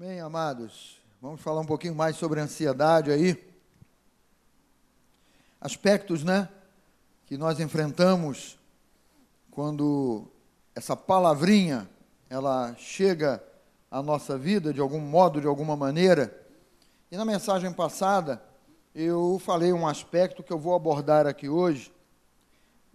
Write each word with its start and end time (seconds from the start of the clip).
Amém, 0.00 0.20
amados. 0.20 1.00
Vamos 1.20 1.40
falar 1.40 1.60
um 1.60 1.66
pouquinho 1.66 1.92
mais 1.92 2.14
sobre 2.14 2.38
ansiedade 2.38 3.10
aí. 3.10 3.36
Aspectos, 5.60 6.22
né, 6.22 6.48
que 7.26 7.36
nós 7.36 7.58
enfrentamos 7.58 8.56
quando 9.50 10.28
essa 10.72 10.94
palavrinha 10.94 11.90
ela 12.30 12.76
chega 12.78 13.42
à 13.90 14.00
nossa 14.00 14.38
vida 14.38 14.72
de 14.72 14.80
algum 14.80 15.00
modo, 15.00 15.40
de 15.40 15.48
alguma 15.48 15.74
maneira. 15.74 16.46
E 17.10 17.16
na 17.16 17.24
mensagem 17.24 17.72
passada 17.72 18.40
eu 18.94 19.42
falei 19.44 19.72
um 19.72 19.84
aspecto 19.84 20.44
que 20.44 20.52
eu 20.52 20.60
vou 20.60 20.76
abordar 20.76 21.26
aqui 21.26 21.48
hoje, 21.48 21.92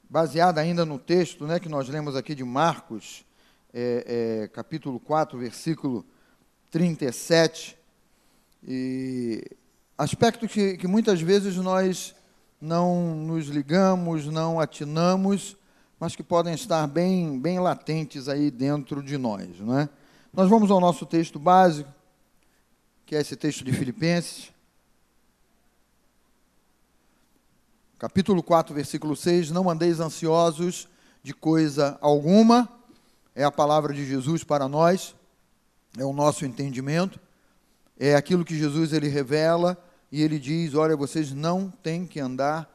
baseado 0.10 0.58
ainda 0.58 0.86
no 0.86 0.98
texto, 0.98 1.46
né, 1.46 1.60
que 1.60 1.68
nós 1.68 1.90
lemos 1.90 2.16
aqui 2.16 2.34
de 2.34 2.46
Marcos, 2.46 3.26
é, 3.74 4.44
é, 4.44 4.48
capítulo 4.48 5.02
4, 5.02 5.38
versículo 5.38 6.06
37, 6.74 7.78
e 8.68 9.46
aspecto 9.96 10.48
que, 10.48 10.76
que 10.76 10.88
muitas 10.88 11.22
vezes 11.22 11.56
nós 11.58 12.16
não 12.60 13.16
nos 13.16 13.46
ligamos, 13.46 14.26
não 14.26 14.60
atinamos, 14.60 15.56
mas 16.00 16.16
que 16.16 16.24
podem 16.24 16.56
estar 16.56 16.88
bem, 16.88 17.40
bem 17.40 17.60
latentes 17.60 18.28
aí 18.28 18.50
dentro 18.50 19.04
de 19.04 19.20
nós. 19.20 19.60
Não 19.60 19.78
é? 19.78 19.88
Nós 20.34 20.50
vamos 20.50 20.72
ao 20.72 20.80
nosso 20.80 21.06
texto 21.06 21.38
básico, 21.38 21.94
que 23.06 23.16
é 23.16 23.22
esse 23.22 23.36
texto 23.36 23.64
de 23.64 23.72
Filipenses, 23.72 24.52
capítulo 28.00 28.42
4, 28.42 28.74
versículo 28.74 29.16
6, 29.16 29.52
não 29.52 29.70
andeis 29.70 30.00
ansiosos 30.00 30.88
de 31.22 31.36
coisa 31.36 32.00
alguma, 32.02 32.68
é 33.36 33.44
a 33.44 33.52
palavra 33.52 33.94
de 33.94 34.04
Jesus 34.08 34.44
para 34.44 34.68
nós 34.68 35.14
é 35.98 36.04
o 36.04 36.14
nosso 36.14 36.46
entendimento, 36.46 37.20
é 37.98 38.16
aquilo 38.16 38.46
que 38.46 38.58
Jesus 38.58 38.94
ele 38.94 39.08
revela 39.08 39.78
e 40.12 40.22
ele 40.22 40.40
diz: 40.40 40.74
olha, 40.74 40.96
vocês 40.96 41.32
não 41.32 41.70
têm 41.70 42.06
que 42.06 42.20
andar 42.20 42.70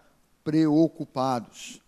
preocupados. 0.45 1.81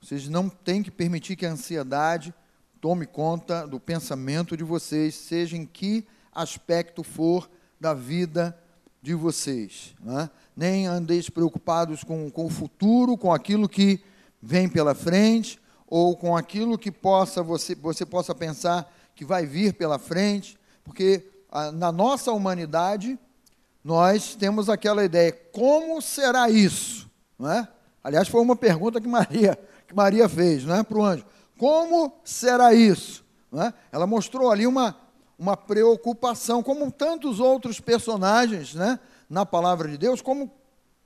Vocês 0.00 0.28
não 0.28 0.48
têm 0.48 0.82
que 0.82 0.90
permitir 0.90 1.36
que 1.36 1.46
a 1.46 1.52
ansiedade 1.52 2.34
tome 2.80 3.06
conta 3.06 3.66
do 3.66 3.78
pensamento 3.78 4.56
de 4.56 4.64
vocês, 4.64 5.14
seja 5.14 5.56
em 5.56 5.64
que 5.64 6.04
aspecto 6.32 7.04
for 7.04 7.48
da 7.78 7.94
vida 7.94 8.58
de 9.00 9.14
vocês. 9.14 9.94
Né? 10.00 10.28
Nem 10.56 10.86
andeis 10.86 11.28
preocupados 11.28 12.02
com, 12.02 12.30
com 12.30 12.46
o 12.46 12.50
futuro, 12.50 13.16
com 13.16 13.32
aquilo 13.32 13.68
que 13.68 14.00
vem 14.40 14.68
pela 14.68 14.94
frente, 14.94 15.60
ou 15.86 16.16
com 16.16 16.36
aquilo 16.36 16.78
que 16.78 16.90
possa 16.90 17.42
você, 17.42 17.74
você 17.74 18.06
possa 18.06 18.34
pensar 18.34 18.92
que 19.14 19.24
vai 19.24 19.46
vir 19.46 19.74
pela 19.74 19.98
frente, 19.98 20.58
porque 20.84 21.24
a, 21.50 21.70
na 21.70 21.92
nossa 21.92 22.32
humanidade 22.32 23.18
nós 23.84 24.34
temos 24.34 24.68
aquela 24.68 25.04
ideia: 25.04 25.32
como 25.52 26.00
será 26.00 26.48
isso? 26.48 27.10
Não 27.38 27.50
é? 27.50 27.68
Aliás, 28.02 28.28
foi 28.28 28.40
uma 28.40 28.56
pergunta 28.56 29.00
que 29.00 29.08
Maria, 29.08 29.58
que 29.86 29.94
Maria 29.94 30.28
fez 30.28 30.64
não 30.64 30.76
é, 30.76 30.82
para 30.82 30.98
o 30.98 31.04
anjo: 31.04 31.24
como 31.58 32.12
será 32.24 32.74
isso? 32.74 33.24
Não 33.50 33.62
é? 33.62 33.74
Ela 33.90 34.06
mostrou 34.06 34.50
ali 34.50 34.66
uma, 34.66 34.96
uma 35.38 35.56
preocupação, 35.56 36.62
como 36.62 36.90
tantos 36.90 37.38
outros 37.40 37.80
personagens 37.80 38.74
né, 38.74 38.98
na 39.28 39.44
palavra 39.44 39.88
de 39.88 39.98
Deus, 39.98 40.22
como 40.22 40.50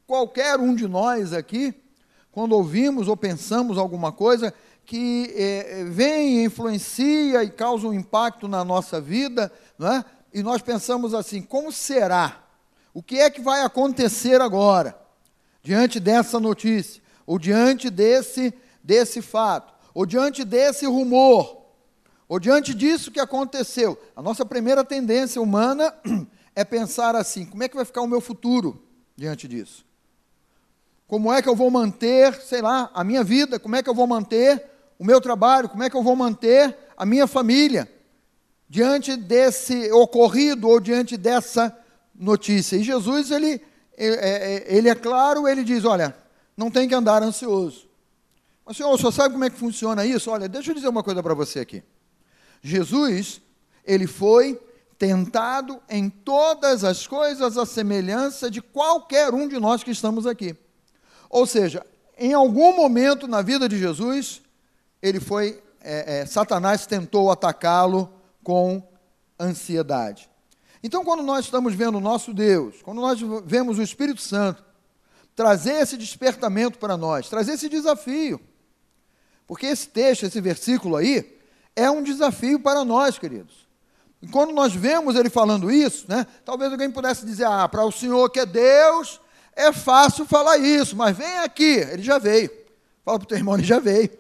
qualquer 0.07 0.59
um 0.61 0.75
de 0.75 0.87
nós 0.87 1.33
aqui, 1.33 1.75
quando 2.31 2.53
ouvimos 2.53 3.09
ou 3.09 3.17
pensamos 3.17 3.79
alguma 3.79 4.13
coisa, 4.13 4.53
que 4.87 5.35
é, 5.37 5.85
vem, 5.85 6.45
influencia 6.45 7.43
e 7.43 7.51
causa 7.51 7.89
um 7.89 7.93
impacto 7.93 8.47
na 8.47 8.65
nossa 8.65 9.01
vida, 9.01 9.53
não 9.77 9.93
é? 9.93 10.05
e 10.33 10.43
nós 10.43 10.63
pensamos 10.63 11.13
assim: 11.13 11.43
como 11.43 11.73
será? 11.73 12.45
O 12.95 13.03
que 13.03 13.19
é 13.19 13.29
que 13.29 13.41
vai 13.41 13.63
acontecer 13.63 14.41
agora? 14.41 14.97
Diante 15.63 15.99
dessa 15.99 16.39
notícia, 16.39 17.03
ou 17.27 17.39
diante 17.39 17.91
desse, 17.91 18.55
desse 18.83 19.21
fato, 19.21 19.75
ou 19.93 20.07
diante 20.07 20.45
desse 20.45 20.87
rumor, 20.87 21.65
ou 22.29 22.39
diante 22.39 22.73
disso 22.73 23.11
que 23.11 23.19
aconteceu. 23.19 24.01
A 24.15 24.23
nossa 24.23 24.47
primeira 24.47 24.85
tendência 24.85 25.43
humana 25.43 25.93
é 26.55 26.65
pensar 26.65 27.17
assim: 27.17 27.45
como 27.45 27.65
é 27.65 27.69
que 27.69 27.77
vai 27.77 27.85
ficar 27.85 28.03
o 28.03 28.07
meu 28.07 28.21
futuro 28.21 28.81
diante 29.17 29.49
disso? 29.49 29.85
Como 31.09 31.33
é 31.33 31.43
que 31.43 31.49
eu 31.49 31.57
vou 31.57 31.71
manter, 31.71 32.35
sei 32.43 32.63
lá, 32.63 32.91
a 32.95 33.03
minha 33.03 33.25
vida? 33.25 33.59
Como 33.59 33.75
é 33.75 33.83
que 33.83 33.91
eu 33.91 33.95
vou 33.95 34.07
manter 34.07 34.76
o 34.99 35.05
meu 35.05 35.21
trabalho, 35.21 35.69
como 35.69 35.83
é 35.83 35.91
que 35.91 35.97
eu 35.97 36.03
vou 36.03 36.17
manter 36.17 36.77
a 36.97 37.05
minha 37.05 37.27
família 37.27 37.91
diante 38.69 39.17
desse 39.17 39.91
ocorrido 39.93 40.69
ou 40.69 40.81
diante 40.81 41.17
dessa 41.17 41.77
notícia. 42.15 42.77
E 42.77 42.83
Jesus, 42.83 43.31
ele, 43.31 43.61
é, 43.97 44.07
é, 44.07 44.77
ele 44.77 44.89
é 44.89 44.95
claro, 44.95 45.47
ele 45.47 45.63
diz: 45.63 45.85
olha, 45.85 46.17
não 46.57 46.71
tem 46.71 46.89
que 46.89 46.95
andar 46.95 47.23
ansioso. 47.23 47.87
Mas, 48.65 48.77
senhor, 48.77 48.99
só 48.99 49.11
sabe 49.11 49.35
como 49.35 49.45
é 49.45 49.51
que 49.51 49.59
funciona 49.59 50.05
isso? 50.05 50.31
Olha, 50.31 50.49
deixa 50.49 50.71
eu 50.71 50.75
dizer 50.75 50.89
uma 50.89 51.03
coisa 51.03 51.23
para 51.23 51.35
você 51.35 51.61
aqui. 51.61 51.85
Jesus, 52.63 53.41
ele 53.85 54.07
foi 54.07 54.61
tentado 54.99 55.81
em 55.89 56.09
todas 56.09 56.83
as 56.83 57.07
coisas 57.07 57.57
a 57.57 57.67
semelhança 57.67 58.51
de 58.51 58.61
qualquer 58.61 59.33
um 59.33 59.47
de 59.47 59.61
nós 59.61 59.85
que 59.85 59.91
estamos 59.91 60.27
aqui. 60.27 60.57
Ou 61.31 61.47
seja, 61.47 61.85
em 62.19 62.33
algum 62.33 62.75
momento 62.75 63.29
na 63.29 63.43
vida 63.43 63.69
de 63.69 63.79
Jesus, 63.79 64.43
ele 65.07 65.21
foi, 65.21 65.63
é, 65.81 66.21
é, 66.21 66.27
Satanás 66.27 66.87
tentou 66.87 67.31
atacá-lo 67.31 68.13
com 68.43 68.83
ansiedade. 69.39 70.29
Então, 70.83 71.05
quando 71.05 71.23
nós 71.23 71.45
estamos 71.45 71.75
vendo 71.75 71.99
o 71.99 72.01
nosso 72.01 72.33
Deus, 72.33 72.83
quando 72.83 73.01
nós 73.01 73.21
vemos 73.45 73.79
o 73.79 73.83
Espírito 73.83 74.21
Santo 74.21 74.65
trazer 75.35 75.75
esse 75.83 75.97
despertamento 75.97 76.79
para 76.79 76.97
nós, 76.97 77.29
trazer 77.29 77.53
esse 77.53 77.69
desafio, 77.69 78.41
porque 79.47 79.67
esse 79.67 79.89
texto, 79.89 80.25
esse 80.25 80.41
versículo 80.41 80.97
aí, 80.97 81.39
é 81.75 81.91
um 81.91 82.03
desafio 82.03 82.59
para 82.59 82.85
nós, 82.85 83.19
queridos. 83.19 83.67
E 84.21 84.27
quando 84.27 84.53
nós 84.53 84.75
vemos 84.75 85.15
ele 85.15 85.29
falando 85.29 85.71
isso, 85.71 86.07
né, 86.09 86.27
talvez 86.45 86.73
alguém 86.73 86.91
pudesse 86.91 87.25
dizer, 87.25 87.45
ah, 87.45 87.69
para 87.69 87.85
o 87.85 87.93
Senhor 87.93 88.31
que 88.31 88.41
é 88.41 88.47
Deus, 88.47 89.21
é 89.55 89.73
fácil 89.73 90.25
falar 90.27 90.57
isso, 90.59 90.97
mas 90.97 91.17
vem 91.17 91.39
aqui, 91.39 91.77
ele 91.77 92.03
já 92.03 92.19
veio. 92.19 92.51
Fala 93.05 93.19
para 93.19 93.25
o 93.25 93.29
teu 93.29 93.39
irmão, 93.39 93.55
ele 93.55 93.65
já 93.65 93.79
veio. 93.79 94.11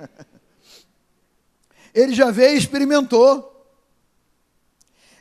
Ele 1.94 2.14
já 2.14 2.30
veio 2.30 2.54
e 2.54 2.58
experimentou. 2.58 3.46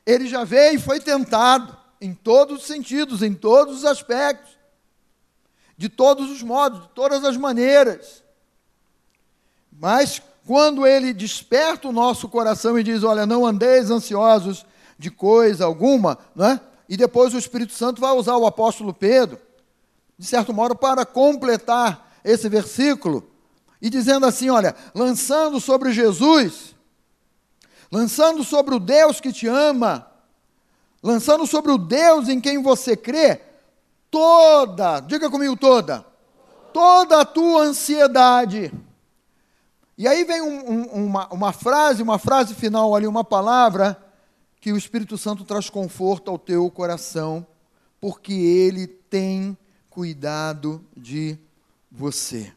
Ele 0.06 0.28
já 0.28 0.44
veio 0.44 0.76
e 0.76 0.82
foi 0.82 1.00
tentado 1.00 1.78
em 2.02 2.14
todos 2.14 2.62
os 2.62 2.68
sentidos, 2.68 3.22
em 3.22 3.34
todos 3.34 3.80
os 3.80 3.86
aspectos, 3.86 4.58
de 5.78 5.90
todos 5.90 6.30
os 6.30 6.42
modos, 6.42 6.82
de 6.84 6.90
todas 6.90 7.24
as 7.24 7.38
maneiras. 7.38 8.24
Mas 9.72 10.22
quando 10.46 10.86
ele 10.86 11.14
desperta 11.14 11.88
o 11.88 11.92
nosso 11.92 12.28
coração 12.28 12.78
e 12.78 12.84
diz: 12.84 13.04
Olha, 13.04 13.26
não 13.26 13.46
andeis 13.46 13.92
ansiosos 13.92 14.66
de 14.98 15.10
coisa 15.10 15.66
alguma, 15.66 16.18
não 16.36 16.48
é? 16.48 16.62
E 16.88 16.98
depois 16.98 17.34
o 17.34 17.38
Espírito 17.38 17.74
Santo 17.74 18.02
vai 18.02 18.12
usar 18.14 18.36
o 18.36 18.48
apóstolo 18.48 18.94
Pedro, 18.94 19.40
de 20.18 20.26
certo 20.26 20.54
modo, 20.54 20.76
para 20.76 21.06
completar 21.06 22.20
esse 22.24 22.50
versículo, 22.50 23.30
e 23.82 23.90
dizendo 23.90 24.26
assim: 24.26 24.50
olha, 24.50 24.76
lançando 24.94 25.60
sobre 25.60 25.92
Jesus, 25.92 26.76
lançando 27.92 28.44
sobre 28.44 28.76
o 28.76 28.80
Deus 28.80 29.20
que 29.20 29.32
te 29.32 29.48
ama, 29.48 30.08
lançando 31.02 31.46
sobre 31.48 31.72
o 31.72 31.78
Deus 31.78 32.28
em 32.28 32.40
quem 32.40 32.62
você 32.62 32.96
crê, 32.96 33.42
toda, 34.12 35.00
diga 35.00 35.30
comigo 35.30 35.56
toda, 35.56 36.06
toda 36.74 37.22
a 37.22 37.26
tua 37.26 37.64
ansiedade. 37.64 38.72
E 39.98 40.08
aí 40.08 40.24
vem 40.24 40.42
um, 40.42 40.72
um, 40.72 41.06
uma, 41.06 41.28
uma 41.28 41.52
frase, 41.52 42.02
uma 42.02 42.18
frase 42.18 42.56
final 42.56 42.96
ali, 42.96 43.06
uma 43.06 43.24
palavra, 43.24 44.02
que 44.62 44.72
o 44.72 44.78
Espírito 44.78 45.18
Santo 45.18 45.44
traz 45.44 45.70
conforto 45.70 46.32
ao 46.32 46.40
teu 46.40 46.70
coração, 46.72 47.46
porque 48.00 48.32
ele 48.32 48.88
tem 48.88 49.58
cuidado 49.90 50.86
de 50.96 51.38
você. 51.92 52.54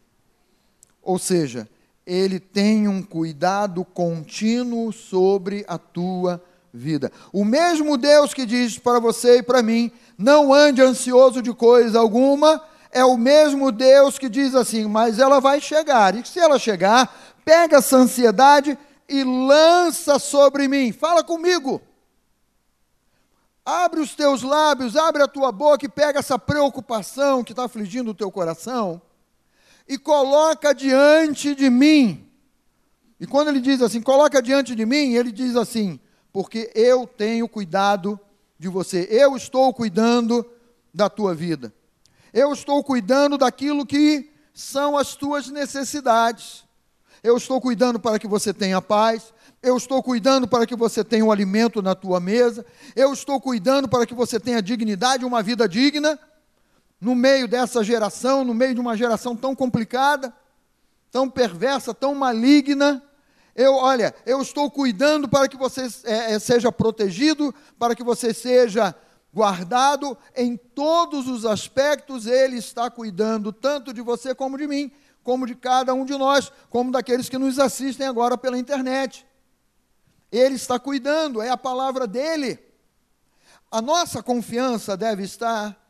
Ou 1.02 1.18
seja, 1.18 1.68
ele 2.06 2.38
tem 2.38 2.86
um 2.86 3.02
cuidado 3.02 3.84
contínuo 3.84 4.92
sobre 4.92 5.64
a 5.66 5.76
tua 5.78 6.42
vida. 6.72 7.10
O 7.32 7.44
mesmo 7.44 7.96
Deus 7.96 8.32
que 8.32 8.46
diz 8.46 8.78
para 8.78 9.00
você 9.00 9.38
e 9.38 9.42
para 9.42 9.62
mim: 9.62 9.90
não 10.16 10.54
ande 10.54 10.80
ansioso 10.80 11.42
de 11.42 11.52
coisa 11.52 11.98
alguma, 11.98 12.62
é 12.90 13.04
o 13.04 13.16
mesmo 13.16 13.72
Deus 13.72 14.18
que 14.18 14.28
diz 14.28 14.54
assim: 14.54 14.86
mas 14.86 15.18
ela 15.18 15.40
vai 15.40 15.60
chegar. 15.60 16.14
E 16.14 16.26
se 16.26 16.38
ela 16.38 16.58
chegar, 16.58 17.34
pega 17.44 17.78
essa 17.78 17.96
ansiedade 17.96 18.78
e 19.08 19.24
lança 19.24 20.18
sobre 20.18 20.68
mim. 20.68 20.92
Fala 20.92 21.24
comigo. 21.24 21.80
Abre 23.64 24.00
os 24.00 24.14
teus 24.14 24.42
lábios, 24.42 24.96
abre 24.96 25.22
a 25.22 25.28
tua 25.28 25.52
boca 25.52 25.86
e 25.86 25.88
pega 25.88 26.18
essa 26.18 26.36
preocupação 26.36 27.44
que 27.44 27.52
está 27.52 27.64
afligindo 27.64 28.10
o 28.10 28.14
teu 28.14 28.28
coração 28.28 29.00
e 29.88 29.98
coloca 29.98 30.74
diante 30.74 31.54
de 31.54 31.68
mim. 31.68 32.28
E 33.18 33.26
quando 33.26 33.48
ele 33.48 33.60
diz 33.60 33.80
assim, 33.80 34.00
coloca 34.00 34.42
diante 34.42 34.74
de 34.74 34.84
mim, 34.84 35.14
ele 35.14 35.30
diz 35.30 35.56
assim: 35.56 36.00
porque 36.32 36.72
eu 36.74 37.06
tenho 37.06 37.46
cuidado 37.46 38.18
de 38.58 38.68
você. 38.68 39.06
Eu 39.10 39.36
estou 39.36 39.72
cuidando 39.74 40.48
da 40.92 41.10
tua 41.10 41.34
vida. 41.34 41.72
Eu 42.32 42.52
estou 42.52 42.82
cuidando 42.82 43.36
daquilo 43.36 43.84
que 43.84 44.30
são 44.54 44.96
as 44.96 45.14
tuas 45.14 45.48
necessidades. 45.48 46.64
Eu 47.22 47.36
estou 47.36 47.60
cuidando 47.60 48.00
para 48.00 48.18
que 48.18 48.26
você 48.26 48.52
tenha 48.52 48.80
paz. 48.80 49.32
Eu 49.62 49.76
estou 49.76 50.02
cuidando 50.02 50.48
para 50.48 50.66
que 50.66 50.74
você 50.74 51.04
tenha 51.04 51.24
um 51.24 51.30
alimento 51.30 51.82
na 51.82 51.94
tua 51.94 52.18
mesa. 52.18 52.64
Eu 52.96 53.12
estou 53.12 53.40
cuidando 53.40 53.88
para 53.88 54.06
que 54.06 54.14
você 54.14 54.40
tenha 54.40 54.62
dignidade, 54.62 55.24
uma 55.24 55.42
vida 55.42 55.68
digna. 55.68 56.18
No 57.02 57.16
meio 57.16 57.48
dessa 57.48 57.82
geração, 57.82 58.44
no 58.44 58.54
meio 58.54 58.76
de 58.76 58.80
uma 58.80 58.96
geração 58.96 59.34
tão 59.34 59.56
complicada, 59.56 60.32
tão 61.10 61.28
perversa, 61.28 61.92
tão 61.92 62.14
maligna, 62.14 63.02
eu, 63.56 63.74
olha, 63.74 64.14
eu 64.24 64.40
estou 64.40 64.70
cuidando 64.70 65.28
para 65.28 65.48
que 65.48 65.56
você 65.56 65.88
é, 66.04 66.34
é, 66.34 66.38
seja 66.38 66.70
protegido, 66.70 67.52
para 67.76 67.96
que 67.96 68.04
você 68.04 68.32
seja 68.32 68.94
guardado 69.34 70.16
em 70.36 70.56
todos 70.56 71.26
os 71.26 71.44
aspectos. 71.44 72.24
Ele 72.28 72.58
está 72.58 72.88
cuidando 72.88 73.52
tanto 73.52 73.92
de 73.92 74.00
você 74.00 74.32
como 74.32 74.56
de 74.56 74.68
mim, 74.68 74.92
como 75.24 75.44
de 75.44 75.56
cada 75.56 75.92
um 75.92 76.04
de 76.04 76.16
nós, 76.16 76.52
como 76.70 76.92
daqueles 76.92 77.28
que 77.28 77.36
nos 77.36 77.58
assistem 77.58 78.06
agora 78.06 78.38
pela 78.38 78.56
internet. 78.56 79.26
Ele 80.30 80.54
está 80.54 80.78
cuidando, 80.78 81.42
é 81.42 81.48
a 81.48 81.56
palavra 81.56 82.06
dele. 82.06 82.60
A 83.72 83.82
nossa 83.82 84.22
confiança 84.22 84.96
deve 84.96 85.24
estar 85.24 85.81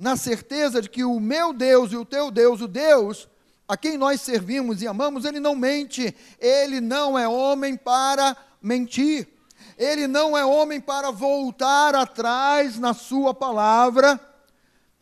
na 0.00 0.16
certeza 0.16 0.80
de 0.80 0.88
que 0.88 1.04
o 1.04 1.20
meu 1.20 1.52
Deus 1.52 1.92
e 1.92 1.96
o 1.96 2.06
teu 2.06 2.30
Deus, 2.30 2.62
o 2.62 2.66
Deus 2.66 3.28
a 3.68 3.76
quem 3.76 3.98
nós 3.98 4.22
servimos 4.22 4.80
e 4.80 4.88
amamos, 4.88 5.26
ele 5.26 5.38
não 5.38 5.54
mente, 5.54 6.16
ele 6.40 6.80
não 6.80 7.18
é 7.18 7.28
homem 7.28 7.76
para 7.76 8.34
mentir, 8.60 9.28
ele 9.76 10.06
não 10.06 10.36
é 10.36 10.44
homem 10.44 10.80
para 10.80 11.10
voltar 11.10 11.94
atrás 11.94 12.78
na 12.78 12.94
sua 12.94 13.34
palavra 13.34 14.18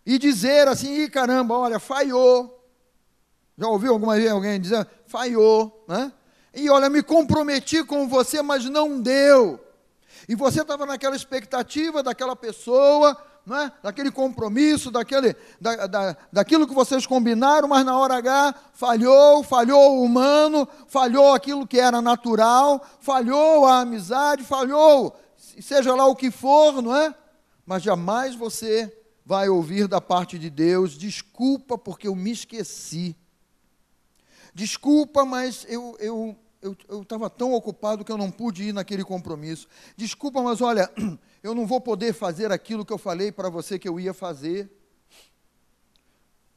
e 0.04 0.18
dizer 0.18 0.66
assim: 0.66 1.02
Ih, 1.02 1.08
caramba, 1.08 1.56
olha, 1.56 1.78
falhou. 1.78 2.56
Já 3.56 3.68
ouviu 3.68 3.92
alguma 3.92 4.16
vez 4.16 4.30
alguém 4.30 4.60
dizer, 4.60 4.86
falhou, 5.06 5.84
né? 5.88 6.12
E 6.52 6.68
olha, 6.68 6.90
me 6.90 7.02
comprometi 7.02 7.84
com 7.84 8.08
você, 8.08 8.42
mas 8.42 8.64
não 8.64 9.00
deu. 9.00 9.64
E 10.28 10.34
você 10.34 10.60
estava 10.60 10.84
naquela 10.84 11.16
expectativa 11.16 12.02
daquela 12.02 12.36
pessoa, 12.36 13.16
é? 13.56 13.72
daquele 13.82 14.10
compromisso, 14.10 14.90
daquele, 14.90 15.36
da, 15.60 15.86
da, 15.86 16.16
daquilo 16.32 16.66
que 16.66 16.74
vocês 16.74 17.06
combinaram, 17.06 17.68
mas 17.68 17.84
na 17.84 17.96
hora 17.96 18.16
H 18.16 18.54
falhou, 18.72 19.42
falhou 19.42 19.98
o 19.98 20.02
humano, 20.02 20.66
falhou 20.86 21.34
aquilo 21.34 21.66
que 21.66 21.78
era 21.78 22.02
natural, 22.02 22.84
falhou 23.00 23.66
a 23.66 23.80
amizade, 23.80 24.42
falhou, 24.42 25.18
seja 25.60 25.94
lá 25.94 26.06
o 26.06 26.16
que 26.16 26.30
for, 26.30 26.82
não 26.82 26.94
é? 26.94 27.14
Mas 27.64 27.82
jamais 27.82 28.34
você 28.34 28.92
vai 29.24 29.50
ouvir 29.50 29.86
da 29.86 30.00
parte 30.00 30.38
de 30.38 30.48
Deus: 30.48 30.96
desculpa 30.96 31.76
porque 31.76 32.08
eu 32.08 32.16
me 32.16 32.32
esqueci. 32.32 33.14
Desculpa, 34.54 35.24
mas 35.26 35.66
eu, 35.68 35.94
eu, 36.00 36.34
eu 36.60 37.02
estava 37.02 37.30
tão 37.30 37.52
ocupado 37.52 38.04
que 38.04 38.10
eu 38.10 38.18
não 38.18 38.30
pude 38.30 38.64
ir 38.64 38.72
naquele 38.72 39.04
compromisso. 39.04 39.68
Desculpa, 39.96 40.42
mas 40.42 40.60
olha, 40.60 40.90
eu 41.42 41.54
não 41.54 41.66
vou 41.66 41.80
poder 41.80 42.12
fazer 42.12 42.50
aquilo 42.50 42.84
que 42.84 42.92
eu 42.92 42.98
falei 42.98 43.30
para 43.30 43.48
você 43.48 43.78
que 43.78 43.88
eu 43.88 43.98
ia 44.00 44.12
fazer. 44.12 44.70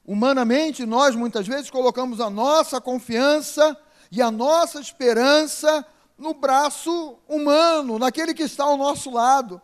Humanamente, 0.05 0.85
nós 0.85 1.15
muitas 1.15 1.47
vezes 1.47 1.69
colocamos 1.69 2.19
a 2.19 2.29
nossa 2.29 2.81
confiança 2.81 3.77
e 4.11 4.21
a 4.21 4.31
nossa 4.31 4.79
esperança 4.79 5.85
no 6.17 6.33
braço 6.33 7.17
humano, 7.27 7.97
naquele 7.97 8.33
que 8.33 8.43
está 8.43 8.63
ao 8.63 8.77
nosso 8.77 9.11
lado 9.11 9.61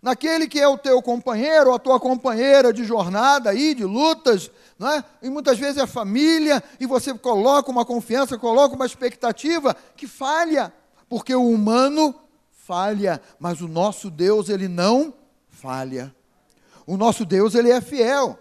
naquele 0.00 0.46
que 0.46 0.60
é 0.60 0.68
o 0.68 0.78
teu 0.78 1.00
companheiro, 1.02 1.74
a 1.74 1.78
tua 1.78 1.98
companheira 1.98 2.72
de 2.72 2.84
jornada 2.84 3.50
aí, 3.50 3.74
de 3.74 3.84
lutas, 3.84 4.50
não 4.78 4.90
é? 4.90 5.04
e 5.22 5.30
muitas 5.30 5.58
vezes 5.58 5.78
é 5.78 5.86
família, 5.86 6.62
e 6.78 6.86
você 6.86 7.12
coloca 7.14 7.70
uma 7.70 7.84
confiança, 7.84 8.38
coloca 8.38 8.74
uma 8.74 8.86
expectativa 8.86 9.74
que 9.96 10.06
falha, 10.06 10.72
porque 11.08 11.34
o 11.34 11.48
humano 11.48 12.14
falha, 12.50 13.20
mas 13.38 13.60
o 13.60 13.68
nosso 13.68 14.10
Deus, 14.10 14.48
ele 14.48 14.68
não 14.68 15.14
falha. 15.48 16.14
O 16.86 16.96
nosso 16.96 17.24
Deus, 17.24 17.54
ele 17.54 17.70
é 17.70 17.80
fiel, 17.80 18.38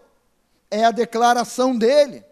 é 0.70 0.84
a 0.86 0.92
declaração 0.92 1.76
dele. 1.76 2.24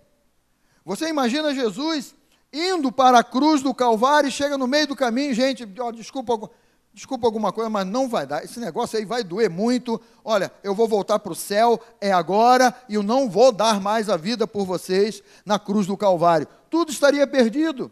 Você 0.86 1.08
imagina 1.08 1.56
Jesus 1.56 2.14
indo 2.52 2.92
para 2.92 3.20
a 3.20 3.24
cruz 3.24 3.64
do 3.64 3.74
Calvário 3.74 4.28
e 4.28 4.32
chega 4.32 4.58
no 4.58 4.68
meio 4.68 4.88
do 4.88 4.96
caminho, 4.96 5.34
gente, 5.34 5.68
ó, 5.80 5.92
desculpa, 5.92 6.50
desculpa 6.94 7.26
alguma 7.26 7.52
coisa, 7.52 7.70
mas 7.70 7.88
não 7.88 8.08
vai 8.08 8.28
dar. 8.28 8.44
Esse 8.44 8.60
negócio 8.60 8.98
aí 8.98 9.06
vai 9.06 9.24
doer 9.24 9.50
muito. 9.50 10.00
Olha, 10.24 10.52
eu 10.64 10.76
vou 10.76 10.88
voltar 10.88 11.20
para 11.20 11.34
o 11.34 11.36
céu, 11.36 11.80
é 12.00 12.12
agora, 12.12 12.74
e 12.88 12.96
eu 12.96 13.04
não 13.04 13.30
vou 13.30 13.52
dar 13.52 13.82
mais 13.82 14.10
a 14.10 14.16
vida 14.16 14.46
por 14.46 14.66
vocês 14.66 15.24
na 15.46 15.58
cruz 15.58 15.88
do 15.88 15.98
Calvário. 15.98 16.48
Tudo 16.70 16.92
estaria 16.92 17.26
perdido. 17.26 17.92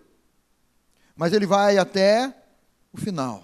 Mas 1.15 1.33
ele 1.33 1.45
vai 1.45 1.77
até 1.77 2.33
o 2.93 2.97
final. 2.97 3.43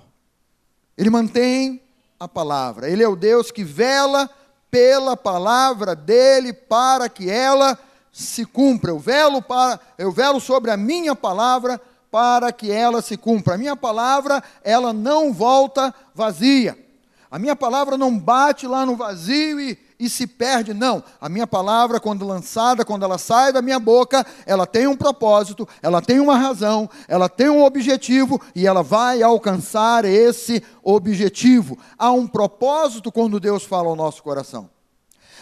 Ele 0.98 1.10
mantém 1.10 1.82
a 2.20 2.28
palavra. 2.28 2.90
Ele 2.90 3.04
é 3.04 3.08
o 3.08 3.16
Deus 3.16 3.52
que 3.52 3.64
vela 3.64 4.30
pela 4.70 5.18
palavra 5.18 5.96
dele 5.96 6.54
para 6.54 7.10
que 7.10 7.30
ela 7.30 7.78
se 8.12 8.46
cumpra. 8.46 8.92
Eu 8.92 9.00
velo 9.00 9.42
para, 9.42 9.80
eu 9.98 10.12
velo 10.12 10.40
sobre 10.40 10.72
a 10.72 10.78
minha 10.78 11.16
palavra 11.16 11.80
para 12.18 12.52
que 12.52 12.72
ela 12.72 13.00
se 13.00 13.16
cumpra. 13.16 13.54
A 13.54 13.58
minha 13.60 13.76
palavra, 13.76 14.44
ela 14.64 14.92
não 14.92 15.32
volta 15.32 15.94
vazia. 16.16 16.76
A 17.30 17.38
minha 17.38 17.56
palavra 17.56 17.96
não 17.96 18.18
bate 18.18 18.66
lá 18.66 18.88
no 18.88 18.96
vazio 18.96 19.60
e, 19.60 19.78
e 20.00 20.10
se 20.10 20.26
perde, 20.26 20.74
não. 20.74 21.04
A 21.22 21.30
minha 21.30 21.46
palavra, 21.46 22.00
quando 22.00 22.26
lançada, 22.26 22.84
quando 22.84 23.06
ela 23.06 23.20
sai 23.20 23.54
da 23.54 23.62
minha 23.62 23.78
boca, 23.78 24.26
ela 24.48 24.66
tem 24.66 24.88
um 24.88 24.96
propósito, 24.96 25.70
ela 25.80 26.02
tem 26.02 26.20
uma 26.20 26.36
razão, 26.36 26.90
ela 27.08 27.30
tem 27.30 27.50
um 27.50 27.64
objetivo 27.64 28.42
e 28.56 28.66
ela 28.66 28.82
vai 28.82 29.22
alcançar 29.22 30.04
esse 30.04 30.64
objetivo. 30.82 31.78
Há 32.00 32.12
um 32.12 32.26
propósito 32.26 33.12
quando 33.12 33.40
Deus 33.40 33.64
fala 33.64 33.90
ao 33.90 33.96
nosso 33.96 34.24
coração. 34.24 34.68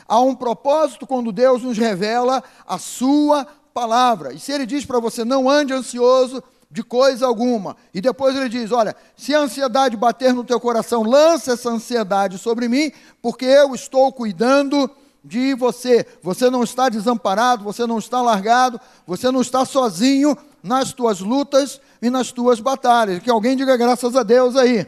Há 0.05 0.19
um 0.19 0.35
propósito 0.35 1.07
quando 1.07 1.31
Deus 1.31 1.63
nos 1.63 1.77
revela 1.77 2.43
a 2.67 2.77
sua 2.77 3.47
palavra. 3.73 4.33
E 4.33 4.39
se 4.39 4.53
ele 4.53 4.65
diz 4.65 4.85
para 4.85 4.99
você, 5.01 5.25
não 5.25 5.49
ande 5.49 5.73
ansioso 5.73 6.43
de 6.69 6.83
coisa 6.83 7.25
alguma. 7.25 7.75
E 7.93 8.01
depois 8.01 8.35
ele 8.35 8.49
diz: 8.49 8.71
Olha, 8.71 8.95
se 9.15 9.33
a 9.33 9.39
ansiedade 9.39 9.95
bater 9.95 10.33
no 10.33 10.43
teu 10.43 10.59
coração, 10.59 11.03
lança 11.03 11.53
essa 11.53 11.69
ansiedade 11.69 12.37
sobre 12.37 12.67
mim, 12.67 12.91
porque 13.21 13.45
eu 13.45 13.73
estou 13.73 14.11
cuidando 14.11 14.89
de 15.23 15.55
você. 15.55 16.05
Você 16.21 16.49
não 16.49 16.63
está 16.63 16.89
desamparado, 16.89 17.63
você 17.63 17.85
não 17.85 17.97
está 17.97 18.21
largado, 18.21 18.79
você 19.07 19.31
não 19.31 19.41
está 19.41 19.65
sozinho 19.65 20.37
nas 20.61 20.93
tuas 20.93 21.19
lutas 21.19 21.81
e 22.01 22.09
nas 22.09 22.31
tuas 22.31 22.59
batalhas. 22.59 23.21
Que 23.21 23.29
alguém 23.29 23.55
diga 23.55 23.75
graças 23.77 24.15
a 24.15 24.23
Deus 24.23 24.55
aí. 24.55 24.85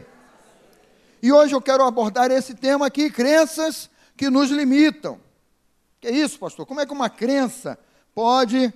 E 1.22 1.32
hoje 1.32 1.54
eu 1.54 1.60
quero 1.60 1.84
abordar 1.84 2.30
esse 2.30 2.54
tema 2.54 2.86
aqui: 2.86 3.10
crenças 3.10 3.90
que 4.16 4.30
nos 4.30 4.50
limitam. 4.50 5.18
Que 6.00 6.08
é 6.08 6.12
isso, 6.12 6.38
pastor? 6.38 6.64
Como 6.64 6.80
é 6.80 6.86
que 6.86 6.92
uma 6.92 7.10
crença 7.10 7.78
pode 8.14 8.72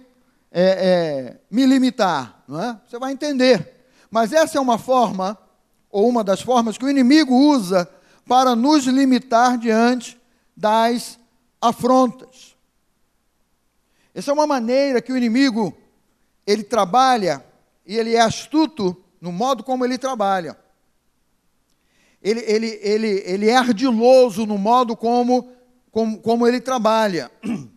é, 0.52 0.62
é, 0.62 1.40
me 1.50 1.64
limitar, 1.64 2.44
não 2.47 2.62
é? 2.62 2.80
Você 2.87 2.99
vai 2.99 3.12
entender. 3.12 3.87
Mas 4.11 4.32
essa 4.32 4.59
é 4.59 4.61
uma 4.61 4.76
forma, 4.76 5.38
ou 5.90 6.06
uma 6.06 6.23
das 6.23 6.42
formas 6.42 6.76
que 6.76 6.85
o 6.85 6.90
inimigo 6.90 7.35
usa 7.35 7.88
para 8.26 8.54
nos 8.54 8.85
limitar 8.85 9.56
diante 9.56 10.21
das 10.54 11.18
afrontas. 11.61 12.54
Essa 14.14 14.30
é 14.30 14.35
uma 14.35 14.47
maneira 14.47 15.00
que 15.00 15.12
o 15.12 15.16
inimigo 15.16 15.75
ele 16.47 16.62
trabalha 16.62 17.42
e 17.87 17.97
ele 17.97 18.14
é 18.14 18.21
astuto 18.21 19.02
no 19.21 19.32
modo 19.32 19.64
como 19.64 19.85
ele 19.85 19.97
trabalha. 19.97 20.56
Ele, 22.23 22.40
ele, 22.40 22.78
ele, 22.82 23.23
ele 23.25 23.49
é 23.49 23.56
ardiloso 23.56 24.44
no 24.44 24.59
modo 24.59 24.94
como, 24.97 25.50
como, 25.90 26.21
como 26.21 26.47
ele 26.47 26.61
trabalha. 26.61 27.30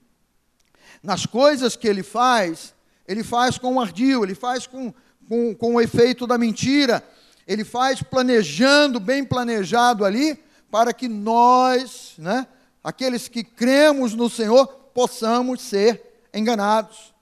nas 1.06 1.26
coisas 1.26 1.76
que 1.76 1.88
ele 1.88 2.02
faz, 2.04 2.74
ele 3.08 3.24
faz 3.24 3.58
com 3.58 3.80
ardil, 3.80 4.24
ele 4.24 4.34
faz 4.34 4.66
com, 4.66 4.94
com, 5.30 5.54
com 5.54 5.76
o 5.76 5.82
efeito 5.82 6.26
da 6.26 6.38
mentira, 6.38 7.04
ele 7.48 7.64
faz 7.64 8.02
planejando, 8.02 9.00
bem 9.00 9.24
planejado 9.24 10.04
ali, 10.04 10.44
para 10.72 10.92
que 10.92 11.08
nós, 11.08 12.16
né, 12.18 12.48
aqueles 12.84 13.28
que 13.28 13.44
cremos 13.44 14.16
no 14.16 14.30
Senhor, 14.30 14.66
possamos 14.94 15.62
ser 15.62 16.28
enganados, 16.34 17.14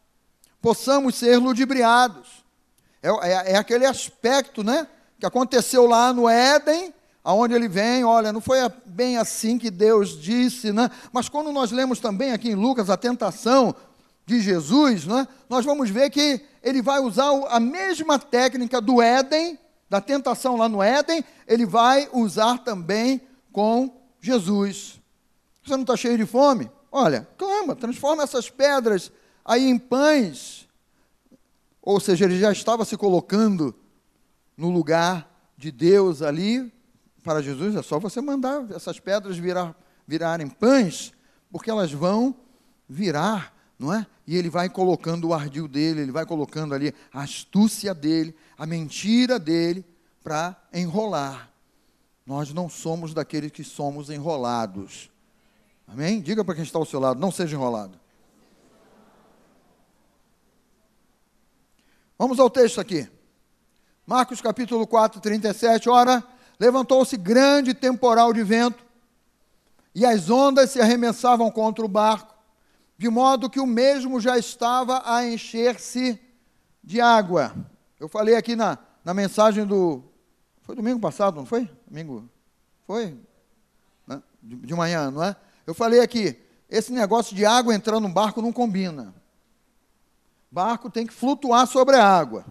possamos 0.62 1.16
ser 1.16 1.38
ludibriados. 1.38 2.44
É, 3.02 3.10
é, 3.10 3.52
é 3.52 3.56
aquele 3.58 3.86
aspecto 3.86 4.64
né, 4.64 4.88
que 5.20 5.26
aconteceu 5.26 5.86
lá 5.86 6.14
no 6.14 6.30
Éden, 6.30 6.94
aonde 7.24 7.54
ele 7.54 7.68
vem, 7.68 8.04
olha, 8.04 8.34
não 8.34 8.42
foi 8.42 8.58
bem 8.86 9.18
assim 9.18 9.58
que 9.58 9.72
Deus 9.72 10.20
disse, 10.20 10.74
né? 10.74 10.90
Mas 11.12 11.30
quando 11.30 11.52
nós 11.52 11.72
lemos 11.72 12.00
também 12.00 12.32
aqui 12.32 12.50
em 12.50 12.56
Lucas 12.56 12.90
a 12.90 12.98
tentação 12.98 13.74
de 14.26 14.42
Jesus, 14.42 15.06
né? 15.06 15.28
Nós 15.50 15.64
vamos 15.64 15.90
ver 15.90 16.10
que 16.10 16.42
ele 16.62 16.82
vai 16.82 17.00
usar 17.00 17.30
a 17.50 17.60
mesma 17.60 18.20
técnica 18.20 18.82
do 18.82 19.02
Éden 19.02 19.58
da 19.90 20.02
tentação 20.02 20.58
lá 20.58 20.68
no 20.68 20.82
Éden, 20.82 21.24
ele 21.48 21.68
vai 21.68 22.10
usar 22.12 22.58
também 22.58 23.22
com 23.52 24.02
Jesus. 24.20 25.00
Você 25.64 25.74
não 25.74 25.82
está 25.82 25.96
cheio 25.96 26.18
de 26.18 26.26
fome? 26.26 26.70
Olha, 26.92 27.28
clama, 27.38 27.76
transforma 27.76 28.24
essas 28.24 28.50
pedras 28.50 29.12
aí 29.46 29.70
em 29.70 29.78
pães. 29.78 30.68
Ou 31.80 32.00
seja, 32.00 32.26
ele 32.26 32.40
já 32.40 32.52
estava 32.52 32.84
se 32.86 32.98
colocando 32.98 33.76
no 34.58 34.72
lugar 34.72 35.30
de 35.56 35.72
Deus 35.72 36.24
ali 36.24 36.74
para 37.24 37.42
Jesus. 37.42 37.76
É 37.76 37.82
só 37.82 38.00
você 38.00 38.22
mandar 38.22 38.70
essas 38.72 39.00
pedras 39.00 39.38
virar, 39.38 39.76
virarem 40.08 40.48
pães, 40.48 41.14
porque 41.52 41.70
elas 41.70 41.92
vão 41.92 42.36
virar, 42.88 43.56
não 43.80 43.94
é? 43.94 44.06
E 44.28 44.36
ele 44.36 44.50
vai 44.50 44.70
colocando 44.70 45.30
o 45.30 45.34
ardil 45.34 45.68
dele, 45.68 46.02
ele 46.02 46.12
vai 46.12 46.26
colocando 46.26 46.74
ali 46.74 46.94
a 47.12 47.22
astúcia 47.22 47.94
dele, 47.94 48.36
a 48.58 48.66
mentira 48.66 49.40
dele 49.40 49.86
para 50.24 50.56
enrolar. 50.74 51.52
Nós 52.26 52.54
não 52.54 52.70
somos 52.70 53.14
daqueles 53.14 53.52
que 53.52 53.64
somos 53.64 54.10
enrolados. 54.10 55.10
Amém? 55.88 56.22
Diga 56.22 56.44
para 56.44 56.56
quem 56.56 56.64
está 56.64 56.80
ao 56.80 56.86
seu 56.86 57.00
lado, 57.00 57.20
não 57.20 57.32
seja 57.32 57.56
enrolado. 57.56 58.00
Vamos 62.18 62.40
ao 62.40 62.50
texto 62.50 62.80
aqui. 62.80 63.10
Marcos 64.06 64.40
capítulo 64.40 64.88
4, 64.88 65.20
37. 65.20 65.90
Ora, 65.90 66.24
levantou-se 66.60 67.16
grande 67.18 67.74
temporal 67.74 68.34
de 68.34 68.44
vento, 68.44 68.84
e 69.96 70.06
as 70.06 70.30
ondas 70.30 70.72
se 70.72 70.82
arremessavam 70.82 71.52
contra 71.52 71.86
o 71.86 71.88
barco, 71.88 72.34
de 72.98 73.10
modo 73.10 73.50
que 73.50 73.60
o 73.60 73.68
mesmo 73.68 74.20
já 74.20 74.38
estava 74.38 75.04
a 75.06 75.26
encher-se 75.26 76.20
de 76.84 77.00
água. 77.00 77.54
Eu 78.00 78.08
falei 78.08 78.36
aqui 78.36 78.56
na, 78.56 78.78
na 79.04 79.14
mensagem 79.14 79.66
do. 79.66 80.04
Foi 80.62 80.76
domingo 80.76 81.00
passado, 81.00 81.36
não 81.36 81.46
foi? 81.46 81.70
Domingo. 81.88 82.30
Foi? 82.88 83.18
Né? 84.08 84.22
De, 84.42 84.56
de 84.56 84.74
manhã, 84.74 85.12
não 85.12 85.24
é? 85.24 85.36
Eu 85.66 85.74
falei 85.74 86.00
aqui, 86.00 86.40
esse 86.70 86.92
negócio 86.92 87.36
de 87.36 87.46
água 87.46 87.74
entrando 87.74 88.08
no 88.08 88.14
barco 88.14 88.42
não 88.42 88.52
combina. 88.52 89.14
Barco 90.52 90.90
tem 90.90 91.06
que 91.06 91.14
flutuar 91.14 91.66
sobre 91.68 91.96
a 91.96 92.06
água. 92.06 92.46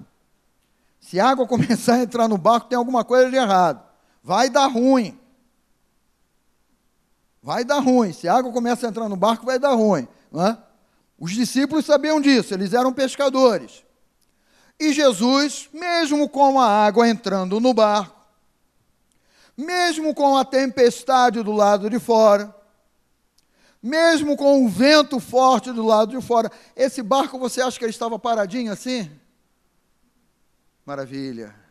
Se 1.00 1.18
a 1.20 1.28
água 1.28 1.46
começar 1.48 1.94
a 1.94 2.02
entrar 2.02 2.28
no 2.28 2.38
barco, 2.38 2.68
tem 2.68 2.78
alguma 2.78 3.04
coisa 3.04 3.30
de 3.30 3.36
errado. 3.36 3.91
Vai 4.22 4.48
dar 4.48 4.66
ruim. 4.66 5.18
Vai 7.42 7.64
dar 7.64 7.80
ruim. 7.80 8.12
Se 8.12 8.28
a 8.28 8.34
água 8.34 8.52
começa 8.52 8.86
a 8.86 8.90
entrar 8.90 9.08
no 9.08 9.16
barco, 9.16 9.44
vai 9.44 9.58
dar 9.58 9.72
ruim. 9.72 10.06
É? 10.34 10.56
Os 11.18 11.32
discípulos 11.32 11.84
sabiam 11.84 12.20
disso, 12.20 12.54
eles 12.54 12.72
eram 12.72 12.92
pescadores. 12.92 13.84
E 14.78 14.92
Jesus, 14.92 15.68
mesmo 15.72 16.28
com 16.28 16.58
a 16.58 16.66
água 16.66 17.08
entrando 17.08 17.60
no 17.60 17.72
barco, 17.72 18.20
mesmo 19.56 20.14
com 20.14 20.36
a 20.36 20.44
tempestade 20.44 21.42
do 21.42 21.52
lado 21.52 21.88
de 21.90 21.98
fora, 21.98 22.54
mesmo 23.82 24.36
com 24.36 24.64
o 24.64 24.68
vento 24.68 25.20
forte 25.20 25.72
do 25.72 25.84
lado 25.84 26.18
de 26.18 26.26
fora. 26.26 26.50
Esse 26.74 27.02
barco, 27.02 27.38
você 27.38 27.60
acha 27.60 27.78
que 27.78 27.84
ele 27.84 27.90
estava 27.90 28.18
paradinho 28.18 28.72
assim? 28.72 29.10
Maravilha. 30.84 31.61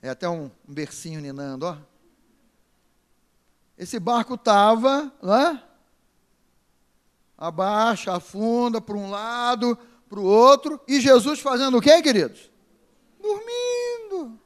É 0.00 0.10
até 0.10 0.28
um, 0.28 0.50
um 0.66 0.74
bercinho 0.74 1.20
ninando, 1.20 1.66
ó. 1.66 1.76
Esse 3.76 3.98
barco 3.98 4.34
estava, 4.34 5.12
né? 5.22 5.62
Abaixa, 7.36 8.14
afunda 8.14 8.80
para 8.80 8.96
um 8.96 9.10
lado, 9.10 9.78
para 10.08 10.18
o 10.18 10.24
outro, 10.24 10.80
e 10.88 11.00
Jesus 11.00 11.40
fazendo 11.40 11.78
o 11.78 11.80
quê, 11.80 12.02
queridos? 12.02 12.50
Dormindo. 13.20 14.40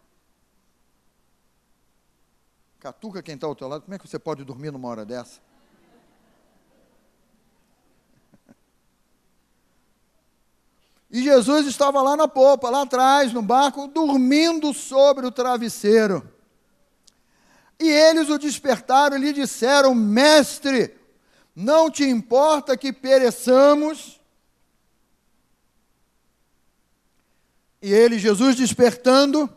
Catuca 2.78 3.22
quem 3.22 3.36
está 3.36 3.46
ao 3.46 3.54
teu 3.54 3.68
lado, 3.68 3.82
como 3.82 3.94
é 3.94 3.98
que 3.98 4.06
você 4.06 4.18
pode 4.18 4.44
dormir 4.44 4.70
numa 4.70 4.88
hora 4.88 5.06
dessa? 5.06 5.40
E 11.12 11.22
Jesus 11.22 11.66
estava 11.66 12.00
lá 12.00 12.16
na 12.16 12.26
popa, 12.26 12.70
lá 12.70 12.82
atrás, 12.82 13.34
no 13.34 13.42
barco, 13.42 13.86
dormindo 13.86 14.72
sobre 14.72 15.26
o 15.26 15.30
travesseiro. 15.30 16.26
E 17.78 17.86
eles 17.86 18.30
o 18.30 18.38
despertaram 18.38 19.18
e 19.18 19.20
lhe 19.20 19.32
disseram: 19.34 19.94
Mestre, 19.94 20.96
não 21.54 21.90
te 21.90 22.02
importa 22.02 22.78
que 22.78 22.94
pereçamos? 22.94 24.18
E 27.82 27.92
ele, 27.92 28.18
Jesus 28.18 28.56
despertando, 28.56 29.50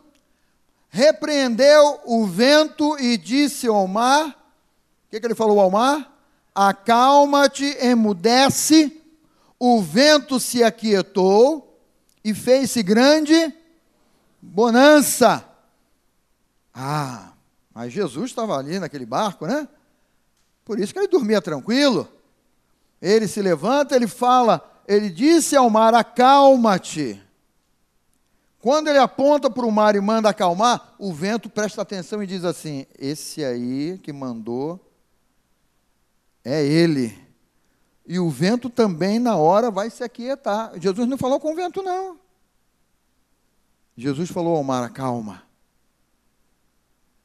repreendeu 0.90 2.00
o 2.04 2.26
vento 2.26 2.98
e 2.98 3.16
disse 3.16 3.66
ao 3.66 3.88
mar: 3.88 4.28
O 4.28 5.10
que, 5.10 5.18
que 5.18 5.26
ele 5.26 5.34
falou 5.34 5.58
ao 5.58 5.70
mar? 5.70 6.12
Acalma-te, 6.54 7.64
emudece 7.80 9.05
o 9.58 9.80
vento 9.80 10.38
se 10.38 10.62
aquietou 10.62 11.80
e 12.22 12.34
fez-se 12.34 12.82
grande 12.82 13.54
bonança. 14.40 15.44
Ah, 16.74 17.32
mas 17.74 17.92
Jesus 17.92 18.30
estava 18.30 18.56
ali 18.58 18.78
naquele 18.78 19.06
barco, 19.06 19.46
né? 19.46 19.68
Por 20.64 20.78
isso 20.78 20.92
que 20.92 20.98
ele 20.98 21.08
dormia 21.08 21.40
tranquilo. 21.40 22.08
Ele 23.00 23.28
se 23.28 23.40
levanta, 23.40 23.94
ele 23.94 24.06
fala, 24.08 24.82
ele 24.86 25.08
disse 25.08 25.56
ao 25.56 25.70
mar: 25.70 25.94
acalma-te. 25.94 27.22
Quando 28.58 28.88
ele 28.88 28.98
aponta 28.98 29.48
para 29.48 29.64
o 29.64 29.70
mar 29.70 29.94
e 29.94 30.00
manda 30.00 30.28
acalmar, 30.28 30.96
o 30.98 31.12
vento 31.12 31.48
presta 31.48 31.82
atenção 31.82 32.22
e 32.22 32.26
diz 32.26 32.44
assim: 32.44 32.84
Esse 32.98 33.44
aí 33.44 33.98
que 34.02 34.12
mandou 34.12 34.80
é 36.44 36.64
ele. 36.64 37.25
E 38.06 38.18
o 38.18 38.30
vento 38.30 38.70
também, 38.70 39.18
na 39.18 39.36
hora, 39.36 39.70
vai 39.70 39.90
se 39.90 40.04
aquietar. 40.04 40.78
Jesus 40.78 41.08
não 41.08 41.18
falou 41.18 41.40
com 41.40 41.52
o 41.52 41.56
vento, 41.56 41.82
não. 41.82 42.18
Jesus 43.96 44.30
falou 44.30 44.56
ao 44.56 44.62
mar: 44.62 44.88
calma. 44.92 45.42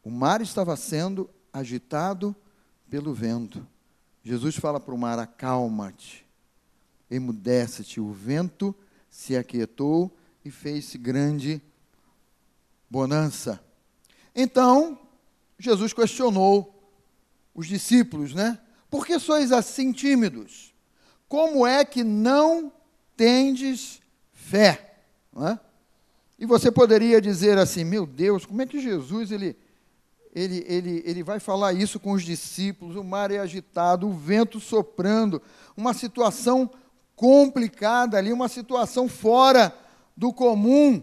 O 0.03 0.09
mar 0.09 0.41
estava 0.41 0.75
sendo 0.75 1.29
agitado 1.53 2.35
pelo 2.89 3.13
vento. 3.13 3.65
Jesus 4.23 4.55
fala 4.55 4.79
para 4.79 4.95
o 4.95 4.97
mar: 4.97 5.19
acalma-te, 5.19 6.25
emudece-te. 7.09 8.00
O 8.00 8.11
vento 8.11 8.73
se 9.09 9.38
aquietou 9.38 10.11
e 10.43 10.50
fez-se 10.50 10.97
grande 10.97 11.61
bonança. 12.89 13.63
Então, 14.33 14.97
Jesus 15.59 15.93
questionou 15.93 16.91
os 17.53 17.67
discípulos, 17.67 18.33
né? 18.33 18.59
Por 18.89 19.05
que 19.05 19.19
sois 19.19 19.51
assim 19.51 19.91
tímidos? 19.91 20.70
Como 21.31 21.65
é 21.65 21.85
que 21.85 22.03
não 22.03 22.73
tendes 23.15 24.01
fé? 24.33 24.97
É? 25.38 25.57
E 26.38 26.45
você 26.45 26.69
poderia 26.69 27.21
dizer 27.21 27.57
assim, 27.57 27.85
meu 27.85 28.05
Deus, 28.05 28.45
como 28.45 28.61
é 28.61 28.65
que 28.65 28.81
Jesus 28.81 29.31
ele, 29.31 29.55
ele, 30.35 30.65
ele, 30.67 31.01
ele 31.05 31.23
vai 31.23 31.39
falar 31.39 31.71
isso 31.71 32.01
com 32.01 32.11
os 32.11 32.23
discípulos? 32.23 32.97
O 32.97 33.03
mar 33.05 33.31
é 33.31 33.38
agitado, 33.39 34.09
o 34.09 34.13
vento 34.13 34.59
soprando, 34.59 35.41
uma 35.77 35.93
situação 35.93 36.69
complicada 37.15 38.17
ali, 38.17 38.33
uma 38.33 38.50
situação 38.50 39.07
fora 39.07 39.73
do 40.17 40.33
comum, 40.33 41.01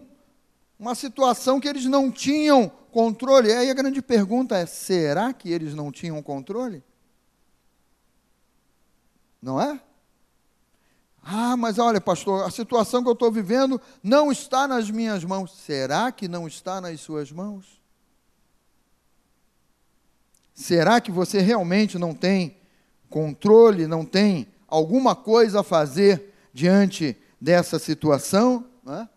uma 0.77 0.93
situação 0.93 1.59
que 1.59 1.67
eles 1.67 1.85
não 1.85 2.11
tinham 2.11 2.71
controle. 2.91 3.51
Aí 3.51 3.71
a 3.71 3.73
grande 3.73 3.99
pergunta 3.99 4.55
é: 4.55 4.67
será 4.67 5.33
que 5.33 5.51
eles 5.51 5.73
não 5.73 5.91
tinham 5.91 6.21
controle? 6.21 6.83
Não 9.41 9.59
é? 9.59 9.81
Ah, 11.31 11.55
mas 11.55 11.77
olha, 11.77 12.01
pastor, 12.01 12.43
a 12.43 12.49
situação 12.49 13.03
que 13.03 13.09
eu 13.09 13.13
estou 13.13 13.31
vivendo 13.31 13.79
não 14.01 14.31
está 14.31 14.67
nas 14.67 14.89
minhas 14.89 15.23
mãos. 15.23 15.51
Será 15.55 16.11
que 16.11 16.27
não 16.27 16.47
está 16.47 16.81
nas 16.81 16.99
suas 17.01 17.31
mãos? 17.31 17.79
Será 20.55 20.99
que 20.99 21.11
você 21.11 21.39
realmente 21.39 21.99
não 21.99 22.15
tem 22.15 22.57
controle, 23.11 23.85
não 23.85 24.03
tem 24.03 24.47
alguma 24.67 25.15
coisa 25.15 25.59
a 25.59 25.63
fazer 25.63 26.33
diante 26.51 27.15
dessa 27.39 27.77
situação? 27.77 28.65
Não 28.83 28.95
é? 28.95 29.09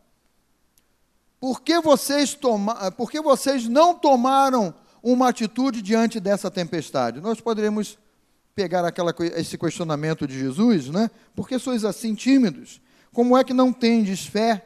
Por, 1.41 1.63
que 1.63 1.81
vocês 1.81 2.35
toma, 2.35 2.93
por 2.93 3.11
que 3.11 3.23
vocês 3.23 3.67
não 3.67 3.95
tomaram 3.95 4.75
uma 5.03 5.31
atitude 5.31 5.81
diante 5.81 6.21
dessa 6.21 6.51
tempestade? 6.51 7.23
Nós 7.23 7.41
poderíamos 7.41 7.99
pegar 8.55 8.85
aquela, 8.85 9.15
esse 9.37 9.57
questionamento 9.57 10.27
de 10.27 10.39
Jesus, 10.39 10.89
né? 10.89 11.11
Por 11.35 11.49
que 11.49 11.59
sois 11.59 11.85
assim 11.85 12.15
tímidos? 12.15 12.81
Como 13.13 13.37
é 13.37 13.45
que 13.45 13.55
não 13.55 13.73
tendes 13.73 14.27
fé? 14.27 14.65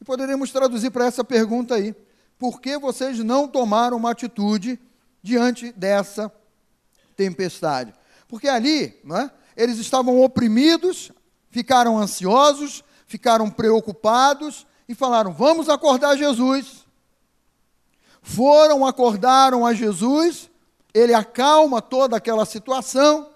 E 0.00 0.04
poderíamos 0.04 0.50
traduzir 0.50 0.90
para 0.90 1.06
essa 1.06 1.24
pergunta 1.24 1.74
aí: 1.74 1.94
por 2.38 2.60
que 2.60 2.78
vocês 2.78 3.18
não 3.18 3.46
tomaram 3.46 3.96
uma 3.96 4.10
atitude 4.10 4.78
diante 5.22 5.72
dessa 5.72 6.32
tempestade? 7.16 7.92
Porque 8.26 8.48
ali, 8.48 8.96
é? 9.12 9.30
eles 9.56 9.78
estavam 9.78 10.20
oprimidos, 10.20 11.12
ficaram 11.50 11.98
ansiosos, 11.98 12.84
ficaram 13.06 13.50
preocupados 13.50 14.66
e 14.88 14.94
falaram: 14.94 15.32
vamos 15.32 15.68
acordar 15.68 16.16
Jesus. 16.16 16.86
foram, 18.22 18.84
acordaram 18.84 19.64
a 19.64 19.72
Jesus, 19.72 20.49
ele 20.92 21.14
acalma 21.14 21.80
toda 21.80 22.16
aquela 22.16 22.44
situação, 22.44 23.30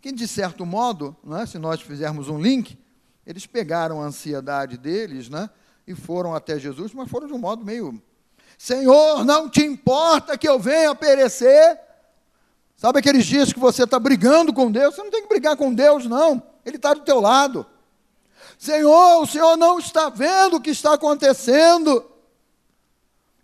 que 0.00 0.12
de 0.12 0.26
certo 0.26 0.66
modo, 0.66 1.16
né, 1.22 1.46
se 1.46 1.58
nós 1.58 1.80
fizermos 1.80 2.28
um 2.28 2.40
link, 2.40 2.78
eles 3.26 3.46
pegaram 3.46 4.00
a 4.00 4.06
ansiedade 4.06 4.76
deles 4.76 5.28
né, 5.28 5.48
e 5.86 5.94
foram 5.94 6.34
até 6.34 6.58
Jesus, 6.58 6.92
mas 6.92 7.08
foram 7.10 7.26
de 7.26 7.32
um 7.32 7.38
modo 7.38 7.64
meio. 7.64 8.02
Senhor, 8.58 9.24
não 9.24 9.48
te 9.48 9.64
importa 9.64 10.36
que 10.36 10.48
eu 10.48 10.58
venha 10.58 10.94
perecer? 10.94 11.80
Sabe 12.76 12.98
aqueles 12.98 13.24
dias 13.24 13.52
que 13.52 13.60
você 13.60 13.84
está 13.84 13.98
brigando 13.98 14.52
com 14.52 14.70
Deus? 14.70 14.94
Você 14.94 15.02
não 15.02 15.10
tem 15.10 15.22
que 15.22 15.28
brigar 15.28 15.56
com 15.56 15.72
Deus, 15.72 16.06
não. 16.06 16.42
Ele 16.64 16.76
está 16.76 16.94
do 16.94 17.00
teu 17.00 17.20
lado. 17.20 17.64
Senhor, 18.58 19.22
o 19.22 19.26
Senhor 19.26 19.56
não 19.56 19.78
está 19.78 20.08
vendo 20.08 20.56
o 20.56 20.60
que 20.60 20.70
está 20.70 20.94
acontecendo. 20.94 22.04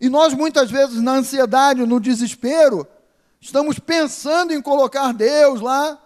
E 0.00 0.08
nós, 0.08 0.34
muitas 0.34 0.70
vezes, 0.70 1.00
na 1.02 1.12
ansiedade, 1.12 1.84
no 1.84 2.00
desespero, 2.00 2.86
estamos 3.40 3.78
pensando 3.78 4.52
em 4.52 4.60
colocar 4.60 5.12
Deus 5.12 5.60
lá 5.60 6.02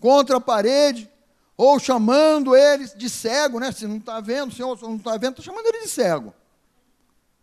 contra 0.00 0.36
a 0.36 0.40
parede, 0.40 1.10
ou 1.56 1.78
chamando 1.78 2.54
ele 2.54 2.86
de 2.88 3.08
cego, 3.08 3.58
né? 3.58 3.72
Se 3.72 3.86
não 3.86 3.96
está 3.96 4.20
vendo, 4.20 4.54
Senhor 4.54 4.80
não 4.82 4.96
está 4.96 5.16
vendo, 5.16 5.32
está 5.32 5.42
chamando 5.42 5.66
ele 5.66 5.82
de 5.82 5.88
cego. 5.88 6.34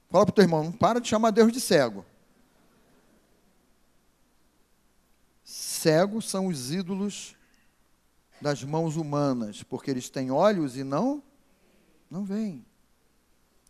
Fala 0.09 0.25
para 0.25 0.31
o 0.31 0.35
teu 0.35 0.43
irmão, 0.43 0.63
não 0.63 0.71
para 0.71 1.01
de 1.01 1.07
chamar 1.07 1.31
Deus 1.31 1.51
de 1.51 1.59
cego. 1.59 2.05
Cegos 5.43 6.29
são 6.29 6.47
os 6.47 6.71
ídolos 6.71 7.35
das 8.39 8.63
mãos 8.63 8.95
humanas, 8.95 9.63
porque 9.63 9.89
eles 9.89 10.09
têm 10.09 10.29
olhos 10.29 10.77
e 10.77 10.83
não 10.83 11.23
não 12.09 12.23
veem. 12.23 12.63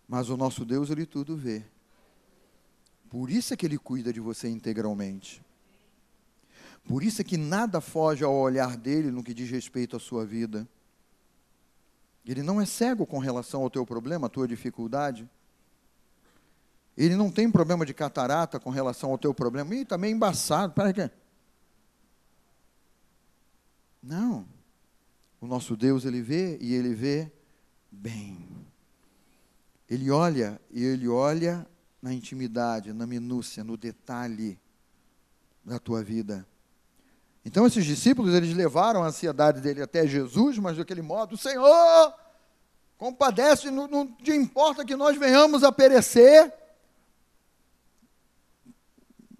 Mas 0.08 0.30
o 0.30 0.36
nosso 0.36 0.65
Deus 0.65 0.89
ele 0.89 1.06
tudo 1.06 1.38
vê. 1.38 1.63
Por 3.10 3.30
isso 3.30 3.53
é 3.53 3.58
que 3.58 3.65
ele 3.65 3.77
cuida 3.77 4.12
de 4.12 4.20
você 4.20 4.50
integralmente. 4.50 5.42
Por 6.86 7.04
isso 7.04 7.22
é 7.22 7.24
que 7.24 7.38
nada 7.38 7.80
foge 7.80 8.24
ao 8.24 8.34
olhar 8.34 8.75
dele 8.75 9.10
no 9.10 9.24
que 9.24 9.34
diz 9.34 9.50
respeito 9.50 9.96
à 9.96 10.00
sua 10.00 10.25
vida. 10.25 10.68
Ele 12.25 12.42
não 12.42 12.60
é 12.60 12.66
cego 12.66 13.06
com 13.06 13.20
relação 13.20 13.62
ao 13.63 13.70
teu 13.70 13.86
problema, 13.86 14.28
à 14.28 14.30
tua 14.30 14.48
dificuldade. 14.48 15.30
Ele 16.96 17.16
não 17.16 17.32
tem 17.32 17.50
problema 17.50 17.86
de 17.86 17.94
catarata 17.94 18.60
com 18.60 18.70
relação 18.70 19.12
ao 19.12 19.18
teu 19.18 19.34
problema. 19.34 19.74
Ih, 19.74 19.82
está 19.82 19.98
meio 19.98 20.16
embaçado. 20.16 20.74
Para 20.74 20.94
quê? 20.94 21.10
Não. 24.02 24.46
O 25.42 25.48
nosso 25.48 25.75
Deus, 25.75 26.06
ele 26.06 26.22
vê 26.22 26.58
e 26.62 26.74
ele 26.74 26.94
vê 26.94 27.32
bem. 27.92 28.48
Ele 29.90 30.10
olha 30.12 30.60
e 30.72 30.84
ele 30.84 31.08
olha 31.08 31.68
na 32.02 32.13
intimidade, 32.13 32.94
na 32.94 33.08
minúcia, 33.08 33.63
no 33.63 33.78
detalhe 33.78 34.60
da 35.63 35.80
tua 35.80 36.04
vida. 36.04 36.46
Então 37.46 37.66
esses 37.68 37.86
discípulos, 37.86 38.34
eles 38.34 38.56
levaram 38.56 39.04
a 39.04 39.08
ansiedade 39.08 39.60
dele 39.60 39.82
até 39.82 40.08
Jesus, 40.08 40.58
mas 40.58 40.78
daquele 40.78 41.02
modo, 41.02 41.38
Senhor, 41.38 42.14
compadece, 42.98 43.70
não, 43.70 43.88
não 43.88 44.08
te 44.08 44.32
importa 44.32 44.86
que 44.86 44.96
nós 44.96 45.18
venhamos 45.18 45.64
a 45.64 45.72
perecer. 45.72 46.54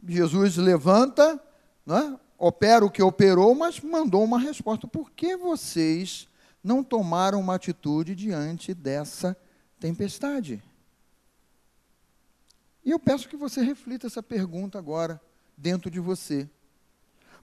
Jesus 0.06 0.58
levanta, 0.58 1.42
né, 1.86 2.20
opera 2.38 2.84
o 2.84 2.92
que 2.92 3.02
operou, 3.02 3.56
mas 3.56 3.80
mandou 3.80 4.22
uma 4.22 4.38
resposta. 4.38 4.86
Por 4.86 5.12
que 5.12 5.38
vocês 5.38 6.28
não 6.62 6.84
tomaram 6.84 7.40
uma 7.40 7.56
atitude 7.56 8.16
diante 8.16 8.74
dessa 8.74 9.38
tempestade? 9.80 10.62
E 12.84 12.92
eu 12.92 13.00
peço 13.00 13.30
que 13.30 13.38
você 13.38 13.62
reflita 13.62 14.08
essa 14.08 14.22
pergunta 14.22 14.78
agora 14.78 15.22
dentro 15.58 15.90
de 15.90 16.02
você. 16.02 16.50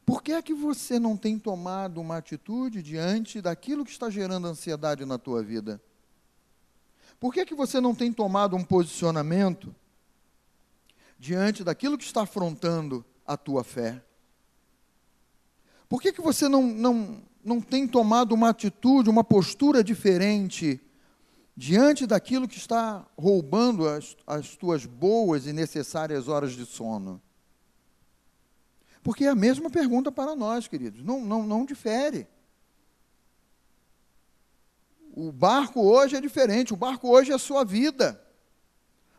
Por 0.05 0.23
que 0.23 0.33
é 0.33 0.43
que 0.43 0.55
você 0.55 0.99
não 0.99 1.17
tem 1.17 1.39
tomado 1.39 2.01
uma 2.01 2.17
atitude 2.17 2.83
diante 2.83 3.41
daquilo 3.41 3.85
que 3.85 3.91
está 3.91 4.11
gerando 4.11 4.47
ansiedade 4.47 5.05
na 5.05 5.19
tua 5.19 5.43
vida? 5.43 5.81
Por 7.19 7.33
que 7.33 7.41
é 7.41 7.47
que 7.47 7.55
você 7.55 7.81
não 7.81 7.95
tem 7.95 8.13
tomado 8.13 8.57
um 8.57 8.65
posicionamento 8.65 9.75
diante 11.19 11.63
daquilo 11.63 11.99
que 11.99 12.05
está 12.05 12.23
afrontando 12.23 13.05
a 13.27 13.37
tua 13.37 13.63
fé? 13.63 14.03
Por 15.91 16.01
que, 16.01 16.09
é 16.09 16.13
que 16.13 16.23
você 16.23 16.49
não, 16.49 16.63
não, 16.63 17.21
não 17.45 17.61
tem 17.61 17.87
tomado 17.87 18.33
uma 18.33 18.51
atitude, 18.51 19.11
uma 19.11 19.25
postura 19.25 19.83
diferente 19.83 20.81
diante 21.57 22.07
daquilo 22.07 22.47
que 22.47 22.57
está 22.57 23.05
roubando 23.19 23.89
as, 23.89 24.17
as 24.25 24.57
tuas 24.57 24.87
boas 24.87 25.49
e 25.49 25.53
necessárias 25.53 26.29
horas 26.29 26.53
de 26.53 26.65
sono? 26.65 27.21
Porque 29.03 29.25
é 29.25 29.29
a 29.29 29.35
mesma 29.35 29.71
pergunta 29.71 30.13
para 30.13 30.37
nós, 30.37 30.69
queridos, 30.69 31.03
não, 31.03 31.21
não, 31.21 31.43
não 31.43 31.65
difere. 31.65 32.27
O 35.15 35.33
barco 35.33 35.81
hoje 35.81 36.17
é 36.17 36.21
diferente, 36.21 36.73
o 36.73 36.77
barco 36.77 37.09
hoje 37.09 37.33
é 37.33 37.35
a 37.35 37.39
sua 37.39 37.65
vida. 37.65 38.21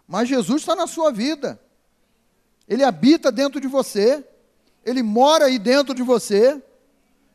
Mas 0.07 0.29
Jesus 0.29 0.61
está 0.61 0.75
na 0.75 0.87
sua 0.87 1.11
vida. 1.11 1.59
Ele 2.67 2.83
habita 2.83 3.31
dentro 3.31 3.59
de 3.59 3.67
você, 3.67 4.25
ele 4.85 5.03
mora 5.03 5.45
aí 5.45 5.59
dentro 5.59 5.93
de 5.93 6.03
você, 6.03 6.61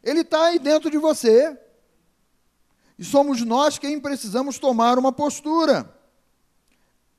ele 0.02 0.20
está 0.20 0.46
aí 0.46 0.59
dentro 0.59 0.90
de 0.90 0.98
você. 0.98 1.59
E 2.98 3.04
somos 3.04 3.42
nós 3.42 3.78
quem 3.78 4.00
precisamos 4.00 4.59
tomar 4.59 4.98
uma 4.98 5.12
postura. 5.12 5.92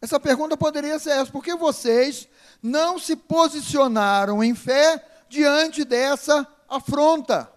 Essa 0.02 0.20
pergunta 0.20 0.56
poderia 0.56 0.98
ser 1.00 1.12
essa: 1.12 1.32
por 1.32 1.44
que 1.44 1.56
vocês 1.56 2.28
não 2.62 2.98
se 2.98 3.16
posicionaram 3.16 4.44
em 4.44 4.56
fé 4.56 5.04
diante 5.30 5.84
dessa 5.84 6.48
afronta? 6.68 7.52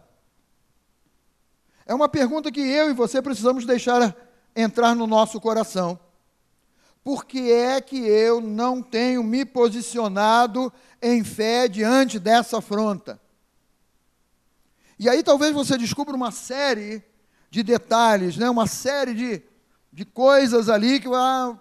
É 1.87 1.95
uma 1.95 2.09
pergunta 2.09 2.53
que 2.53 2.61
eu 2.61 2.91
e 2.91 2.95
você 2.95 3.21
precisamos 3.21 3.67
deixar 3.67 4.15
entrar 4.55 4.95
no 4.95 5.07
nosso 5.07 5.41
coração. 5.41 5.99
Por 7.03 7.25
que 7.25 7.51
é 7.51 7.81
que 7.81 7.97
eu 7.97 8.41
não 8.41 8.83
tenho 8.83 9.25
me 9.25 9.45
posicionado 9.45 10.73
em 11.01 11.25
fé 11.25 11.67
diante 11.67 12.19
dessa 12.19 12.59
afronta? 12.59 13.21
E 14.99 15.09
aí 15.09 15.23
talvez 15.23 15.53
você 15.53 15.79
descubra 15.79 16.15
uma 16.15 16.31
série 16.31 17.03
de 17.51 17.63
detalhes, 17.63 18.37
né? 18.37 18.51
uma 18.51 18.67
série 18.67 19.15
de, 19.15 19.43
de 19.93 20.05
coisas 20.05 20.69
ali 20.69 21.01
que 21.01 21.09
ah, 21.09 21.59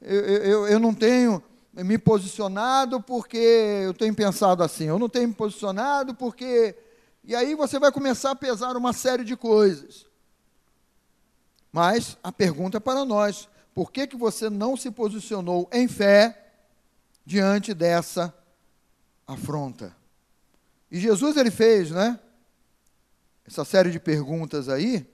eu, 0.00 0.20
eu, 0.20 0.68
eu 0.68 0.78
não 0.78 0.94
tenho 0.94 1.42
me 1.84 1.98
posicionado 1.98 3.00
porque 3.00 3.36
eu 3.36 3.94
tenho 3.94 4.14
pensado 4.14 4.62
assim, 4.62 4.84
eu 4.84 4.98
não 4.98 5.08
tenho 5.08 5.28
me 5.28 5.34
posicionado 5.34 6.14
porque. 6.14 6.76
E 7.22 7.34
aí 7.34 7.54
você 7.54 7.78
vai 7.78 7.92
começar 7.92 8.30
a 8.30 8.36
pesar 8.36 8.76
uma 8.76 8.92
série 8.92 9.24
de 9.24 9.36
coisas. 9.36 10.06
Mas 11.72 12.16
a 12.22 12.32
pergunta 12.32 12.78
é 12.78 12.80
para 12.80 13.04
nós: 13.04 13.48
por 13.74 13.92
que, 13.92 14.06
que 14.06 14.16
você 14.16 14.50
não 14.50 14.76
se 14.76 14.90
posicionou 14.90 15.68
em 15.72 15.86
fé 15.86 16.52
diante 17.24 17.72
dessa 17.72 18.34
afronta? 19.26 19.94
E 20.90 20.98
Jesus 20.98 21.36
ele 21.36 21.50
fez, 21.50 21.90
né? 21.90 22.18
Essa 23.46 23.64
série 23.64 23.90
de 23.90 24.00
perguntas 24.00 24.68
aí, 24.68 25.06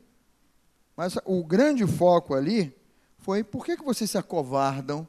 mas 0.97 1.17
o 1.25 1.45
grande 1.45 1.87
foco 1.87 2.35
ali 2.35 2.75
foi 3.19 3.43
por 3.43 3.65
que, 3.65 3.77
que 3.77 3.85
vocês 3.85 4.11
se 4.11 4.19
acovardam 4.19 5.07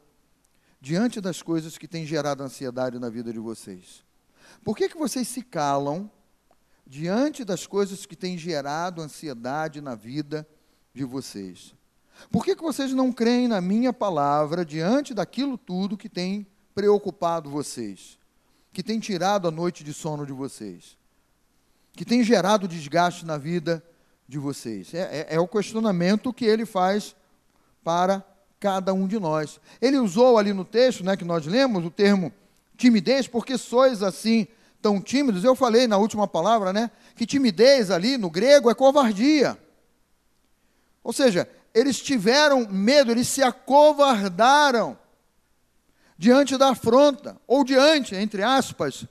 diante 0.79 1.19
das 1.19 1.41
coisas 1.41 1.77
que 1.77 1.87
têm 1.87 2.05
gerado 2.05 2.43
ansiedade 2.43 2.99
na 2.99 3.09
vida 3.09 3.33
de 3.33 3.39
vocês? 3.39 4.03
Por 4.63 4.75
que, 4.75 4.89
que 4.89 4.97
vocês 4.97 5.27
se 5.27 5.41
calam 5.41 6.09
diante 6.85 7.43
das 7.43 7.67
coisas 7.67 8.05
que 8.05 8.15
têm 8.15 8.37
gerado 8.37 9.01
ansiedade 9.01 9.81
na 9.81 9.95
vida 9.95 10.47
de 10.93 11.03
vocês? 11.03 11.75
Por 12.31 12.43
que, 12.43 12.55
que 12.55 12.63
vocês 12.63 12.93
não 12.93 13.11
creem 13.11 13.47
na 13.47 13.61
minha 13.61 13.93
palavra 13.93 14.65
diante 14.65 15.13
daquilo 15.13 15.57
tudo 15.57 15.97
que 15.97 16.09
tem 16.09 16.47
preocupado 16.73 17.49
vocês? 17.49 18.17
Que 18.73 18.83
tem 18.83 18.99
tirado 18.99 19.47
a 19.47 19.51
noite 19.51 19.83
de 19.83 19.93
sono 19.93 20.25
de 20.25 20.33
vocês? 20.33 20.97
Que 21.93 22.05
tem 22.05 22.23
gerado 22.23 22.67
desgaste 22.67 23.25
na 23.25 23.37
vida 23.37 23.83
de 24.27 24.37
vocês? 24.37 24.93
É, 24.93 25.27
é, 25.29 25.35
é 25.35 25.39
o 25.39 25.47
questionamento 25.47 26.33
que 26.33 26.45
ele 26.45 26.65
faz 26.65 27.15
para 27.83 28.25
cada 28.60 28.93
um 28.93 29.08
de 29.08 29.20
nós. 29.20 29.60
Ele 29.82 29.98
usou 29.98 30.38
ali 30.38 30.54
no 30.54 30.65
texto, 30.65 31.04
né, 31.04 31.15
que 31.15 31.26
nós 31.26 31.46
lemos, 31.46 31.86
o 31.86 31.91
termo 31.91 32.32
timidez, 32.76 33.28
porque 33.28 33.58
sois 33.58 34.04
assim 34.04 34.48
tão 34.82 35.02
tímidos. 35.02 35.43
Eu 35.43 35.56
falei 35.56 35.88
na 35.88 35.98
última 35.98 36.28
palavra, 36.28 36.72
né, 36.72 36.91
que 37.15 37.26
timidez 37.26 37.91
ali 37.91 38.17
no 38.17 38.30
grego 38.30 38.70
é 38.70 38.76
covardia. 38.76 39.58
Ou 41.04 41.13
seja, 41.13 41.50
eles 41.74 42.00
tiveram 42.00 42.67
medo, 42.70 43.12
eles 43.12 43.28
se 43.28 43.43
acovardaram 43.43 44.98
diante 46.17 46.58
da 46.58 46.70
afronta, 46.70 47.38
ou 47.46 47.63
diante, 47.63 48.15
entre 48.15 48.41
aspas, 48.41 49.06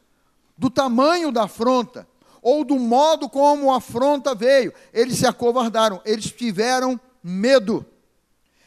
do 0.58 0.68
tamanho 0.68 1.30
da 1.30 1.44
afronta, 1.44 2.06
ou 2.42 2.64
do 2.64 2.78
modo 2.78 3.28
como 3.28 3.72
a 3.72 3.76
afronta 3.76 4.34
veio. 4.34 4.72
Eles 4.92 5.18
se 5.18 5.26
acovardaram, 5.26 6.00
eles 6.04 6.30
tiveram 6.30 7.00
medo. 7.22 7.86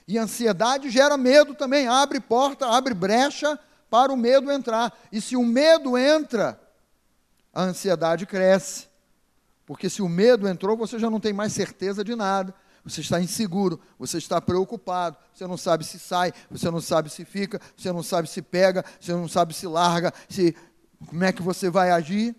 E 0.10 0.18
ansiedade 0.18 0.90
gera 0.90 1.16
medo 1.16 1.54
também, 1.54 1.88
abre 1.88 2.20
porta, 2.20 2.66
abre 2.66 2.96
brecha 2.96 3.60
para 3.92 4.12
o 4.12 4.18
medo 4.18 4.52
entrar. 4.52 4.92
E 5.12 5.22
se 5.22 5.36
o 5.36 5.46
medo 5.46 5.96
entra, 5.96 6.60
a 7.54 7.62
ansiedade 7.62 8.26
cresce. 8.26 8.88
Porque 9.68 9.88
se 9.88 10.02
o 10.02 10.10
medo 10.10 10.48
entrou, 10.48 10.76
você 10.76 10.98
já 10.98 11.12
não 11.12 11.20
tem 11.20 11.32
mais 11.32 11.54
certeza 11.54 12.04
de 12.04 12.16
nada. 12.16 12.56
Você 12.84 13.02
está 13.02 13.22
inseguro, 13.22 13.80
você 14.00 14.18
está 14.18 14.42
preocupado, 14.42 15.16
você 15.32 15.46
não 15.46 15.58
sabe 15.58 15.84
se 15.84 16.00
sai, 16.00 16.34
você 16.50 16.72
não 16.72 16.82
sabe 16.82 17.08
se 17.12 17.24
fica, 17.24 17.62
você 17.78 17.92
não 17.92 18.02
sabe 18.02 18.28
se 18.28 18.42
pega, 18.42 18.84
você 19.00 19.12
não 19.12 19.28
sabe 19.28 19.54
se 19.54 19.68
larga, 19.68 20.12
se 20.28 20.56
como 21.06 21.24
é 21.24 21.32
que 21.32 21.44
você 21.44 21.70
vai 21.70 21.92
agir, 21.92 22.36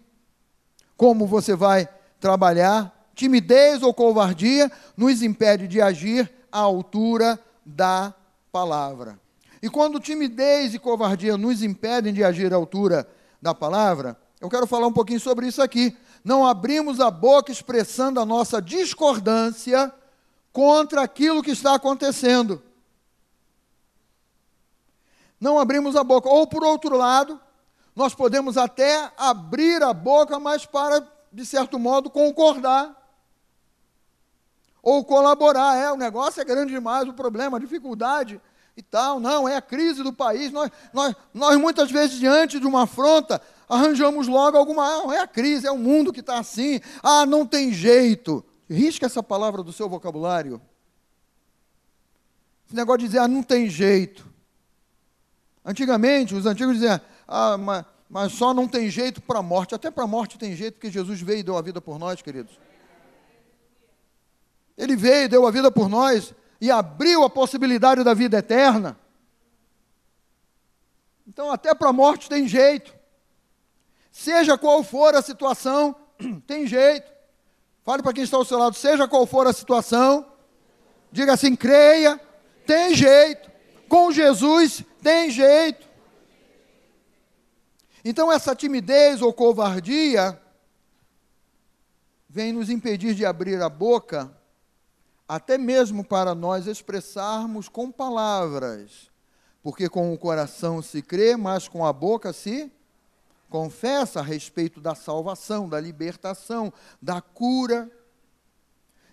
como 0.97 1.25
você 1.25 1.55
vai 1.55 1.89
trabalhar. 2.19 3.13
Timidez 3.15 3.81
ou 3.81 3.95
covardia 3.95 4.73
nos 4.97 5.23
impede 5.23 5.69
de 5.69 5.81
agir 5.81 6.29
à 6.51 6.59
altura 6.59 7.39
da 7.75 8.15
palavra. 8.53 9.19
E 9.63 9.69
quando 9.69 10.01
timidez 10.01 10.75
e 10.75 10.79
covardia 10.79 11.37
nos 11.37 11.63
impedem 11.63 12.13
de 12.13 12.25
agir 12.25 12.53
à 12.53 12.57
altura 12.57 13.09
da 13.41 13.55
palavra, 13.55 14.17
eu 14.41 14.49
quero 14.49 14.67
falar 14.67 14.87
um 14.87 14.93
pouquinho 14.93 15.21
sobre 15.21 15.47
isso 15.47 15.63
aqui. 15.63 15.97
Não 16.25 16.47
abrimos 16.47 17.01
a 17.01 17.11
boca 17.11 17.53
expressando 17.53 18.21
a 18.21 18.27
nossa 18.27 18.61
discordância 18.61 19.93
contra 20.53 21.03
aquilo 21.03 21.43
que 21.43 21.51
está 21.51 21.75
acontecendo. 21.75 22.63
Não 25.39 25.59
abrimos 25.59 25.97
a 25.97 26.05
boca. 26.05 26.29
Ou, 26.29 26.47
por 26.47 26.65
outro 26.65 26.97
lado, 26.97 27.41
nós 27.95 28.15
podemos 28.15 28.57
até 28.57 29.11
abrir 29.17 29.83
a 29.83 29.93
boca, 29.93 30.39
mas 30.39 30.67
para, 30.67 31.07
de 31.33 31.47
certo 31.47 31.79
modo, 31.79 32.11
concordar. 32.11 32.97
Ou 34.83 35.05
colaborar. 35.05 35.77
É, 35.77 35.93
o 35.93 35.97
negócio 35.97 36.41
é 36.41 36.45
grande 36.45 36.73
demais, 36.73 37.09
o 37.09 37.13
problema, 37.13 37.57
a 37.57 37.61
dificuldade 37.61 38.41
e 38.77 38.83
tal. 38.83 39.21
Não, 39.21 39.49
é 39.49 39.57
a 39.57 39.63
crise 39.63 40.03
do 40.03 40.13
país. 40.13 40.51
Nós, 40.53 40.71
nós, 40.93 41.15
nós 41.33 41.57
muitas 41.59 41.91
vezes, 41.91 42.19
diante 42.19 42.59
de 42.59 42.67
uma 42.67 42.85
afronta, 42.85 43.41
arranjamos 43.69 44.27
logo 44.27 44.57
alguma. 44.57 44.85
Ah, 44.85 45.15
é 45.15 45.21
a 45.21 45.27
crise, 45.27 45.67
é 45.67 45.71
o 45.71 45.79
mundo 45.79 46.13
que 46.13 46.21
está 46.21 46.39
assim. 46.39 46.81
Ah, 47.03 47.25
não 47.25 47.47
tem 47.47 47.73
jeito. 47.73 48.45
Risca 48.69 49.07
essa 49.07 49.23
palavra 49.23 49.63
do 49.63 49.73
seu 49.73 49.89
vocabulário. 49.89 50.61
Esse 52.67 52.77
negócio 52.77 53.01
de 53.01 53.07
dizer, 53.07 53.19
ah, 53.19 53.29
não 53.29 53.43
tem 53.43 53.69
jeito. 53.69 54.29
Antigamente, 55.65 56.35
os 56.35 56.47
antigos 56.47 56.75
diziam, 56.75 57.01
ah, 57.27 57.59
mas, 57.59 57.85
mas 58.09 58.33
só 58.33 58.55
não 58.55 58.67
tem 58.67 58.89
jeito 58.89 59.21
para 59.21 59.41
a 59.41 59.43
morte. 59.43 59.75
Até 59.75 59.91
para 59.91 60.05
a 60.05 60.07
morte 60.07 60.39
tem 60.39 60.55
jeito, 60.57 60.75
porque 60.75 60.91
Jesus 60.91 61.21
veio 61.21 61.41
e 61.41 61.43
deu 61.43 61.57
a 61.57 61.63
vida 61.63 61.81
por 61.81 61.99
nós, 61.99 62.23
queridos. 62.23 62.59
Ele 64.81 64.97
veio 64.97 65.29
deu 65.29 65.47
a 65.47 65.51
vida 65.51 65.71
por 65.71 65.91
nós 65.91 66.35
e 66.59 66.71
abriu 66.71 67.23
a 67.23 67.29
possibilidade 67.29 68.03
da 68.03 68.15
vida 68.15 68.39
eterna. 68.39 68.99
Então, 71.29 71.53
até 71.53 71.75
para 71.75 71.91
a 71.91 71.93
morte 71.93 72.31
tem 72.31 72.49
jeito. 72.49 72.95
Seja 74.11 74.57
qual 74.57 74.83
for 74.83 75.15
a 75.15 75.21
situação, 75.21 75.95
tem 76.47 76.67
jeito. 76.67 77.13
Fale 77.85 78.03
para 78.03 78.15
quem 78.15 78.25
está 78.25 78.39
ao 78.39 78.45
seu 78.45 78.59
lado, 78.59 78.75
seja 78.75 79.07
qual 79.07 79.27
for 79.27 79.47
a 79.47 79.53
situação, 79.53 80.27
diga 81.13 81.35
assim: 81.35 81.55
creia, 81.55 82.19
tem 82.67 82.95
jeito. 82.95 83.51
Com 83.87 84.11
Jesus, 84.11 84.83
tem 85.03 85.31
jeito. 85.31 85.87
Então, 88.03 88.33
essa 88.33 88.57
timidez 88.57 89.21
ou 89.21 89.31
covardia 89.31 90.41
vem 92.27 92.51
nos 92.51 92.71
impedir 92.71 93.15
de 93.15 93.27
abrir 93.27 93.61
a 93.61 93.69
boca 93.69 94.40
até 95.31 95.57
mesmo 95.57 96.03
para 96.03 96.35
nós 96.35 96.67
expressarmos 96.67 97.69
com 97.69 97.89
palavras, 97.89 99.09
porque 99.63 99.89
com 99.89 100.13
o 100.13 100.19
coração 100.19 100.83
se 100.83 101.01
crê, 101.01 101.37
mas 101.37 101.69
com 101.69 101.87
a 101.87 101.93
boca 101.93 102.33
se 102.33 102.69
confessa 103.49 104.19
a 104.19 104.25
respeito 104.25 104.81
da 104.81 104.97
salvação, 104.97 105.69
da 105.69 105.79
libertação, 105.79 106.73
da 107.01 107.21
cura 107.21 107.89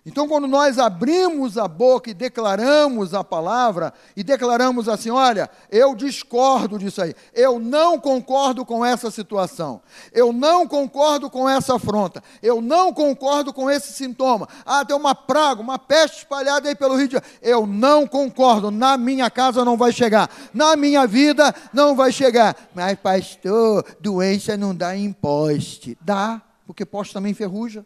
então, 0.08 0.26
quando 0.26 0.48
nós 0.48 0.78
abrimos 0.78 1.58
a 1.58 1.68
boca 1.68 2.08
e 2.08 2.14
declaramos 2.14 3.12
a 3.12 3.22
palavra, 3.22 3.92
e 4.16 4.24
declaramos 4.24 4.88
assim: 4.88 5.10
olha, 5.10 5.50
eu 5.70 5.94
discordo 5.94 6.78
disso 6.78 7.02
aí, 7.02 7.14
eu 7.34 7.58
não 7.58 8.00
concordo 8.00 8.64
com 8.64 8.82
essa 8.82 9.10
situação, 9.10 9.82
eu 10.10 10.32
não 10.32 10.66
concordo 10.66 11.28
com 11.28 11.46
essa 11.46 11.76
afronta, 11.76 12.22
eu 12.42 12.62
não 12.62 12.90
concordo 12.90 13.52
com 13.52 13.70
esse 13.70 13.92
sintoma. 13.92 14.48
Ah, 14.64 14.82
tem 14.82 14.96
uma 14.96 15.14
praga, 15.14 15.60
uma 15.60 15.78
peste 15.78 16.20
espalhada 16.20 16.70
aí 16.70 16.74
pelo 16.74 16.96
Rio 16.96 17.08
de 17.08 17.12
Janeiro. 17.12 17.36
Eu 17.42 17.66
não 17.66 18.06
concordo, 18.06 18.70
na 18.70 18.96
minha 18.96 19.30
casa 19.30 19.62
não 19.62 19.76
vai 19.76 19.92
chegar, 19.92 20.30
na 20.54 20.74
minha 20.74 21.06
vida 21.06 21.54
não 21.70 21.94
vai 21.94 22.10
chegar. 22.10 22.56
Mas, 22.74 22.98
pastor, 22.98 23.84
doença 24.00 24.56
não 24.56 24.74
dá 24.74 24.96
em 24.96 25.12
poste. 25.12 25.98
Dá, 26.00 26.40
porque 26.66 26.86
poste 26.86 27.12
também 27.12 27.34
ferruja. 27.34 27.84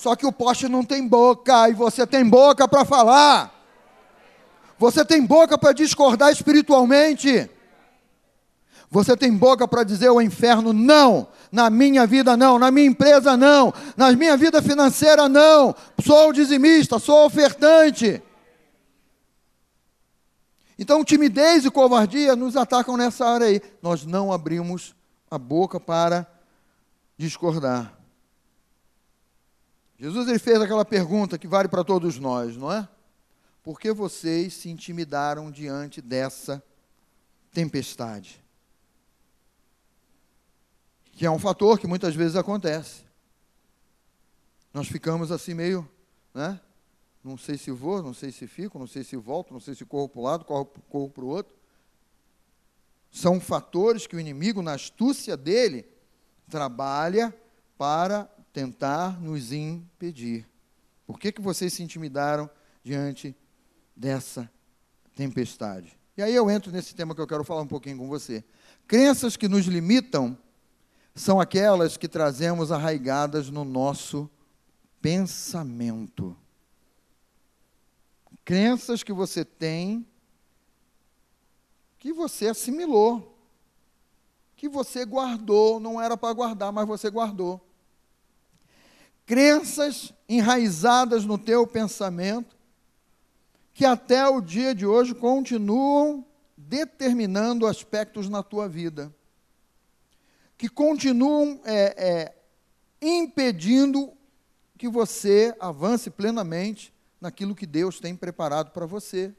Só 0.00 0.16
que 0.16 0.24
o 0.24 0.32
poste 0.32 0.66
não 0.66 0.82
tem 0.82 1.06
boca 1.06 1.68
e 1.68 1.74
você 1.74 2.06
tem 2.06 2.26
boca 2.26 2.66
para 2.66 2.86
falar. 2.86 3.54
Você 4.78 5.04
tem 5.04 5.22
boca 5.26 5.58
para 5.58 5.74
discordar 5.74 6.32
espiritualmente. 6.32 7.50
Você 8.90 9.14
tem 9.14 9.30
boca 9.30 9.68
para 9.68 9.84
dizer 9.84 10.06
ao 10.06 10.22
inferno 10.22 10.72
não, 10.72 11.28
na 11.52 11.68
minha 11.68 12.06
vida 12.06 12.34
não, 12.34 12.58
na 12.58 12.70
minha 12.70 12.86
empresa 12.86 13.36
não, 13.36 13.74
na 13.94 14.10
minha 14.12 14.38
vida 14.38 14.62
financeira 14.62 15.28
não. 15.28 15.74
Sou 16.02 16.32
dizimista, 16.32 16.98
sou 16.98 17.26
ofertante. 17.26 18.22
Então, 20.78 21.04
timidez 21.04 21.66
e 21.66 21.70
covardia 21.70 22.34
nos 22.34 22.56
atacam 22.56 22.96
nessa 22.96 23.26
área 23.26 23.48
aí. 23.48 23.60
Nós 23.82 24.06
não 24.06 24.32
abrimos 24.32 24.94
a 25.30 25.36
boca 25.36 25.78
para 25.78 26.26
discordar. 27.18 27.99
Jesus 30.00 30.28
ele 30.28 30.38
fez 30.38 30.58
aquela 30.58 30.82
pergunta 30.82 31.36
que 31.36 31.46
vale 31.46 31.68
para 31.68 31.84
todos 31.84 32.18
nós, 32.18 32.56
não 32.56 32.72
é? 32.72 32.88
Por 33.62 33.78
que 33.78 33.92
vocês 33.92 34.54
se 34.54 34.70
intimidaram 34.70 35.50
diante 35.50 36.00
dessa 36.00 36.64
tempestade? 37.52 38.42
Que 41.12 41.26
é 41.26 41.30
um 41.30 41.38
fator 41.38 41.78
que 41.78 41.86
muitas 41.86 42.14
vezes 42.14 42.34
acontece. 42.34 43.02
Nós 44.72 44.88
ficamos 44.88 45.30
assim 45.30 45.52
meio, 45.52 45.86
né? 46.32 46.58
Não 47.22 47.36
sei 47.36 47.58
se 47.58 47.70
vou, 47.70 48.02
não 48.02 48.14
sei 48.14 48.32
se 48.32 48.46
fico, 48.46 48.78
não 48.78 48.86
sei 48.86 49.04
se 49.04 49.16
volto, 49.16 49.52
não 49.52 49.60
sei 49.60 49.74
se 49.74 49.84
corro 49.84 50.08
para 50.08 50.20
o 50.20 50.24
lado, 50.24 50.44
corro 50.46 51.10
para 51.10 51.24
o 51.24 51.28
outro. 51.28 51.54
São 53.10 53.38
fatores 53.38 54.06
que 54.06 54.16
o 54.16 54.20
inimigo, 54.20 54.62
na 54.62 54.72
astúcia 54.72 55.36
dele, 55.36 55.86
trabalha 56.48 57.34
para 57.76 58.30
tentar 58.52 59.20
nos 59.20 59.52
impedir. 59.52 60.46
Por 61.06 61.18
que, 61.18 61.32
que 61.32 61.40
vocês 61.40 61.72
se 61.72 61.82
intimidaram 61.82 62.48
diante 62.82 63.34
dessa 63.96 64.50
tempestade? 65.14 65.98
E 66.16 66.22
aí 66.22 66.34
eu 66.34 66.50
entro 66.50 66.70
nesse 66.70 66.94
tema 66.94 67.14
que 67.14 67.20
eu 67.20 67.26
quero 67.26 67.44
falar 67.44 67.62
um 67.62 67.66
pouquinho 67.66 67.98
com 67.98 68.08
você. 68.08 68.44
Crenças 68.86 69.36
que 69.36 69.48
nos 69.48 69.66
limitam 69.66 70.36
são 71.14 71.40
aquelas 71.40 71.96
que 71.96 72.08
trazemos 72.08 72.70
arraigadas 72.70 73.50
no 73.50 73.64
nosso 73.64 74.30
pensamento. 75.00 76.36
Crenças 78.44 79.02
que 79.02 79.12
você 79.12 79.44
tem 79.44 80.06
que 81.98 82.14
você 82.14 82.48
assimilou, 82.48 83.36
que 84.56 84.70
você 84.70 85.04
guardou, 85.04 85.78
não 85.78 86.00
era 86.00 86.16
para 86.16 86.32
guardar, 86.32 86.72
mas 86.72 86.88
você 86.88 87.10
guardou 87.10 87.60
crenças 89.30 90.12
enraizadas 90.28 91.24
no 91.24 91.38
teu 91.38 91.64
pensamento, 91.64 92.58
que 93.72 93.84
até 93.84 94.26
o 94.28 94.40
dia 94.40 94.74
de 94.74 94.84
hoje 94.84 95.14
continuam 95.14 96.26
determinando 96.56 97.64
aspectos 97.64 98.28
na 98.28 98.42
tua 98.42 98.68
vida, 98.68 99.14
que 100.58 100.68
continuam 100.68 101.60
é, 101.64 101.94
é, 101.96 102.36
impedindo 103.00 104.12
que 104.76 104.88
você 104.88 105.54
avance 105.60 106.10
plenamente 106.10 106.92
naquilo 107.20 107.54
que 107.54 107.66
Deus 107.66 108.00
tem 108.00 108.16
preparado 108.16 108.72
para 108.72 108.84
você. 108.84 109.32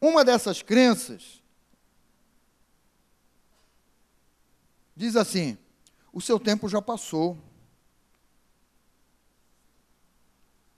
Uma 0.00 0.24
dessas 0.24 0.62
crenças 0.62 1.40
diz 4.96 5.14
assim: 5.14 5.56
o 6.12 6.20
seu 6.20 6.40
tempo 6.40 6.68
já 6.68 6.82
passou. 6.82 7.38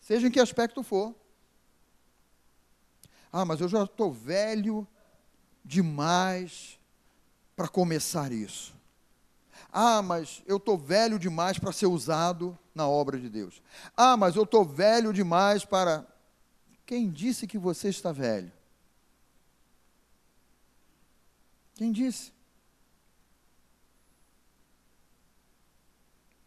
Seja 0.06 0.28
em 0.28 0.30
que 0.30 0.38
aspecto 0.38 0.84
for. 0.84 1.12
Ah, 3.32 3.44
mas 3.44 3.60
eu 3.60 3.68
já 3.68 3.82
estou 3.82 4.12
velho 4.12 4.86
demais 5.64 6.78
para 7.56 7.66
começar 7.66 8.30
isso. 8.30 8.72
Ah, 9.72 10.00
mas 10.02 10.44
eu 10.46 10.58
estou 10.58 10.78
velho 10.78 11.18
demais 11.18 11.58
para 11.58 11.72
ser 11.72 11.86
usado 11.86 12.56
na 12.72 12.86
obra 12.86 13.18
de 13.18 13.28
Deus. 13.28 13.60
Ah, 13.96 14.16
mas 14.16 14.36
eu 14.36 14.44
estou 14.44 14.64
velho 14.64 15.12
demais 15.12 15.64
para. 15.64 16.06
Quem 16.86 17.10
disse 17.10 17.44
que 17.44 17.58
você 17.58 17.88
está 17.88 18.12
velho? 18.12 18.52
Quem 21.74 21.90
disse? 21.90 22.32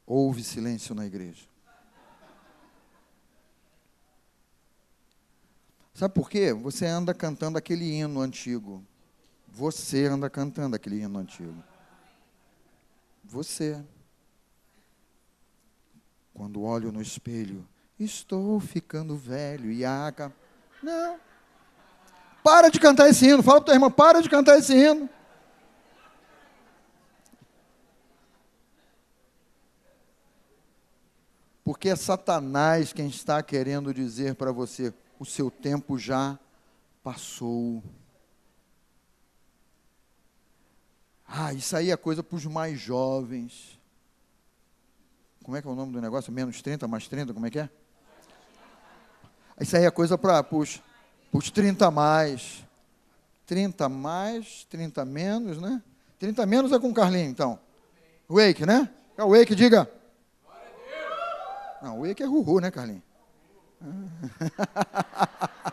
Houve 0.08 0.46
silêncio 0.46 0.96
na 0.96 1.06
igreja. 1.06 1.49
Sabe 6.00 6.14
por 6.14 6.30
quê? 6.30 6.54
Você 6.54 6.86
anda 6.86 7.14
cantando 7.14 7.58
aquele 7.58 7.84
hino 7.84 8.22
antigo. 8.22 8.82
Você 9.50 10.06
anda 10.06 10.30
cantando 10.30 10.74
aquele 10.74 11.02
hino 11.02 11.20
antigo. 11.20 11.62
Você. 13.22 13.84
Quando 16.34 16.62
olho 16.62 16.90
no 16.90 17.02
espelho, 17.02 17.68
estou 18.00 18.62
ficando 18.62 19.18
velho 19.18 19.70
e 19.70 19.84
aca. 19.84 20.32
Não. 20.82 21.20
Para 22.42 22.70
de 22.70 22.80
cantar 22.80 23.10
esse 23.10 23.26
hino. 23.26 23.44
Fala 23.44 23.58
para 23.58 23.66
tua 23.66 23.74
irmã, 23.74 23.92
para 23.92 24.22
de 24.22 24.30
cantar 24.30 24.58
esse 24.58 24.74
hino. 24.74 25.10
Porque 31.62 31.90
é 31.90 31.96
Satanás 31.98 32.94
quem 32.94 33.10
está 33.10 33.44
querendo 33.44 33.94
dizer 33.94 34.36
para 34.36 34.54
você: 34.54 34.94
o 35.20 35.26
seu 35.26 35.52
tempo 35.52 36.00
já 36.00 36.40
passou. 37.04 37.84
Ah, 41.28 41.54
isso 41.54 41.76
aí 41.76 41.92
é 41.92 41.98
coisa 41.98 42.24
para 42.24 42.38
os 42.38 42.46
mais 42.46 42.80
jovens. 42.80 43.78
Como 45.44 45.58
é 45.58 45.62
que 45.62 45.68
é 45.68 45.72
o 45.72 45.76
nome 45.76 45.92
do 45.92 46.02
negócio? 46.02 46.32
Menos 46.32 46.62
30, 46.62 46.88
mais 46.88 47.08
30, 47.08 47.34
como 47.34 47.46
é 47.46 47.50
que 47.50 47.60
é? 47.60 47.70
Isso 49.60 49.76
aí 49.76 49.84
é 49.84 49.92
coisa 49.92 50.18
para 50.18 50.46
os, 50.52 50.82
os 51.34 51.52
30 51.52 51.88
a 51.88 51.92
mais. 51.92 52.64
30 53.46 53.86
a 53.86 53.90
mais, 53.90 54.64
30 54.70 55.02
a 55.02 55.06
menos, 55.06 55.60
né? 55.60 55.82
30 56.18 56.44
a 56.44 56.46
menos 56.46 56.72
é 56.72 56.80
com 56.80 56.90
o 56.90 56.94
Carlinho, 56.94 57.30
então. 57.30 57.60
Wake, 58.30 58.66
né? 58.66 58.90
É 59.18 59.24
o 59.24 59.36
Wake, 59.38 59.56
diga. 59.56 59.92
Não, 61.82 62.00
o 62.00 62.08
Wake 62.08 62.22
é 62.22 62.26
Ruhu, 62.26 62.60
né, 62.60 62.72
Carlinho? 62.72 63.04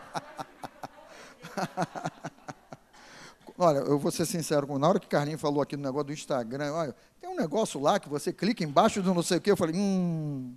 Olha, 3.59 3.79
eu 3.79 3.97
vou 3.97 4.11
ser 4.11 4.27
sincero, 4.27 4.77
na 4.77 4.87
hora 4.87 4.99
que 4.99 5.07
Carlinhos 5.07 5.41
falou 5.41 5.63
aqui 5.63 5.75
no 5.75 5.81
negócio 5.81 6.05
do 6.05 6.13
Instagram, 6.13 6.71
olha, 6.73 6.95
tem 7.19 7.27
um 7.27 7.35
negócio 7.35 7.81
lá 7.81 7.99
que 7.99 8.07
você 8.07 8.31
clica 8.31 8.63
embaixo 8.63 9.01
do 9.01 9.15
não 9.15 9.23
sei 9.23 9.39
o 9.39 9.41
quê, 9.41 9.49
eu 9.49 9.57
falei, 9.57 9.75
hum, 9.75 10.53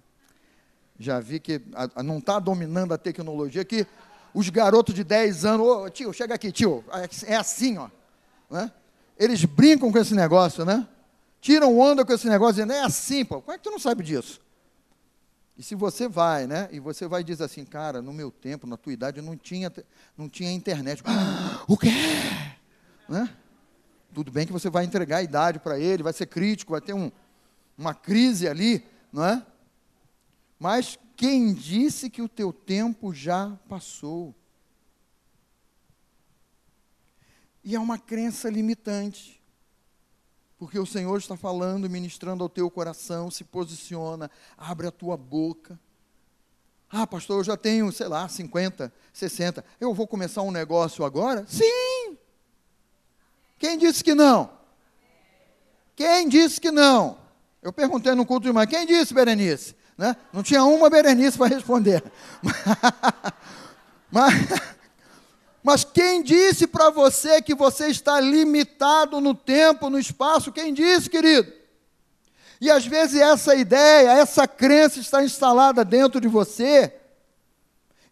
já 0.98 1.18
vi 1.18 1.40
que 1.40 1.62
a, 1.74 1.88
a, 1.96 2.02
não 2.02 2.18
está 2.18 2.38
dominando 2.38 2.92
a 2.92 2.98
tecnologia, 2.98 3.64
que 3.64 3.86
os 4.34 4.50
garotos 4.50 4.94
de 4.94 5.02
10 5.02 5.46
anos, 5.46 5.66
ô 5.66 5.88
tio, 5.88 6.12
chega 6.12 6.34
aqui, 6.34 6.52
tio, 6.52 6.84
é 7.26 7.36
assim, 7.36 7.78
ó, 7.78 7.88
né? 8.50 8.70
Eles 9.18 9.46
brincam 9.46 9.90
com 9.90 9.98
esse 9.98 10.14
negócio, 10.14 10.66
né? 10.66 10.86
Tiram 11.40 11.78
onda 11.78 12.04
com 12.04 12.12
esse 12.12 12.28
negócio, 12.28 12.56
dizendo, 12.56 12.74
é 12.74 12.82
assim, 12.82 13.24
pô, 13.24 13.40
como 13.40 13.54
é 13.54 13.56
que 13.56 13.64
tu 13.64 13.70
não 13.70 13.78
sabe 13.78 14.04
disso? 14.04 14.42
E 15.60 15.62
se 15.62 15.74
você 15.74 16.08
vai, 16.08 16.46
né? 16.46 16.70
E 16.72 16.80
você 16.80 17.06
vai 17.06 17.22
dizer 17.22 17.44
assim, 17.44 17.66
cara, 17.66 18.00
no 18.00 18.14
meu 18.14 18.30
tempo, 18.30 18.66
na 18.66 18.78
tua 18.78 18.94
idade, 18.94 19.20
não 19.20 19.36
tinha, 19.36 19.70
não 20.16 20.26
tinha 20.26 20.50
internet. 20.50 21.02
Ah, 21.04 21.62
o 21.68 21.76
quê? 21.76 21.90
Né? 23.06 23.28
Tudo 24.14 24.32
bem 24.32 24.46
que 24.46 24.54
você 24.54 24.70
vai 24.70 24.86
entregar 24.86 25.18
a 25.18 25.22
idade 25.22 25.58
para 25.58 25.78
ele, 25.78 26.02
vai 26.02 26.14
ser 26.14 26.24
crítico, 26.24 26.72
vai 26.72 26.80
ter 26.80 26.94
um, 26.94 27.12
uma 27.76 27.92
crise 27.92 28.48
ali, 28.48 28.82
não 29.12 29.22
é? 29.22 29.46
Mas 30.58 30.98
quem 31.14 31.52
disse 31.52 32.08
que 32.08 32.22
o 32.22 32.28
teu 32.28 32.54
tempo 32.54 33.12
já 33.12 33.54
passou? 33.68 34.34
E 37.62 37.76
é 37.76 37.78
uma 37.78 37.98
crença 37.98 38.48
limitante. 38.48 39.39
Porque 40.60 40.78
o 40.78 40.84
Senhor 40.84 41.16
está 41.16 41.38
falando, 41.38 41.88
ministrando 41.88 42.42
ao 42.42 42.48
teu 42.50 42.70
coração, 42.70 43.30
se 43.30 43.42
posiciona, 43.42 44.30
abre 44.58 44.86
a 44.86 44.90
tua 44.90 45.16
boca. 45.16 45.80
Ah, 46.90 47.06
pastor, 47.06 47.38
eu 47.38 47.44
já 47.44 47.56
tenho, 47.56 47.90
sei 47.90 48.08
lá, 48.08 48.28
50, 48.28 48.92
60. 49.10 49.64
Eu 49.80 49.94
vou 49.94 50.06
começar 50.06 50.42
um 50.42 50.50
negócio 50.50 51.02
agora? 51.02 51.46
Sim! 51.48 52.18
Quem 53.58 53.78
disse 53.78 54.04
que 54.04 54.14
não? 54.14 54.50
Quem 55.96 56.28
disse 56.28 56.60
que 56.60 56.70
não? 56.70 57.16
Eu 57.62 57.72
perguntei 57.72 58.14
no 58.14 58.26
culto 58.26 58.46
de 58.46 58.52
manhã, 58.52 58.66
quem 58.66 58.84
disse, 58.84 59.14
Berenice? 59.14 59.74
Né? 59.96 60.14
Não 60.30 60.42
tinha 60.42 60.62
uma 60.62 60.90
Berenice 60.90 61.38
para 61.38 61.54
responder. 61.54 62.04
mas, 64.12 64.34
mas 64.42 64.60
quem 65.92 66.22
disse 66.22 66.66
para 66.66 66.90
você 66.90 67.42
que 67.42 67.54
você 67.54 67.88
está 67.88 68.20
limitado 68.20 69.20
no 69.20 69.34
tempo, 69.34 69.90
no 69.90 69.98
espaço? 69.98 70.52
Quem 70.52 70.72
disse, 70.72 71.10
querido? 71.10 71.52
E 72.60 72.70
às 72.70 72.86
vezes 72.86 73.20
essa 73.20 73.54
ideia, 73.54 74.12
essa 74.12 74.46
crença 74.46 75.00
está 75.00 75.24
instalada 75.24 75.84
dentro 75.84 76.20
de 76.20 76.28
você, 76.28 76.92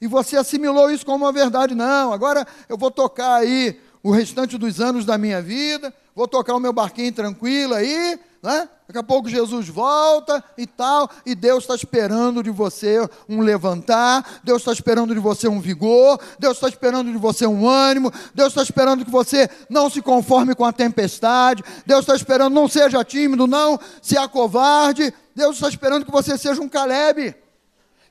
e 0.00 0.06
você 0.06 0.36
assimilou 0.36 0.90
isso 0.90 1.04
como 1.04 1.24
uma 1.24 1.32
verdade. 1.32 1.74
Não, 1.74 2.12
agora 2.12 2.46
eu 2.68 2.78
vou 2.78 2.90
tocar 2.90 3.36
aí 3.36 3.80
o 4.02 4.10
restante 4.10 4.56
dos 4.56 4.80
anos 4.80 5.04
da 5.04 5.18
minha 5.18 5.42
vida, 5.42 5.92
vou 6.14 6.28
tocar 6.28 6.54
o 6.54 6.60
meu 6.60 6.72
barquinho 6.72 7.12
tranquilo 7.12 7.74
aí, 7.74 8.18
né? 8.42 8.68
Daqui 8.88 9.00
a 9.00 9.02
pouco 9.02 9.28
Jesus 9.28 9.68
volta 9.68 10.42
e 10.56 10.66
tal, 10.66 11.10
e 11.26 11.34
Deus 11.34 11.64
está 11.64 11.74
esperando 11.74 12.42
de 12.42 12.48
você 12.48 13.06
um 13.28 13.42
levantar, 13.42 14.40
Deus 14.42 14.62
está 14.62 14.72
esperando 14.72 15.12
de 15.12 15.20
você 15.20 15.46
um 15.46 15.60
vigor, 15.60 16.18
Deus 16.38 16.56
está 16.56 16.70
esperando 16.70 17.12
de 17.12 17.18
você 17.18 17.46
um 17.46 17.68
ânimo, 17.68 18.10
Deus 18.34 18.48
está 18.48 18.62
esperando 18.62 19.04
que 19.04 19.10
você 19.10 19.46
não 19.68 19.90
se 19.90 20.00
conforme 20.00 20.54
com 20.54 20.64
a 20.64 20.72
tempestade, 20.72 21.62
Deus 21.84 22.00
está 22.00 22.14
esperando 22.14 22.54
não 22.54 22.66
seja 22.66 23.04
tímido, 23.04 23.46
não 23.46 23.78
se 24.00 24.16
acovarde, 24.16 25.12
Deus 25.36 25.56
está 25.56 25.68
esperando 25.68 26.06
que 26.06 26.10
você 26.10 26.38
seja 26.38 26.62
um 26.62 26.68
Caleb 26.68 27.36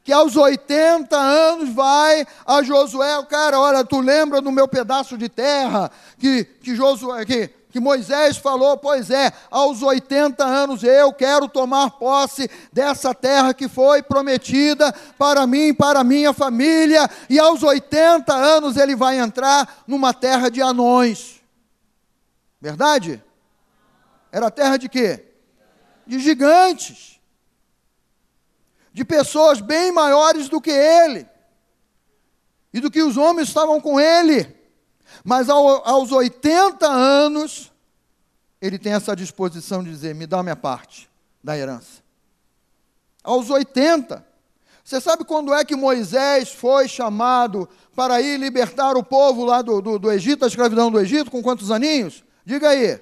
que 0.03 0.13
aos 0.13 0.37
80 0.37 1.17
anos 1.17 1.73
vai 1.73 2.25
a 2.45 2.63
Josué, 2.63 3.21
cara, 3.29 3.59
olha, 3.59 3.83
tu 3.83 3.99
lembra 3.99 4.39
do 4.39 4.53
meu 4.53 4.65
pedaço 4.65 5.17
de 5.17 5.27
terra 5.27 5.91
que, 6.17 6.45
que 6.45 6.77
Josué, 6.77 7.25
que, 7.25 7.49
que 7.69 7.79
Moisés 7.79 8.37
falou, 8.37 8.77
pois 8.77 9.09
é, 9.09 9.31
aos 9.51 9.83
80 9.83 10.43
anos 10.43 10.83
eu 10.83 11.11
quero 11.13 11.47
tomar 11.47 11.91
posse 11.91 12.49
dessa 12.71 13.13
terra 13.13 13.53
que 13.53 13.67
foi 13.67 14.01
prometida 14.01 14.93
para 15.17 15.45
mim, 15.45 15.73
para 15.73 16.03
minha 16.03 16.31
família, 16.33 17.09
e 17.29 17.37
aos 17.37 17.63
80 17.63 18.33
anos 18.33 18.77
ele 18.77 18.95
vai 18.95 19.19
entrar 19.19 19.83
numa 19.85 20.13
terra 20.13 20.49
de 20.49 20.61
anões. 20.61 21.41
Verdade? 22.59 23.23
Era 24.31 24.49
terra 24.49 24.77
de 24.77 24.89
quê? 24.89 25.25
De 26.05 26.19
gigantes 26.19 27.17
de 28.97 29.05
pessoas 29.05 29.61
bem 29.61 29.91
maiores 29.91 30.49
do 30.49 30.59
que 30.59 30.71
ele 30.71 31.29
e 32.73 32.79
do 32.79 32.89
que 32.89 33.03
os 33.03 33.15
homens 33.15 33.47
estavam 33.47 33.79
com 33.79 33.99
ele. 33.99 34.56
Mas 35.23 35.49
ao, 35.49 35.87
aos 35.87 36.11
80 36.11 36.87
anos, 36.87 37.71
ele 38.61 38.77
tem 38.77 38.93
essa 38.93 39.15
disposição 39.15 39.83
de 39.83 39.89
dizer: 39.89 40.15
me 40.15 40.27
dá 40.27 40.39
a 40.39 40.43
minha 40.43 40.55
parte 40.55 41.09
da 41.43 41.57
herança. 41.57 42.01
Aos 43.23 43.49
80. 43.49 44.25
Você 44.83 45.01
sabe 45.01 45.25
quando 45.25 45.53
é 45.53 45.65
que 45.65 45.75
Moisés 45.75 46.53
foi 46.53 46.87
chamado 46.87 47.67
para 47.93 48.21
ir 48.21 48.39
libertar 48.39 48.95
o 48.95 49.03
povo 49.03 49.43
lá 49.43 49.61
do, 49.61 49.81
do, 49.81 49.99
do 49.99 50.09
Egito, 50.09 50.45
a 50.45 50.47
escravidão 50.47 50.89
do 50.89 50.97
Egito, 50.97 51.29
com 51.29 51.43
quantos 51.43 51.71
aninhos? 51.71 52.23
Diga 52.45 52.69
aí. 52.69 52.97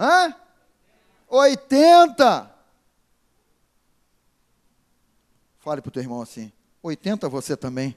Hã? 0.00 0.34
80. 1.28 2.50
Fale 5.58 5.82
para 5.82 5.88
o 5.88 5.92
teu 5.92 6.02
irmão 6.02 6.22
assim: 6.22 6.50
80 6.82 7.28
você 7.28 7.56
também. 7.56 7.96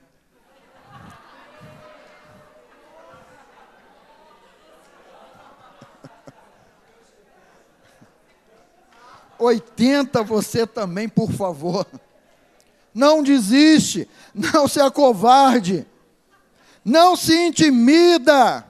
Oitenta 9.40 10.22
você 10.22 10.68
também, 10.68 11.08
por 11.08 11.32
favor. 11.32 11.88
Não 12.94 13.24
desiste, 13.24 14.08
não 14.34 14.68
se 14.68 14.80
acovarde, 14.80 15.86
não 16.84 17.16
se 17.16 17.34
intimida, 17.48 18.66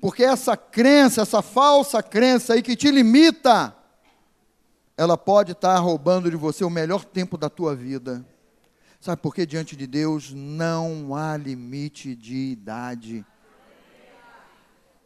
porque 0.00 0.24
essa 0.24 0.56
crença, 0.56 1.22
essa 1.22 1.42
falsa 1.42 2.02
crença 2.02 2.54
aí 2.54 2.62
que 2.62 2.74
te 2.74 2.90
limita, 2.90 3.76
ela 4.96 5.16
pode 5.16 5.52
estar 5.52 5.78
roubando 5.78 6.30
de 6.30 6.36
você 6.36 6.64
o 6.64 6.70
melhor 6.70 7.04
tempo 7.04 7.36
da 7.36 7.50
tua 7.50 7.74
vida. 7.74 8.24
Sabe 9.00 9.20
por 9.20 9.34
que 9.34 9.44
diante 9.44 9.74
de 9.74 9.86
Deus 9.86 10.32
não 10.32 11.14
há 11.14 11.36
limite 11.36 12.14
de 12.14 12.52
idade? 12.52 13.26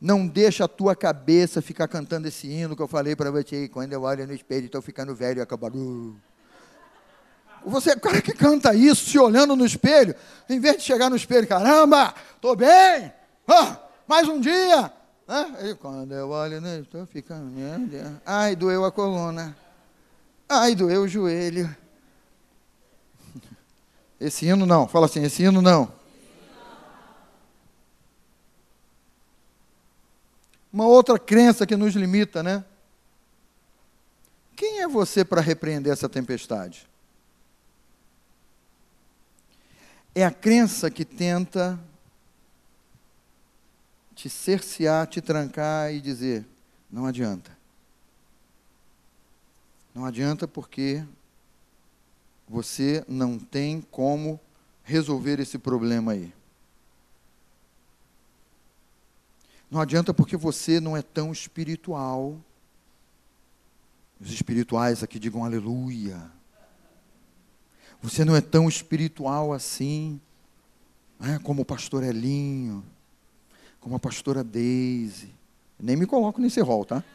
Não 0.01 0.27
deixa 0.27 0.65
a 0.65 0.69
tua 0.69 0.95
cabeça 0.95 1.63
ficar 1.63 1.89
cantando 1.89 2.29
esse 2.29 2.47
hino 2.47 2.77
que 2.77 2.83
eu 2.83 2.89
falei 2.89 3.17
para 3.17 3.31
você, 3.31 3.69
quando 3.69 3.93
eu 3.93 4.03
olho 4.03 4.27
no 4.27 4.35
espelho 4.35 4.67
estou 4.67 4.83
ficando 4.83 5.15
velho 5.15 5.39
e 5.39 5.43
acabado. 5.43 6.17
Você, 7.65 7.93
o 7.93 8.01
cara 8.01 8.21
que 8.23 8.33
canta 8.33 8.75
isso, 8.75 9.11
se 9.11 9.19
olhando 9.19 9.57
no 9.57 9.65
espelho, 9.67 10.15
em 10.49 10.61
vez 10.61 10.77
de 10.77 10.83
chegar 10.83 11.11
no 11.11 11.17
espelho, 11.17 11.49
caramba, 11.49 12.15
estou 12.35 12.55
bem, 12.55 13.13
mais 14.07 14.29
um 14.29 14.41
dia, 14.41 14.93
Ah, 15.27 15.49
e 15.65 15.75
quando 15.75 16.13
eu 16.13 16.29
olho, 16.31 16.61
né, 16.61 16.79
estou 16.79 17.05
ficando. 17.07 17.53
Ai, 18.25 18.55
doeu 18.55 18.85
a 18.85 18.93
coluna. 18.93 19.57
Ai, 20.49 20.77
doeu 20.77 21.03
o 21.03 21.09
joelho. 21.09 21.75
Esse 24.21 24.47
hino 24.47 24.65
não. 24.65 24.87
Fala 24.87 25.07
assim, 25.07 25.25
esse 25.25 25.43
hino 25.43 25.61
não. 25.61 25.93
Uma 30.77 30.87
outra 30.87 31.19
crença 31.19 31.67
que 31.67 31.75
nos 31.75 31.95
limita, 31.95 32.43
né? 32.43 32.63
Quem 34.55 34.81
é 34.81 34.87
você 34.87 35.25
para 35.25 35.41
repreender 35.41 35.91
essa 35.91 36.07
tempestade? 36.07 36.87
É 40.15 40.23
a 40.23 40.31
crença 40.31 40.91
que 40.91 41.03
tenta 41.03 41.81
te 44.15 44.29
cercear, 44.29 45.07
te 45.07 45.23
trancar 45.23 45.95
e 45.95 45.99
dizer: 45.99 46.45
não 46.93 47.07
adianta. 47.07 47.57
Não 49.95 50.05
adianta 50.05 50.47
porque 50.47 51.03
você 52.47 53.03
não 53.09 53.39
tem 53.39 53.81
como 53.81 54.39
resolver 54.85 55.41
esse 55.41 55.57
problema 55.57 56.13
aí. 56.13 56.35
Não 59.71 59.81
adianta 59.81 60.15
porque 60.15 60.37
você 60.37 60.81
não 60.81 60.97
é 60.97 61.03
tão 61.03 61.33
espiritual. 61.33 62.37
Os 64.21 64.33
espirituais 64.33 65.03
aqui 65.03 65.19
digam 65.19 65.45
aleluia. 65.45 66.31
Você 68.03 68.25
não 68.25 68.37
é 68.37 68.41
tão 68.41 68.69
espiritual 68.69 69.53
assim, 69.53 70.21
né, 71.19 71.41
como 71.43 71.63
o 71.63 71.65
pastor 71.65 72.05
Elinho, 72.05 72.85
como 73.81 73.97
a 73.97 73.99
pastora 73.99 74.45
Daisy. 74.45 75.35
Nem 75.79 75.97
me 75.97 76.07
coloco 76.07 76.41
nesse 76.41 76.61
rol, 76.61 76.85
tá? 76.85 77.03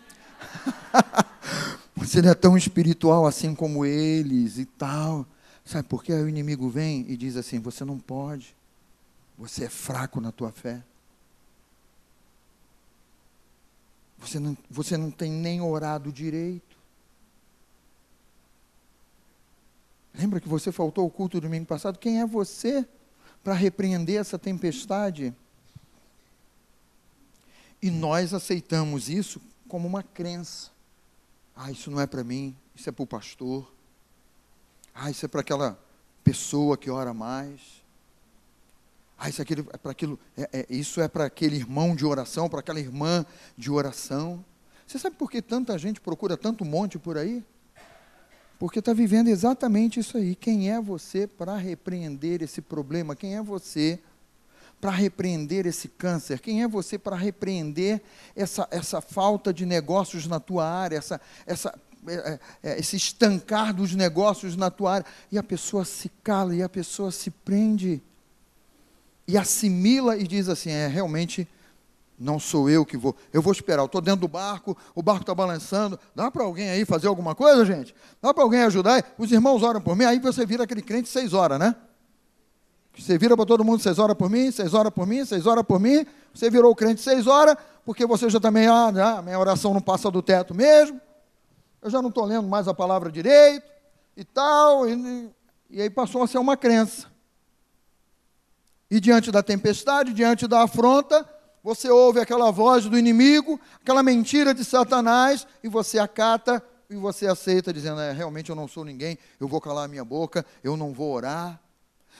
Você 1.95 2.21
não 2.21 2.31
é 2.31 2.33
tão 2.33 2.57
espiritual 2.57 3.25
assim 3.25 3.53
como 3.53 3.85
eles 3.85 4.57
e 4.57 4.65
tal. 4.65 5.25
Sabe 5.63 5.87
por? 5.87 6.03
Aí 6.07 6.21
o 6.21 6.27
inimigo 6.27 6.69
vem 6.69 7.05
e 7.07 7.15
diz 7.15 7.37
assim: 7.37 7.59
você 7.59 7.85
não 7.85 7.99
pode. 7.99 8.55
Você 9.37 9.65
é 9.65 9.69
fraco 9.69 10.19
na 10.19 10.31
tua 10.31 10.51
fé. 10.51 10.83
Você 14.21 14.39
não, 14.39 14.57
você 14.69 14.97
não 14.97 15.09
tem 15.09 15.31
nem 15.31 15.61
orado 15.61 16.11
direito. 16.11 16.77
Lembra 20.13 20.39
que 20.39 20.47
você 20.47 20.71
faltou 20.71 21.05
o 21.05 21.09
culto 21.09 21.41
domingo 21.41 21.65
passado? 21.65 21.97
Quem 21.97 22.21
é 22.21 22.25
você 22.25 22.87
para 23.43 23.53
repreender 23.53 24.19
essa 24.19 24.37
tempestade? 24.37 25.33
E 27.81 27.89
nós 27.89 28.33
aceitamos 28.33 29.09
isso 29.09 29.41
como 29.67 29.87
uma 29.87 30.03
crença. 30.03 30.69
Ah, 31.55 31.71
isso 31.71 31.89
não 31.89 31.99
é 31.99 32.05
para 32.05 32.23
mim, 32.23 32.55
isso 32.75 32.87
é 32.87 32.91
para 32.91 33.03
o 33.03 33.07
pastor. 33.07 33.73
Ah, 34.93 35.09
isso 35.09 35.25
é 35.25 35.27
para 35.27 35.41
aquela 35.41 35.79
pessoa 36.23 36.77
que 36.77 36.91
ora 36.91 37.13
mais. 37.13 37.80
Ah, 39.23 39.29
isso, 39.29 39.39
é 39.39 39.45
para 39.77 39.91
aquilo, 39.91 40.19
é, 40.35 40.49
é, 40.51 40.65
isso 40.67 40.99
é 40.99 41.07
para 41.07 41.25
aquele 41.25 41.55
irmão 41.55 41.95
de 41.95 42.03
oração, 42.03 42.49
para 42.49 42.59
aquela 42.59 42.79
irmã 42.79 43.23
de 43.55 43.69
oração. 43.69 44.43
Você 44.87 44.97
sabe 44.97 45.15
por 45.15 45.29
que 45.29 45.43
tanta 45.43 45.77
gente 45.77 46.01
procura 46.01 46.35
tanto 46.35 46.65
monte 46.65 46.97
por 46.97 47.19
aí? 47.19 47.43
Porque 48.57 48.79
está 48.79 48.93
vivendo 48.93 49.27
exatamente 49.27 49.99
isso 49.99 50.17
aí. 50.17 50.33
Quem 50.33 50.71
é 50.71 50.81
você 50.81 51.27
para 51.27 51.55
repreender 51.55 52.41
esse 52.41 52.63
problema? 52.63 53.15
Quem 53.15 53.35
é 53.35 53.43
você 53.43 53.99
para 54.79 54.89
repreender 54.89 55.67
esse 55.67 55.87
câncer? 55.87 56.39
Quem 56.39 56.63
é 56.63 56.67
você 56.67 56.97
para 56.97 57.15
repreender 57.15 58.01
essa, 58.35 58.67
essa 58.71 59.01
falta 59.01 59.53
de 59.53 59.67
negócios 59.67 60.25
na 60.25 60.39
tua 60.39 60.67
área, 60.67 60.97
essa, 60.97 61.21
essa, 61.45 61.79
é, 62.07 62.13
é, 62.13 62.39
é, 62.63 62.79
esse 62.79 62.95
estancar 62.95 63.71
dos 63.71 63.93
negócios 63.93 64.57
na 64.57 64.71
tua 64.71 64.95
área? 64.95 65.05
E 65.31 65.37
a 65.37 65.43
pessoa 65.43 65.85
se 65.85 66.09
cala, 66.23 66.55
e 66.55 66.63
a 66.63 66.69
pessoa 66.69 67.11
se 67.11 67.29
prende, 67.29 68.01
e 69.27 69.37
assimila 69.37 70.17
e 70.17 70.27
diz 70.27 70.49
assim: 70.49 70.69
é 70.69 70.87
realmente 70.87 71.47
não 72.21 72.39
sou 72.39 72.69
eu 72.69 72.85
que 72.85 72.95
vou. 72.95 73.15
Eu 73.33 73.41
vou 73.41 73.51
esperar. 73.51 73.81
Eu 73.81 73.87
estou 73.87 73.99
dentro 73.99 74.21
do 74.21 74.27
barco, 74.27 74.77
o 74.93 75.01
barco 75.01 75.21
está 75.21 75.33
balançando. 75.33 75.99
Dá 76.15 76.29
para 76.29 76.43
alguém 76.43 76.69
aí 76.69 76.85
fazer 76.85 77.07
alguma 77.07 77.33
coisa, 77.33 77.65
gente? 77.65 77.95
Dá 78.21 78.31
para 78.31 78.43
alguém 78.43 78.61
ajudar? 78.61 79.03
Os 79.17 79.31
irmãos 79.31 79.63
oram 79.63 79.81
por 79.81 79.95
mim. 79.95 80.05
Aí 80.05 80.19
você 80.19 80.45
vira 80.45 80.63
aquele 80.63 80.83
crente 80.83 81.09
seis 81.09 81.33
horas, 81.33 81.57
né? 81.57 81.75
Você 82.95 83.17
vira 83.17 83.35
para 83.35 83.45
todo 83.45 83.63
mundo 83.63 83.81
seis 83.81 83.97
horas 83.97 84.15
por 84.15 84.29
mim, 84.29 84.51
seis 84.51 84.73
horas 84.75 84.93
por 84.93 85.07
mim, 85.07 85.25
seis 85.25 85.47
horas 85.47 85.65
por 85.65 85.79
mim. 85.79 86.05
Você 86.31 86.49
virou 86.49 86.71
o 86.71 86.75
crente 86.75 87.01
seis 87.01 87.25
horas, 87.25 87.55
porque 87.83 88.05
você 88.05 88.29
já 88.29 88.39
também, 88.39 88.67
ah, 88.67 88.91
já, 88.93 89.21
minha 89.23 89.39
oração 89.39 89.73
não 89.73 89.81
passa 89.81 90.11
do 90.11 90.21
teto 90.21 90.53
mesmo. 90.53 91.01
Eu 91.81 91.89
já 91.89 92.01
não 92.03 92.09
estou 92.09 92.25
lendo 92.25 92.47
mais 92.47 92.67
a 92.67 92.73
palavra 92.73 93.11
direito 93.11 93.65
e 94.15 94.23
tal. 94.23 94.87
E, 94.87 95.31
e 95.71 95.81
aí 95.81 95.89
passou 95.89 96.21
a 96.21 96.27
ser 96.27 96.37
uma 96.37 96.55
crença. 96.55 97.07
E 98.91 98.99
diante 98.99 99.31
da 99.31 99.41
tempestade, 99.41 100.11
diante 100.11 100.45
da 100.45 100.63
afronta, 100.63 101.25
você 101.63 101.89
ouve 101.89 102.19
aquela 102.19 102.51
voz 102.51 102.83
do 102.83 102.99
inimigo, 102.99 103.57
aquela 103.81 104.03
mentira 104.03 104.53
de 104.53 104.65
Satanás, 104.65 105.47
e 105.63 105.69
você 105.69 105.97
acata 105.97 106.61
e 106.89 106.95
você 106.97 107.25
aceita, 107.25 107.71
dizendo: 107.71 108.01
é, 108.01 108.11
realmente 108.11 108.49
eu 108.49 108.55
não 108.55 108.67
sou 108.67 108.83
ninguém, 108.83 109.17
eu 109.39 109.47
vou 109.47 109.61
calar 109.61 109.85
a 109.85 109.87
minha 109.87 110.03
boca, 110.03 110.45
eu 110.61 110.75
não 110.75 110.91
vou 110.91 111.13
orar. 111.13 111.57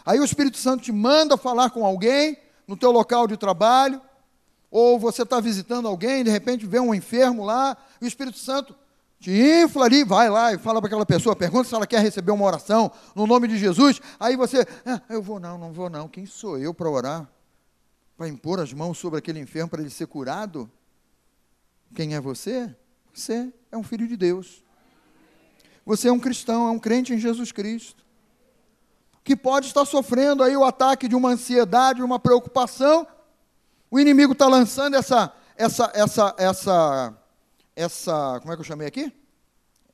Aí 0.06 0.18
o 0.18 0.24
Espírito 0.24 0.58
Santo 0.58 0.86
te 0.86 0.94
manda 0.94 1.36
falar 1.36 1.72
com 1.72 1.86
alguém 1.86 2.38
no 2.66 2.78
teu 2.78 2.90
local 2.90 3.28
de 3.28 3.36
trabalho, 3.36 4.02
ou 4.72 4.98
você 4.98 5.24
está 5.24 5.42
visitando 5.42 5.90
alguém, 5.90 6.24
de 6.24 6.30
repente 6.30 6.66
vê 6.66 6.80
um 6.80 6.96
enfermo 6.96 7.44
lá, 7.44 7.76
e 8.00 8.06
o 8.06 8.08
Espírito 8.08 8.38
Santo 8.38 8.74
te 9.22 9.32
infla 9.32 9.86
ali, 9.86 10.04
vai 10.04 10.30
lá 10.30 10.54
e 10.54 10.58
fala 10.58 10.82
para 10.82 10.88
aquela 10.88 11.06
pessoa, 11.06 11.34
pergunta 11.34 11.70
se 11.70 11.74
ela 11.74 11.88
quer 11.88 12.02
receber 12.02 12.34
uma 12.34 12.44
oração 12.44 12.92
no 13.16 13.26
nome 13.26 13.48
de 13.48 13.58
Jesus. 13.58 14.02
Aí 14.20 14.36
você, 14.36 14.68
ah, 14.86 15.00
eu 15.10 15.22
vou 15.22 15.40
não, 15.40 15.58
não 15.58 15.72
vou 15.72 15.90
não. 15.90 16.10
Quem 16.10 16.26
sou 16.26 16.58
eu 16.58 16.74
para 16.74 16.90
orar? 16.90 17.30
para 18.22 18.30
impor 18.30 18.60
as 18.60 18.72
mãos 18.72 19.00
sobre 19.00 19.18
aquele 19.18 19.40
enfermo 19.40 19.68
para 19.68 19.82
ele 19.82 19.90
ser 19.90 20.06
curado? 20.06 20.70
Quem 21.96 22.14
é 22.14 22.22
você? 22.22 22.72
Você 23.12 23.52
é 23.72 23.76
um 23.76 23.82
filho 23.82 24.08
de 24.08 24.16
Deus. 24.16 24.64
Você 25.84 26.08
é 26.08 26.12
um 26.12 26.20
cristão, 26.20 26.68
é 26.68 26.70
um 26.70 26.78
crente 26.78 27.12
em 27.16 27.18
Jesus 27.18 27.52
Cristo. 27.52 28.06
Que 29.24 29.36
pode 29.36 29.66
estar 29.66 29.86
sofrendo 29.86 30.44
aí 30.44 30.56
o 30.56 30.64
ataque 30.64 31.08
de 31.08 31.16
uma 31.16 31.30
ansiedade, 31.30 32.04
uma 32.04 32.20
preocupação. 32.20 33.08
O 33.90 34.00
inimigo 34.00 34.34
está 34.34 34.48
lançando 34.48 34.96
essa, 34.98 35.34
essa, 35.56 35.92
essa, 35.96 36.36
essa, 36.38 37.18
essa, 37.82 38.39
como 38.39 38.54
é 38.54 38.56
que 38.56 38.62
eu 38.62 38.65
chamei 38.65 38.88
aqui? 38.88 39.12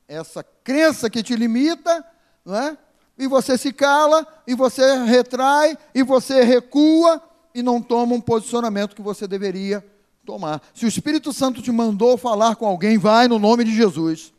Essa 0.06 0.42
crença 0.42 1.08
que 1.10 1.22
te 1.22 1.34
limita, 1.34 2.04
não 2.44 2.54
é? 2.54 2.78
E 3.16 3.26
você 3.26 3.58
se 3.58 3.72
cala, 3.72 4.26
e 4.46 4.54
você 4.54 5.04
retrai, 5.04 5.76
e 5.94 6.02
você 6.02 6.42
recua, 6.44 7.20
e 7.54 7.62
não 7.62 7.82
toma 7.82 8.14
um 8.14 8.20
posicionamento 8.20 8.94
que 8.94 9.02
você 9.02 9.26
deveria 9.26 9.84
tomar. 10.24 10.62
Se 10.72 10.84
o 10.84 10.88
Espírito 10.88 11.32
Santo 11.32 11.60
te 11.60 11.72
mandou 11.72 12.16
falar 12.16 12.54
com 12.56 12.66
alguém, 12.66 12.96
vai 12.96 13.26
no 13.26 13.38
nome 13.38 13.64
de 13.64 13.74
Jesus. 13.74 14.32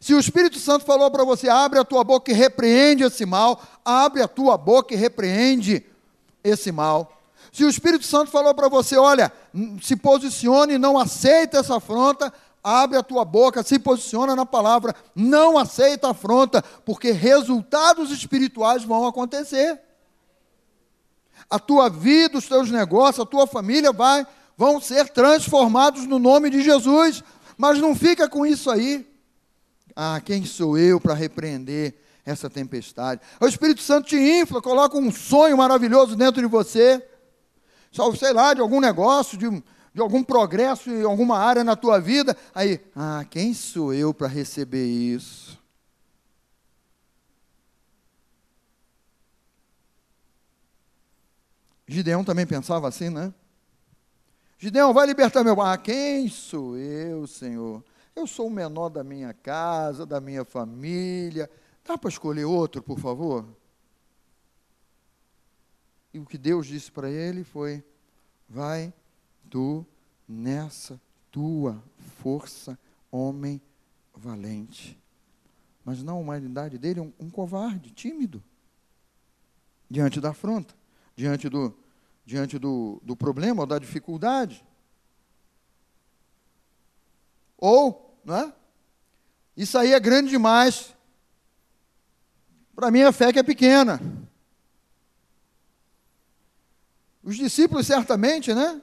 Se 0.00 0.14
o 0.14 0.20
Espírito 0.20 0.58
Santo 0.58 0.84
falou 0.84 1.10
para 1.10 1.24
você, 1.24 1.48
abre 1.48 1.78
a 1.78 1.84
tua 1.84 2.04
boca 2.04 2.30
e 2.30 2.34
repreende 2.34 3.02
esse 3.02 3.26
mal, 3.26 3.60
abre 3.84 4.22
a 4.22 4.28
tua 4.28 4.56
boca 4.56 4.94
e 4.94 4.96
repreende 4.96 5.84
esse 6.44 6.70
mal. 6.70 7.18
Se 7.50 7.64
o 7.64 7.68
Espírito 7.68 8.04
Santo 8.04 8.30
falou 8.30 8.54
para 8.54 8.68
você, 8.68 8.96
olha, 8.96 9.32
se 9.82 9.96
posicione 9.96 10.78
não 10.78 10.98
aceita 10.98 11.58
essa 11.58 11.76
afronta, 11.76 12.32
abre 12.62 12.98
a 12.98 13.02
tua 13.02 13.24
boca, 13.24 13.62
se 13.62 13.78
posiciona 13.78 14.34
na 14.34 14.44
palavra, 14.44 14.94
não 15.14 15.56
aceita 15.56 16.10
afronta, 16.10 16.62
porque 16.84 17.10
resultados 17.10 18.10
espirituais 18.10 18.84
vão 18.84 19.06
acontecer 19.06 19.80
a 21.50 21.58
tua 21.58 21.88
vida, 21.88 22.38
os 22.38 22.46
teus 22.46 22.70
negócios, 22.70 23.20
a 23.20 23.28
tua 23.28 23.46
família 23.46 23.92
vai, 23.92 24.26
vão 24.56 24.80
ser 24.80 25.08
transformados 25.08 26.06
no 26.06 26.18
nome 26.18 26.50
de 26.50 26.62
Jesus. 26.62 27.22
Mas 27.56 27.78
não 27.78 27.94
fica 27.94 28.28
com 28.28 28.46
isso 28.46 28.70
aí. 28.70 29.06
Ah, 29.96 30.20
quem 30.24 30.44
sou 30.44 30.78
eu 30.78 31.00
para 31.00 31.14
repreender 31.14 31.94
essa 32.24 32.48
tempestade? 32.48 33.20
O 33.40 33.46
Espírito 33.46 33.82
Santo 33.82 34.08
te 34.08 34.16
infla, 34.16 34.62
coloca 34.62 34.96
um 34.96 35.10
sonho 35.10 35.56
maravilhoso 35.56 36.14
dentro 36.14 36.40
de 36.40 36.46
você. 36.46 37.04
Só, 37.90 38.14
sei 38.14 38.32
lá, 38.32 38.54
de 38.54 38.60
algum 38.60 38.80
negócio, 38.80 39.36
de, 39.38 39.46
de 39.98 40.02
algum 40.02 40.22
progresso 40.22 40.88
em 40.90 41.02
alguma 41.02 41.36
área 41.40 41.64
na 41.64 41.74
tua 41.74 42.00
vida. 42.00 42.36
Aí, 42.54 42.80
ah, 42.94 43.26
quem 43.28 43.52
sou 43.52 43.92
eu 43.92 44.14
para 44.14 44.28
receber 44.28 44.86
isso? 44.86 45.58
Gideão 51.84 52.22
também 52.22 52.46
pensava 52.46 52.86
assim, 52.86 53.10
né? 53.10 53.34
Gideão, 54.56 54.94
vai 54.94 55.04
libertar 55.04 55.42
meu. 55.42 55.60
Ah, 55.60 55.76
quem 55.76 56.28
sou 56.28 56.76
eu, 56.76 57.26
Senhor? 57.26 57.82
Eu 58.14 58.24
sou 58.24 58.46
o 58.46 58.50
menor 58.50 58.90
da 58.90 59.02
minha 59.02 59.34
casa, 59.34 60.06
da 60.06 60.20
minha 60.20 60.44
família. 60.44 61.50
Dá 61.84 61.98
para 61.98 62.08
escolher 62.08 62.44
outro, 62.44 62.80
por 62.80 63.00
favor? 63.00 63.44
E 66.14 66.20
o 66.20 66.24
que 66.24 66.38
Deus 66.38 66.68
disse 66.68 66.92
para 66.92 67.10
ele 67.10 67.42
foi: 67.42 67.82
Vai 68.48 68.92
tu 69.50 69.86
nessa 70.26 71.00
tua 71.30 71.82
força, 72.20 72.78
homem 73.10 73.60
valente. 74.14 74.98
Mas 75.84 76.02
na 76.02 76.14
humanidade 76.14 76.76
dele, 76.76 77.00
um, 77.00 77.12
um 77.18 77.30
covarde, 77.30 77.90
tímido, 77.90 78.42
diante 79.88 80.20
da 80.20 80.30
afronta, 80.30 80.74
diante 81.16 81.48
do, 81.48 81.74
diante 82.26 82.58
do, 82.58 83.00
do 83.02 83.16
problema 83.16 83.62
ou 83.62 83.66
da 83.66 83.78
dificuldade. 83.78 84.64
Ou, 87.56 88.18
não 88.24 88.36
é? 88.36 88.52
Isso 89.56 89.76
aí 89.78 89.92
é 89.92 89.98
grande 89.98 90.30
demais. 90.30 90.94
Para 92.74 92.90
mim, 92.90 93.02
a 93.02 93.10
fé 93.10 93.32
que 93.32 93.38
é 93.38 93.42
pequena. 93.42 94.00
Os 97.24 97.36
discípulos, 97.36 97.86
certamente, 97.86 98.54
né? 98.54 98.80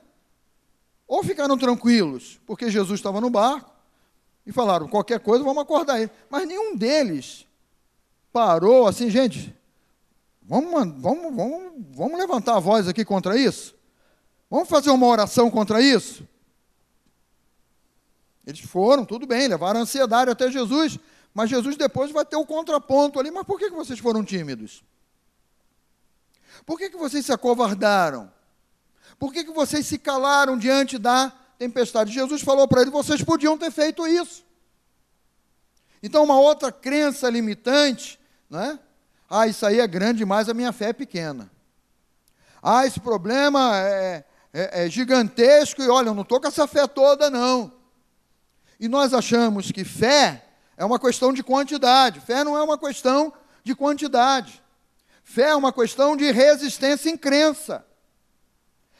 Ou 1.07 1.23
ficaram 1.23 1.57
tranquilos, 1.57 2.39
porque 2.45 2.69
Jesus 2.69 2.99
estava 2.99 3.21
no 3.21 3.29
barco, 3.29 3.71
e 4.45 4.51
falaram: 4.51 4.87
qualquer 4.87 5.19
coisa, 5.19 5.43
vamos 5.43 5.61
acordar 5.61 5.99
ele. 5.99 6.11
Mas 6.29 6.47
nenhum 6.47 6.75
deles 6.75 7.45
parou 8.31 8.87
assim, 8.87 9.09
gente, 9.09 9.55
vamos, 10.41 10.71
vamos, 11.01 11.35
vamos, 11.35 11.73
vamos 11.91 12.19
levantar 12.19 12.57
a 12.57 12.59
voz 12.59 12.87
aqui 12.87 13.03
contra 13.03 13.37
isso? 13.37 13.75
Vamos 14.49 14.69
fazer 14.69 14.91
uma 14.91 15.07
oração 15.07 15.49
contra 15.49 15.81
isso? 15.81 16.27
Eles 18.45 18.59
foram, 18.59 19.03
tudo 19.03 19.25
bem, 19.25 19.47
levaram 19.47 19.81
ansiedade 19.81 20.29
até 20.29 20.51
Jesus, 20.51 20.99
mas 21.33 21.49
Jesus 21.49 21.75
depois 21.75 22.11
vai 22.11 22.23
ter 22.23 22.35
o 22.35 22.45
contraponto 22.45 23.19
ali. 23.19 23.31
Mas 23.31 23.45
por 23.45 23.57
que 23.57 23.69
vocês 23.71 23.97
foram 23.97 24.23
tímidos? 24.23 24.83
Por 26.65 26.77
que 26.77 26.89
vocês 26.89 27.25
se 27.25 27.33
acovardaram? 27.33 28.31
Por 29.18 29.32
que 29.32 29.43
vocês 29.45 29.86
se 29.86 29.97
calaram 29.97 30.57
diante 30.57 30.97
da 30.97 31.32
tempestade. 31.57 32.11
Jesus 32.11 32.41
falou 32.41 32.68
para 32.68 32.82
ele: 32.82 32.91
vocês 32.91 33.22
podiam 33.24 33.57
ter 33.57 33.72
feito 33.72 34.05
isso. 34.07 34.45
Então, 36.01 36.24
uma 36.24 36.39
outra 36.39 36.72
crença 36.72 37.30
limitante, 37.30 38.20
né? 38.49 38.80
Ah, 39.30 39.47
isso 39.47 39.66
aí 39.66 39.80
é 39.80 39.88
grande 39.88 40.20
demais, 40.20 40.47
a 40.47 40.53
minha 40.53 40.72
fé 40.72 40.89
é 40.89 40.93
pequena. 40.93 41.49
Ah, 42.61 42.86
esse 42.86 42.99
problema 42.99 43.76
é, 43.78 44.24
é, 44.53 44.86
é 44.86 44.89
gigantesco 44.89 45.82
e 45.82 45.89
olha, 45.89 46.09
eu 46.09 46.13
não 46.13 46.22
estou 46.22 46.39
com 46.39 46.47
essa 46.47 46.68
fé 46.68 46.86
toda, 46.86 47.30
não. 47.30 47.72
E 48.80 48.88
nós 48.88 49.13
achamos 49.13 49.72
que 49.72 49.84
fé 49.84 50.45
é 50.78 50.86
uma 50.86 50.99
questão 50.99 51.34
de 51.34 51.41
quantidade. 51.41 52.20
Fé 52.20 52.43
não 52.43 52.55
é 52.57 52.61
uma 52.61 52.78
questão 52.78 53.34
de 53.63 53.74
quantidade. 53.74 54.61
Fé 55.24 55.49
é 55.49 55.55
uma 55.55 55.74
questão 55.74 56.16
de 56.16 56.30
resistência 56.32 57.09
em 57.09 57.18
crença. 57.18 57.84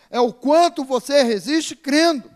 É 0.10 0.20
o 0.20 0.32
quanto 0.32 0.84
você 0.84 1.24
resiste 1.24 1.76
crendo 1.76 2.36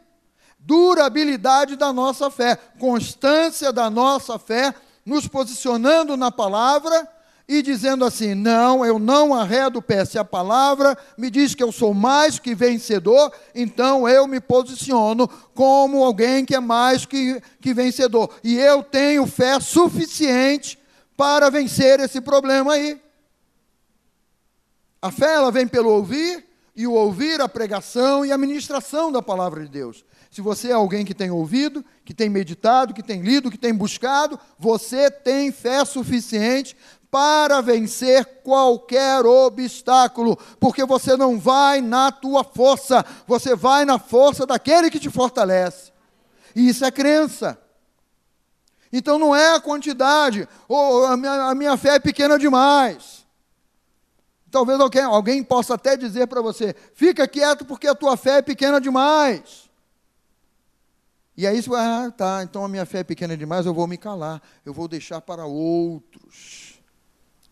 durabilidade 0.59 1.76
da 1.76 1.91
nossa 1.91 2.30
fé, 2.30 2.55
constância 2.78 3.72
da 3.74 3.89
nossa 3.89 4.38
fé, 4.38 4.74
nos 5.05 5.28
posicionando 5.28 6.15
na 6.15 6.32
palavra 6.32 7.07
e 7.47 7.63
dizendo 7.63 8.05
assim: 8.05 8.36
não, 8.36 8.86
eu 8.86 8.99
não 8.99 9.34
arredo 9.34 9.80
o 9.80 9.82
pé. 9.82 10.05
Se 10.05 10.20
a 10.20 10.24
palavra 10.24 10.95
me 11.17 11.32
diz 11.32 11.55
que 11.55 11.63
eu 11.63 11.72
sou 11.72 11.95
mais 11.95 12.38
que 12.38 12.53
vencedor, 12.53 13.34
então 13.55 14.07
eu 14.07 14.28
me 14.28 14.39
posiciono 14.39 15.28
como 15.55 16.03
alguém 16.03 16.45
que 16.45 16.53
é 16.53 16.59
mais 16.59 17.05
que, 17.05 17.41
que 17.59 17.74
vencedor. 17.74 18.30
E 18.43 18.55
eu 18.59 18.84
tenho 18.84 19.26
fé 19.26 19.59
suficiente 19.59 20.78
para 21.17 21.49
vencer 21.49 21.99
esse 21.99 22.22
problema 22.22 22.74
aí. 22.74 23.01
A 25.01 25.09
fé 25.09 25.34
ela 25.34 25.51
vem 25.51 25.67
pelo 25.67 25.89
ouvir, 25.89 26.45
e 26.80 26.88
o 26.88 26.94
ouvir 26.94 27.42
a 27.42 27.50
pregação 27.50 28.26
e 28.26 28.32
a 28.32 28.38
ministração 28.38 29.12
da 29.12 29.22
palavra 29.22 29.66
de 29.66 29.70
Deus. 29.70 30.06
Se 30.32 30.40
você 30.40 30.70
é 30.70 30.72
alguém 30.72 31.04
que 31.04 31.14
tem 31.14 31.30
ouvido, 31.30 31.84
que 32.06 32.14
tem 32.14 32.30
meditado, 32.30 32.94
que 32.94 33.04
tem 33.04 33.22
lido, 33.22 33.52
que 33.52 33.58
tem 33.58 33.74
buscado, 33.74 34.40
você 34.58 35.12
tem 35.12 35.52
fé 35.52 35.84
suficiente 35.84 36.78
para 37.12 37.60
vencer 37.60 38.24
qualquer 38.44 39.26
obstáculo, 39.26 40.40
porque 40.58 40.86
você 40.86 41.18
não 41.18 41.38
vai 41.38 41.82
na 41.82 42.14
tua 42.14 42.46
força, 42.46 43.06
você 43.28 43.58
vai 43.58 43.84
na 43.84 44.00
força 44.00 44.46
daquele 44.46 44.90
que 44.90 45.02
te 45.02 45.10
fortalece. 45.10 45.92
E 46.56 46.70
isso 46.70 46.86
é 46.86 46.92
crença. 46.92 47.62
Então 48.90 49.20
não 49.20 49.36
é 49.36 49.54
a 49.54 49.60
quantidade, 49.60 50.48
ou 50.66 51.08
a 51.08 51.18
minha, 51.18 51.50
a 51.50 51.56
minha 51.56 51.76
fé 51.76 51.96
é 51.96 52.00
pequena 52.00 52.40
demais. 52.40 53.18
Talvez 54.52 54.80
alguém, 54.80 55.04
alguém 55.04 55.43
possa 55.43 55.76
até 55.76 55.95
dizer 55.95 56.28
para 56.28 56.41
você: 56.41 56.76
fica 56.93 57.28
quieto 57.28 57.66
porque 57.66 57.88
a 57.88 57.95
tua 57.95 58.18
fé 58.18 58.38
é 58.38 58.41
pequena 58.41 58.80
demais. 58.80 59.70
E 61.38 61.47
aí 61.47 61.62
você 61.62 61.70
vai, 61.70 61.86
ah, 61.86 62.12
tá, 62.12 62.43
então 62.43 62.66
a 62.66 62.68
minha 62.68 62.86
fé 62.86 63.00
é 63.00 63.04
pequena 63.04 63.38
demais, 63.38 63.66
eu 63.66 63.74
vou 63.74 63.88
me 63.88 63.97
calar, 63.97 64.41
eu 64.66 64.74
vou 64.74 64.89
deixar 64.89 65.22
para 65.22 65.45
outros. 65.45 66.82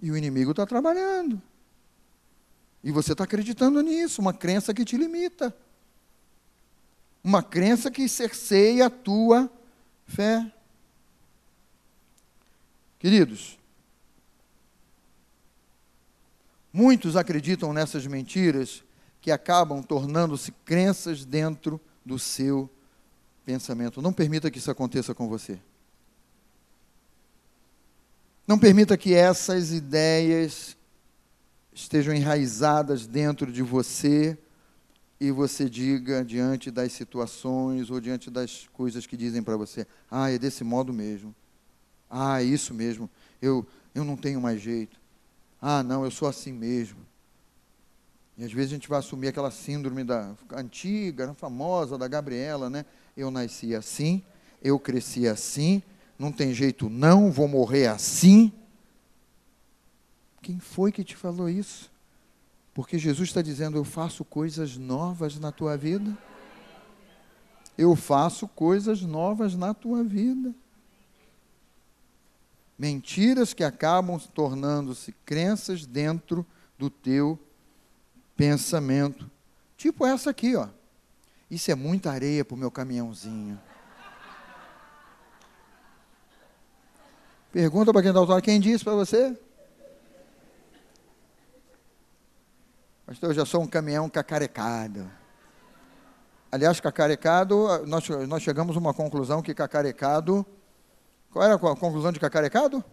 E 0.01 0.11
o 0.11 0.17
inimigo 0.17 0.51
está 0.51 0.65
trabalhando. 0.65 1.41
E 2.83 2.91
você 2.91 3.13
está 3.13 3.23
acreditando 3.23 3.81
nisso, 3.81 4.21
uma 4.21 4.33
crença 4.33 4.73
que 4.73 4.83
te 4.83 4.97
limita. 4.97 5.55
Uma 7.23 7.41
crença 7.41 7.89
que 7.89 8.07
cerceia 8.09 8.87
a 8.87 8.89
tua 8.89 9.49
fé. 10.05 10.51
Queridos, 12.99 13.56
muitos 16.71 17.15
acreditam 17.15 17.73
nessas 17.73 18.05
mentiras 18.05 18.83
que 19.21 19.31
acabam 19.31 19.81
tornando-se 19.81 20.51
crenças 20.63 21.25
dentro 21.25 21.79
do 22.05 22.17
seu 22.17 22.69
pensamento. 23.45 24.01
Não 24.01 24.13
permita 24.13 24.51
que 24.51 24.57
isso 24.57 24.71
aconteça 24.71 25.13
com 25.13 25.27
você. 25.27 25.59
Não 28.47 28.57
permita 28.57 28.97
que 28.97 29.13
essas 29.13 29.73
ideias 29.73 30.77
estejam 31.73 32.13
enraizadas 32.13 33.05
dentro 33.05 33.51
de 33.51 33.61
você 33.61 34.37
e 35.19 35.31
você 35.31 35.69
diga 35.69 36.23
diante 36.23 36.71
das 36.71 36.93
situações 36.93 37.89
ou 37.89 37.99
diante 37.99 38.29
das 38.29 38.67
coisas 38.71 39.05
que 39.05 39.17
dizem 39.17 39.43
para 39.43 39.57
você: 39.57 39.85
"Ah, 40.09 40.31
é 40.31 40.37
desse 40.37 40.63
modo 40.63 40.93
mesmo. 40.93 41.35
Ah, 42.09 42.41
é 42.41 42.45
isso 42.45 42.73
mesmo. 42.73 43.09
Eu 43.41 43.67
eu 43.93 44.05
não 44.05 44.15
tenho 44.15 44.39
mais 44.39 44.61
jeito. 44.61 44.99
Ah, 45.61 45.83
não, 45.83 46.03
eu 46.03 46.11
sou 46.11 46.27
assim 46.27 46.51
mesmo." 46.51 47.05
E 48.37 48.43
às 48.43 48.51
vezes 48.51 48.71
a 48.71 48.75
gente 48.75 48.87
vai 48.87 48.99
assumir 48.99 49.29
aquela 49.29 49.49
síndrome 49.49 50.03
da 50.03 50.35
antiga, 50.51 51.33
famosa 51.33 51.97
da 51.97 52.07
Gabriela, 52.07 52.69
né? 52.69 52.85
eu 53.17 53.31
nasci 53.31 53.73
assim, 53.73 54.21
eu 54.61 54.79
cresci 54.79 55.27
assim, 55.27 55.81
não 56.19 56.31
tem 56.31 56.53
jeito 56.53 56.87
não, 56.87 57.31
vou 57.31 57.47
morrer 57.47 57.87
assim. 57.87 58.51
Quem 60.41 60.59
foi 60.59 60.91
que 60.91 61.03
te 61.03 61.15
falou 61.15 61.49
isso? 61.49 61.91
Porque 62.73 62.99
Jesus 62.99 63.29
está 63.29 63.41
dizendo: 63.41 63.75
Eu 63.75 63.83
faço 63.83 64.23
coisas 64.23 64.77
novas 64.77 65.39
na 65.39 65.51
tua 65.51 65.75
vida. 65.75 66.15
Eu 67.75 67.95
faço 67.95 68.47
coisas 68.47 69.01
novas 69.01 69.55
na 69.55 69.73
tua 69.73 70.03
vida. 70.03 70.53
Mentiras 72.77 73.53
que 73.53 73.63
acabam 73.63 74.19
tornando-se 74.33 75.11
crenças 75.25 75.85
dentro 75.85 76.45
do 76.77 76.89
teu 76.89 77.39
pensamento. 78.35 79.29
Tipo 79.75 80.05
essa 80.05 80.29
aqui, 80.29 80.55
ó. 80.55 80.67
Isso 81.49 81.71
é 81.71 81.75
muita 81.75 82.11
areia 82.11 82.45
para 82.45 82.55
o 82.55 82.57
meu 82.57 82.69
caminhãozinho. 82.69 83.59
Pergunta 87.51 87.91
para 87.91 88.01
quem 88.01 88.09
está 88.09 88.19
autor, 88.19 88.41
quem 88.41 88.59
disse 88.59 88.83
para 88.83 88.93
você? 88.93 89.35
Pastor, 93.05 93.29
eu 93.29 93.33
já 93.33 93.45
sou 93.45 93.63
um 93.63 93.67
caminhão 93.67 94.09
cacarecado. 94.09 95.09
Aliás, 96.51 96.79
cacarecado, 96.79 97.85
nós, 97.87 98.07
nós 98.27 98.43
chegamos 98.43 98.75
a 98.75 98.79
uma 98.79 98.93
conclusão 98.93 99.41
que 99.41 99.53
cacarecado. 99.53 100.45
Qual 101.37 101.45
era 101.45 101.53
a 101.53 101.59
conclusão 101.59 102.11
de 102.11 102.19
cacarecado? 102.19 102.83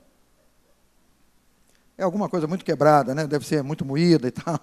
É 1.97 2.03
alguma 2.03 2.29
coisa 2.29 2.47
muito 2.47 2.63
quebrada, 2.63 3.15
né? 3.15 3.27
Deve 3.27 3.47
ser 3.47 3.63
muito 3.63 3.87
moída 3.87 4.29
e 4.29 4.31
tal. 4.31 4.61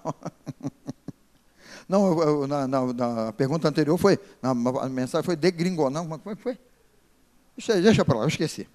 Não, 1.88 2.22
eu, 2.22 2.46
na, 2.46 2.68
na, 2.68 2.92
na, 2.92 3.32
pergunta 3.32 3.68
anterior 3.68 3.98
foi, 3.98 4.20
na 4.40 4.54
mensagem 4.54 5.24
foi 5.24 5.34
degringo, 5.34 5.90
não, 5.90 6.06
como 6.06 6.30
é 6.30 6.36
que 6.36 6.42
foi? 6.42 6.56
Deixa, 7.56 7.80
deixa 7.80 8.04
para 8.04 8.18
lá, 8.18 8.24
eu 8.24 8.28
esqueci. 8.28 8.68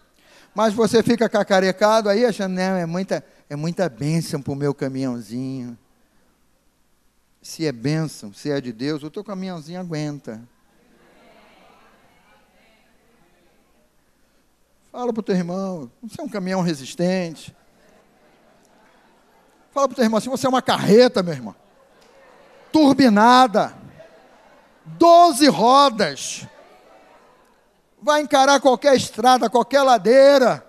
Mas 0.54 0.74
você 0.74 1.02
fica 1.02 1.30
cacarecado 1.30 2.10
aí 2.10 2.26
achando, 2.26 2.54
não, 2.54 2.76
é 2.76 2.86
muita, 2.86 3.24
é 3.50 3.56
muita 3.56 3.88
bênção 3.88 4.42
para 4.42 4.52
o 4.52 4.56
meu 4.58 4.74
caminhãozinho. 4.74 5.78
Se 7.42 7.66
é 7.66 7.72
bênção, 7.72 8.34
se 8.34 8.52
é 8.52 8.60
de 8.60 8.74
Deus, 8.74 9.02
o 9.04 9.10
teu 9.10 9.24
caminhãozinho 9.24 9.80
aguenta. 9.80 10.42
Fala 14.98 15.14
para 15.14 15.20
o 15.20 15.24
teu 15.24 15.36
irmão, 15.36 15.92
você 16.02 16.20
é 16.20 16.24
um 16.24 16.28
caminhão 16.28 16.64
resistente. 16.64 17.56
Fala 19.70 19.88
para 19.88 19.94
o 19.94 19.96
teu 19.96 20.04
irmão 20.04 20.18
assim, 20.18 20.28
você 20.28 20.48
é 20.48 20.50
uma 20.50 20.60
carreta, 20.60 21.22
meu 21.22 21.36
irmão 21.36 21.54
turbinada. 22.72 23.78
Doze 24.84 25.48
rodas. 25.48 26.48
Vai 28.02 28.22
encarar 28.22 28.60
qualquer 28.60 28.96
estrada, 28.96 29.52
qualquer 29.52 29.84
ladeira. 29.84 30.66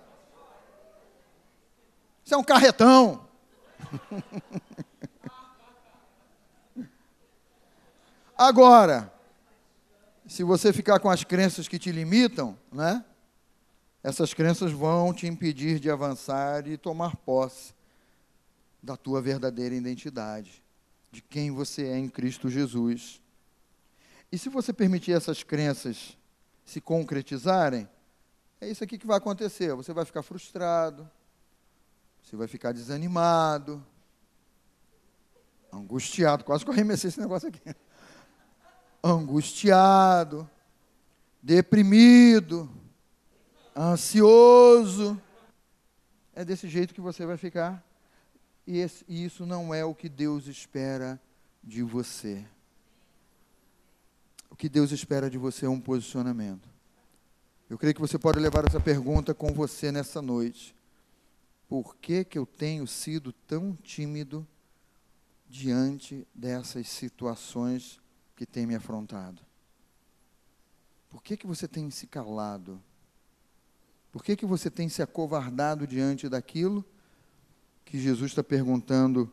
Isso 2.22 2.34
é 2.34 2.36
um 2.36 2.44
carretão. 2.44 3.26
Agora, 8.36 9.10
se 10.26 10.44
você 10.44 10.70
ficar 10.70 11.00
com 11.00 11.08
as 11.08 11.24
crenças 11.24 11.66
que 11.66 11.78
te 11.78 11.90
limitam, 11.90 12.58
né? 12.70 13.02
Essas 14.02 14.32
crenças 14.32 14.72
vão 14.72 15.12
te 15.12 15.26
impedir 15.26 15.80
de 15.80 15.90
avançar 15.90 16.66
e 16.66 16.76
tomar 16.76 17.16
posse 17.16 17.74
da 18.82 18.96
tua 18.96 19.20
verdadeira 19.20 19.74
identidade, 19.74 20.62
de 21.10 21.20
quem 21.20 21.50
você 21.50 21.86
é 21.88 21.98
em 21.98 22.08
Cristo 22.08 22.48
Jesus. 22.48 23.20
E 24.30 24.38
se 24.38 24.48
você 24.48 24.72
permitir 24.72 25.12
essas 25.12 25.42
crenças 25.42 26.16
se 26.64 26.80
concretizarem, 26.80 27.88
é 28.60 28.68
isso 28.68 28.84
aqui 28.84 28.98
que 28.98 29.06
vai 29.06 29.16
acontecer. 29.16 29.74
Você 29.74 29.92
vai 29.92 30.04
ficar 30.04 30.22
frustrado, 30.22 31.08
você 32.22 32.36
vai 32.36 32.46
ficar 32.46 32.72
desanimado, 32.72 33.84
angustiado, 35.72 36.44
quase 36.44 36.64
que 36.64 36.70
eu 36.70 36.74
arremessei 36.74 37.08
esse 37.08 37.20
negócio 37.20 37.48
aqui. 37.48 37.60
Angustiado, 39.02 40.48
deprimido, 41.42 42.70
ansioso. 43.78 45.20
É 46.34 46.44
desse 46.44 46.68
jeito 46.68 46.94
que 46.94 47.00
você 47.00 47.24
vai 47.24 47.36
ficar. 47.36 47.84
E, 48.66 48.78
esse, 48.78 49.04
e 49.08 49.24
isso 49.24 49.46
não 49.46 49.72
é 49.72 49.84
o 49.84 49.94
que 49.94 50.08
Deus 50.08 50.46
espera 50.46 51.20
de 51.62 51.82
você. 51.82 52.44
O 54.50 54.56
que 54.56 54.68
Deus 54.68 54.90
espera 54.90 55.30
de 55.30 55.38
você 55.38 55.66
é 55.66 55.68
um 55.68 55.80
posicionamento. 55.80 56.68
Eu 57.70 57.78
creio 57.78 57.94
que 57.94 58.00
você 58.00 58.18
pode 58.18 58.38
levar 58.38 58.66
essa 58.66 58.80
pergunta 58.80 59.34
com 59.34 59.52
você 59.52 59.92
nessa 59.92 60.20
noite. 60.20 60.74
Por 61.68 61.96
que, 61.96 62.24
que 62.24 62.38
eu 62.38 62.46
tenho 62.46 62.86
sido 62.86 63.32
tão 63.32 63.76
tímido 63.76 64.46
diante 65.46 66.26
dessas 66.34 66.88
situações 66.88 68.00
que 68.34 68.46
têm 68.46 68.66
me 68.66 68.74
afrontado? 68.74 69.42
Por 71.10 71.22
que, 71.22 71.36
que 71.36 71.46
você 71.46 71.68
tem 71.68 71.90
se 71.90 72.06
calado? 72.06 72.82
Por 74.18 74.24
que, 74.24 74.34
que 74.34 74.44
você 74.44 74.68
tem 74.68 74.88
se 74.88 75.00
acovardado 75.00 75.86
diante 75.86 76.28
daquilo 76.28 76.84
que 77.84 78.00
Jesus 78.00 78.32
está 78.32 78.42
perguntando 78.42 79.32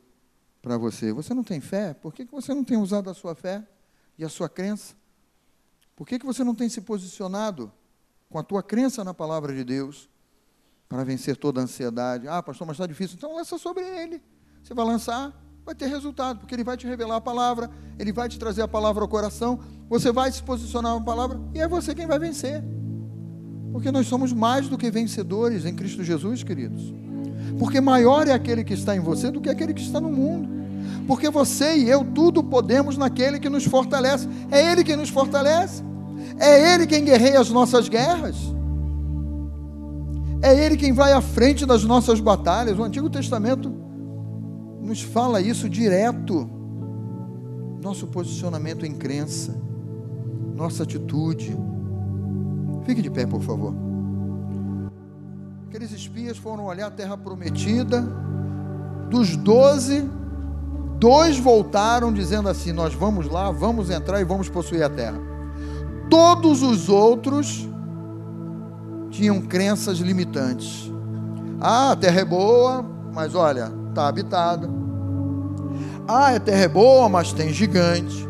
para 0.61 0.77
você? 0.77 1.11
Você 1.11 1.33
não 1.33 1.43
tem 1.43 1.59
fé? 1.59 1.95
Por 1.95 2.13
que, 2.13 2.23
que 2.23 2.31
você 2.31 2.53
não 2.53 2.63
tem 2.63 2.77
usado 2.77 3.09
a 3.09 3.15
sua 3.15 3.33
fé 3.33 3.67
e 4.15 4.23
a 4.23 4.29
sua 4.29 4.47
crença? 4.47 4.93
Por 5.95 6.05
que, 6.05 6.19
que 6.19 6.25
você 6.25 6.43
não 6.43 6.53
tem 6.53 6.69
se 6.69 6.81
posicionado 6.81 7.73
com 8.29 8.37
a 8.37 8.43
tua 8.43 8.61
crença 8.61 9.03
na 9.03 9.11
palavra 9.11 9.55
de 9.55 9.63
Deus? 9.63 10.07
para 10.87 11.03
vencer 11.03 11.35
toda 11.35 11.59
a 11.59 11.63
ansiedade. 11.63 12.27
Ah, 12.27 12.43
pastor, 12.43 12.67
mas 12.67 12.75
está 12.75 12.85
difícil. 12.85 13.15
Então 13.17 13.35
lança 13.35 13.57
sobre 13.57 13.83
ele. 13.83 14.21
Você 14.61 14.71
vai 14.71 14.85
lançar, 14.85 15.33
vai 15.65 15.73
ter 15.73 15.87
resultado, 15.87 16.41
porque 16.41 16.53
ele 16.53 16.63
vai 16.63 16.77
te 16.77 16.85
revelar 16.85 17.15
a 17.15 17.21
palavra, 17.21 17.71
ele 17.97 18.13
vai 18.13 18.29
te 18.29 18.37
trazer 18.37 18.61
a 18.61 18.67
palavra 18.67 19.03
ao 19.03 19.07
coração, 19.07 19.59
você 19.89 20.11
vai 20.11 20.31
se 20.31 20.43
posicionar 20.43 20.93
na 20.93 21.01
palavra 21.03 21.41
e 21.55 21.59
é 21.59 21.67
você 21.67 21.95
quem 21.95 22.05
vai 22.05 22.19
vencer. 22.19 22.63
Porque 23.75 23.91
nós 23.91 24.07
somos 24.07 24.31
mais 24.31 24.69
do 24.69 24.77
que 24.77 24.89
vencedores 24.89 25.65
em 25.65 25.75
Cristo 25.75 26.01
Jesus, 26.01 26.41
queridos. 26.43 26.93
Porque 27.59 27.81
maior 27.81 28.25
é 28.25 28.31
aquele 28.31 28.63
que 28.63 28.73
está 28.73 28.95
em 28.95 29.01
você 29.01 29.29
do 29.29 29.41
que 29.41 29.49
aquele 29.49 29.73
que 29.73 29.81
está 29.81 29.99
no 29.99 30.09
mundo. 30.09 30.47
Porque 31.05 31.29
você 31.29 31.75
e 31.75 31.89
eu 31.89 32.01
tudo 32.05 32.41
podemos 32.41 32.95
naquele 32.95 33.37
que 33.37 33.49
nos 33.49 33.65
fortalece. 33.65 34.29
É 34.49 34.71
Ele 34.71 34.81
quem 34.81 34.95
nos 34.95 35.09
fortalece. 35.09 35.83
É 36.39 36.73
Ele 36.73 36.87
quem 36.87 37.03
guerreia 37.03 37.37
as 37.37 37.49
nossas 37.49 37.89
guerras. 37.89 38.37
É 40.41 40.55
Ele 40.57 40.77
quem 40.77 40.93
vai 40.93 41.11
à 41.11 41.19
frente 41.19 41.65
das 41.65 41.83
nossas 41.83 42.21
batalhas. 42.21 42.79
O 42.79 42.83
Antigo 42.83 43.09
Testamento 43.09 43.73
nos 44.81 45.01
fala 45.01 45.41
isso 45.41 45.67
direto. 45.67 46.49
Nosso 47.83 48.07
posicionamento 48.07 48.85
em 48.85 48.93
crença, 48.93 49.53
nossa 50.55 50.83
atitude. 50.83 51.74
Fique 52.85 53.01
de 53.01 53.09
pé, 53.09 53.25
por 53.25 53.41
favor. 53.41 53.73
Aqueles 55.67 55.91
espias 55.91 56.37
foram 56.37 56.65
olhar 56.65 56.87
a 56.87 56.91
terra 56.91 57.17
prometida. 57.17 58.01
Dos 59.09 59.35
doze, 59.35 60.09
dois 60.99 61.37
voltaram 61.37 62.13
dizendo 62.13 62.47
assim: 62.47 62.71
Nós 62.71 62.93
vamos 62.93 63.27
lá, 63.27 63.51
vamos 63.51 63.89
entrar 63.89 64.21
e 64.21 64.23
vamos 64.23 64.47
possuir 64.47 64.83
a 64.83 64.89
terra. 64.89 65.19
Todos 66.09 66.61
os 66.61 66.87
outros 66.87 67.67
tinham 69.09 69.41
crenças 69.41 69.97
limitantes. 69.97 70.91
Ah, 71.59 71.91
a 71.91 71.95
terra 71.95 72.21
é 72.21 72.25
boa, 72.25 72.85
mas 73.13 73.33
olha, 73.33 73.71
está 73.89 74.07
habitada. 74.07 74.69
Ah, 76.07 76.35
a 76.35 76.39
terra 76.39 76.61
é 76.61 76.67
boa, 76.67 77.09
mas 77.09 77.33
tem 77.33 77.51
gigante. 77.51 78.27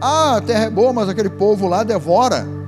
Ah, 0.00 0.36
a 0.36 0.40
terra 0.40 0.64
é 0.64 0.70
boa, 0.70 0.92
mas 0.92 1.08
aquele 1.08 1.30
povo 1.30 1.66
lá 1.66 1.82
devora. 1.82 2.59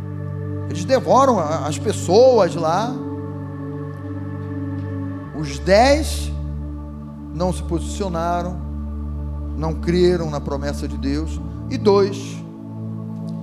Eles 0.73 0.87
devoram 0.87 1.39
as 1.39 1.79
pessoas 1.79 2.55
lá. 2.55 2.91
Os 5.39 5.59
dez 5.59 6.33
não 7.35 7.53
se 7.53 7.63
posicionaram, 7.65 8.57
não 9.55 9.75
creram 9.75 10.31
na 10.31 10.41
promessa 10.41 10.89
de 10.89 10.97
Deus. 10.97 11.39
E 11.69 11.77
dois 11.77 12.17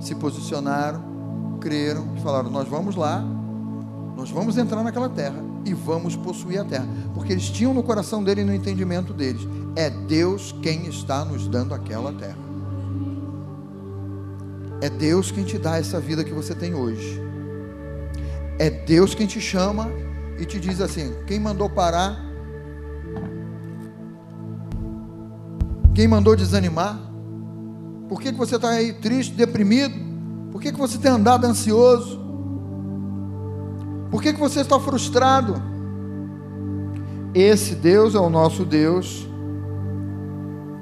se 0.00 0.12
posicionaram, 0.16 1.04
creram 1.60 2.08
e 2.16 2.20
falaram: 2.20 2.50
Nós 2.50 2.68
vamos 2.68 2.96
lá, 2.96 3.22
nós 4.16 4.28
vamos 4.28 4.58
entrar 4.58 4.82
naquela 4.82 5.08
terra 5.08 5.40
e 5.64 5.72
vamos 5.72 6.16
possuir 6.16 6.58
a 6.58 6.64
terra, 6.64 6.88
porque 7.14 7.32
eles 7.32 7.48
tinham 7.48 7.72
no 7.72 7.84
coração 7.84 8.24
dele 8.24 8.40
e 8.40 8.44
no 8.44 8.52
entendimento 8.52 9.12
deles: 9.14 9.46
é 9.76 9.88
Deus 9.88 10.52
quem 10.60 10.88
está 10.88 11.24
nos 11.24 11.46
dando 11.46 11.74
aquela 11.74 12.12
terra. 12.12 12.49
É 14.80 14.88
Deus 14.88 15.30
quem 15.30 15.44
te 15.44 15.58
dá 15.58 15.76
essa 15.76 16.00
vida 16.00 16.24
que 16.24 16.32
você 16.32 16.54
tem 16.54 16.74
hoje. 16.74 17.20
É 18.58 18.70
Deus 18.70 19.14
quem 19.14 19.26
te 19.26 19.40
chama 19.40 19.90
e 20.38 20.44
te 20.44 20.58
diz 20.58 20.80
assim: 20.80 21.14
quem 21.26 21.38
mandou 21.38 21.68
parar? 21.68 22.18
Quem 25.94 26.08
mandou 26.08 26.34
desanimar? 26.34 26.98
Por 28.08 28.20
que, 28.20 28.32
que 28.32 28.38
você 28.38 28.56
está 28.56 28.70
aí 28.70 28.92
triste, 28.94 29.34
deprimido? 29.34 29.94
Por 30.50 30.60
que, 30.60 30.72
que 30.72 30.78
você 30.78 30.98
tem 30.98 31.10
andado 31.10 31.46
ansioso? 31.46 32.18
Por 34.10 34.22
que, 34.22 34.32
que 34.32 34.40
você 34.40 34.60
está 34.60 34.80
frustrado? 34.80 35.62
Esse 37.34 37.74
Deus 37.74 38.14
é 38.14 38.18
o 38.18 38.28
nosso 38.28 38.64
Deus 38.64 39.28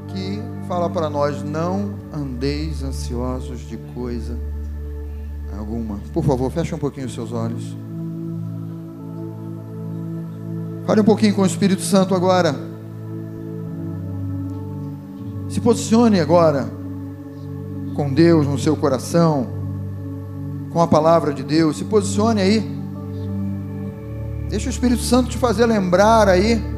que 0.09 0.40
fala 0.69 0.91
para 0.91 1.09
nós: 1.09 1.43
não 1.43 1.95
andeis 2.12 2.83
ansiosos 2.83 3.61
de 3.61 3.79
coisa 3.95 4.37
alguma. 5.59 5.99
Por 6.12 6.23
favor, 6.23 6.53
feche 6.53 6.73
um 6.75 6.79
pouquinho 6.79 7.07
os 7.07 7.14
seus 7.14 7.33
olhos. 7.33 7.77
Fale 10.87 11.01
um 11.01 11.05
pouquinho 11.05 11.35
com 11.35 11.43
o 11.43 11.47
Espírito 11.47 11.83
Santo 11.83 12.14
agora. 12.14 12.55
Se 15.49 15.61
posicione 15.61 16.21
agora 16.21 16.69
com 17.97 18.12
Deus 18.12 18.47
no 18.47 18.59
seu 18.59 18.77
coração, 18.77 19.49
com 20.71 20.81
a 20.81 20.87
palavra 20.87 21.35
de 21.35 21.43
Deus. 21.43 21.79
Se 21.79 21.85
posicione 21.85 22.41
aí. 22.41 22.79
Deixa 24.49 24.69
o 24.69 24.71
Espírito 24.71 25.03
Santo 25.03 25.31
te 25.31 25.37
fazer 25.37 25.66
lembrar 25.66 26.29
aí 26.29 26.78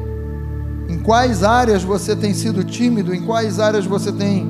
em 0.91 0.99
quais 0.99 1.41
áreas 1.41 1.83
você 1.83 2.13
tem 2.13 2.33
sido 2.33 2.65
tímido, 2.65 3.15
em 3.15 3.21
quais 3.21 3.61
áreas 3.61 3.85
você 3.85 4.11
tem 4.11 4.45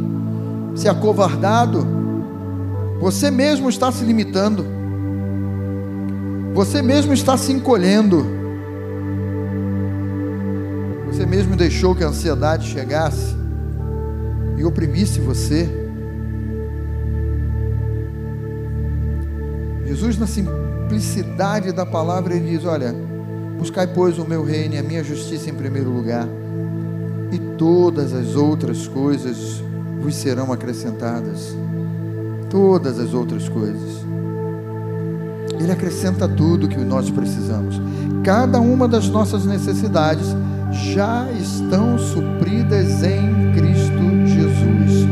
se 0.76 0.90
acovardado. 0.90 1.86
Você 3.00 3.30
mesmo 3.30 3.70
está 3.70 3.92
se 3.92 4.04
limitando. 4.04 4.66
Você 6.56 6.82
mesmo 6.82 7.14
está 7.14 7.38
se 7.38 7.52
encolhendo. 7.52 8.26
Você 11.12 11.28
mesmo 11.28 11.56
deixou 11.56 11.94
que 11.94 12.04
a 12.04 12.08
ansiedade 12.08 12.68
chegasse 12.68 13.36
e 14.58 14.66
oprimisse 14.66 15.20
você. 15.20 15.70
Jesus, 19.86 20.18
na 20.18 20.26
simplicidade 20.26 21.72
da 21.72 21.86
palavra, 21.86 22.34
ele 22.34 22.58
diz: 22.58 22.66
Olha, 22.66 23.11
Buscai, 23.62 23.86
pois, 23.86 24.18
o 24.18 24.26
meu 24.26 24.44
reino 24.44 24.74
e 24.74 24.80
a 24.80 24.82
minha 24.82 25.04
justiça 25.04 25.52
em 25.52 25.54
primeiro 25.54 25.92
lugar, 25.92 26.28
e 27.32 27.38
todas 27.60 28.12
as 28.12 28.36
outras 28.36 28.88
coisas 28.88 29.64
vos 30.02 30.16
serão 30.16 30.52
acrescentadas. 30.52 31.56
Todas 32.50 32.98
as 32.98 33.14
outras 33.14 33.48
coisas. 33.48 34.04
Ele 35.60 35.72
acrescenta 35.72 36.28
tudo 36.28 36.68
que 36.68 36.80
nós 36.80 37.12
precisamos. 37.12 37.80
Cada 38.24 38.60
uma 38.60 38.88
das 38.88 39.08
nossas 39.10 39.46
necessidades 39.46 40.36
já 40.72 41.32
estão 41.32 42.00
supridas 42.00 43.04
em 43.04 43.54
Cristo 43.54 44.26
Jesus. 44.26 45.08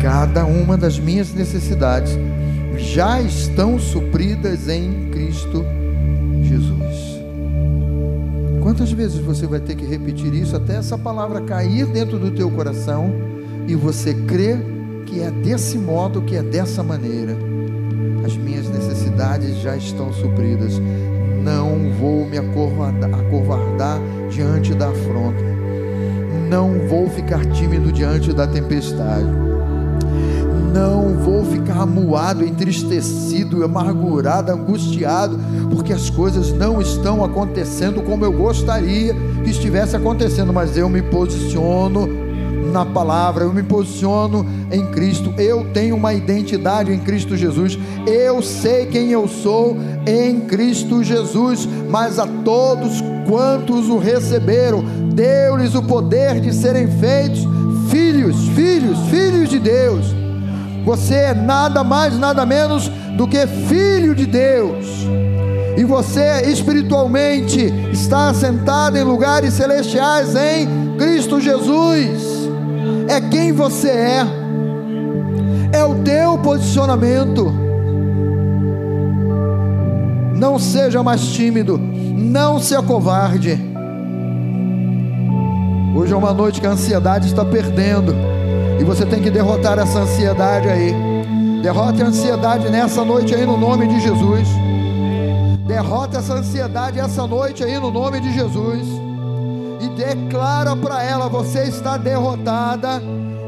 cada 0.00 0.44
uma 0.44 0.76
das 0.76 0.96
minhas 0.98 1.34
necessidades 1.34 2.12
já 2.76 3.20
estão 3.20 3.80
supridas 3.80 4.68
em 4.68 5.08
Cristo 5.10 5.64
Jesus. 5.64 5.83
Quantas 8.64 8.90
vezes 8.90 9.18
você 9.18 9.46
vai 9.46 9.60
ter 9.60 9.74
que 9.74 9.84
repetir 9.84 10.32
isso 10.32 10.56
até 10.56 10.76
essa 10.76 10.96
palavra 10.96 11.42
cair 11.42 11.84
dentro 11.84 12.18
do 12.18 12.30
teu 12.30 12.50
coração 12.50 13.12
e 13.68 13.74
você 13.74 14.14
crer 14.14 14.58
que 15.04 15.20
é 15.20 15.30
desse 15.30 15.76
modo, 15.76 16.22
que 16.22 16.34
é 16.34 16.42
dessa 16.42 16.82
maneira? 16.82 17.36
As 18.24 18.34
minhas 18.34 18.66
necessidades 18.70 19.58
já 19.58 19.76
estão 19.76 20.10
supridas. 20.14 20.80
Não 21.42 21.92
vou 22.00 22.24
me 22.24 22.38
acovardar, 22.38 23.12
acovardar 23.12 24.00
diante 24.30 24.72
da 24.72 24.88
afronta. 24.88 25.44
Não 26.48 26.88
vou 26.88 27.06
ficar 27.10 27.44
tímido 27.44 27.92
diante 27.92 28.32
da 28.32 28.46
tempestade 28.46 29.53
não 30.74 31.14
vou 31.14 31.44
ficar 31.44 31.82
amuado, 31.82 32.44
entristecido, 32.44 33.64
amargurado, 33.64 34.50
angustiado, 34.50 35.38
porque 35.70 35.92
as 35.92 36.10
coisas 36.10 36.52
não 36.52 36.82
estão 36.82 37.24
acontecendo 37.24 38.02
como 38.02 38.24
eu 38.24 38.32
gostaria 38.32 39.14
que 39.44 39.50
estivesse 39.50 39.94
acontecendo, 39.94 40.52
mas 40.52 40.76
eu 40.76 40.88
me 40.88 41.00
posiciono 41.00 42.08
na 42.72 42.84
palavra, 42.84 43.44
eu 43.44 43.52
me 43.52 43.62
posiciono 43.62 44.44
em 44.72 44.84
Cristo, 44.86 45.32
eu 45.38 45.64
tenho 45.72 45.94
uma 45.94 46.12
identidade 46.12 46.92
em 46.92 46.98
Cristo 46.98 47.36
Jesus, 47.36 47.78
eu 48.04 48.42
sei 48.42 48.86
quem 48.86 49.12
eu 49.12 49.28
sou 49.28 49.76
em 50.04 50.40
Cristo 50.40 51.04
Jesus, 51.04 51.68
mas 51.88 52.18
a 52.18 52.26
todos 52.26 53.00
quantos 53.28 53.88
o 53.88 53.98
receberam, 53.98 54.82
deu-lhes 55.14 55.76
o 55.76 55.82
poder 55.84 56.40
de 56.40 56.52
serem 56.52 56.88
feitos 56.98 57.46
filhos, 57.88 58.48
filhos, 58.48 58.98
filhos 59.08 59.48
de 59.48 59.60
Deus 59.60 60.13
você 60.84 61.14
é 61.14 61.34
nada 61.34 61.82
mais, 61.82 62.18
nada 62.18 62.44
menos 62.44 62.88
do 63.16 63.26
que 63.26 63.46
filho 63.46 64.14
de 64.14 64.26
Deus. 64.26 64.86
E 65.76 65.82
você 65.82 66.42
espiritualmente 66.42 67.60
está 67.92 68.32
sentado 68.32 68.96
em 68.96 69.02
lugares 69.02 69.54
celestiais 69.54 70.34
em 70.36 70.96
Cristo 70.96 71.40
Jesus. 71.40 72.48
É 73.08 73.20
quem 73.20 73.52
você 73.52 73.88
é. 73.88 74.22
É 75.72 75.84
o 75.84 75.96
teu 76.02 76.38
posicionamento. 76.38 77.52
Não 80.36 80.58
seja 80.58 81.02
mais 81.02 81.24
tímido, 81.26 81.78
não 81.78 82.60
se 82.60 82.76
acovarde. 82.76 83.58
Hoje 85.96 86.12
é 86.12 86.16
uma 86.16 86.32
noite 86.32 86.60
que 86.60 86.66
a 86.66 86.70
ansiedade 86.70 87.26
está 87.26 87.44
perdendo. 87.44 88.14
E 88.78 88.84
você 88.84 89.06
tem 89.06 89.22
que 89.22 89.30
derrotar 89.30 89.78
essa 89.78 90.00
ansiedade 90.00 90.68
aí. 90.68 90.94
Derrote 91.62 92.02
a 92.02 92.06
ansiedade 92.06 92.68
nessa 92.68 93.04
noite 93.04 93.34
aí 93.34 93.46
no 93.46 93.56
nome 93.56 93.86
de 93.86 94.00
Jesus. 94.00 94.48
Derrota 95.66 96.18
essa 96.18 96.34
ansiedade 96.34 97.00
essa 97.00 97.26
noite 97.26 97.64
aí 97.64 97.78
no 97.78 97.90
nome 97.90 98.20
de 98.20 98.32
Jesus. 98.34 98.86
E 99.80 99.88
declara 99.96 100.76
para 100.76 101.02
ela: 101.02 101.28
você 101.28 101.64
está 101.64 101.96
derrotada. 101.96 103.00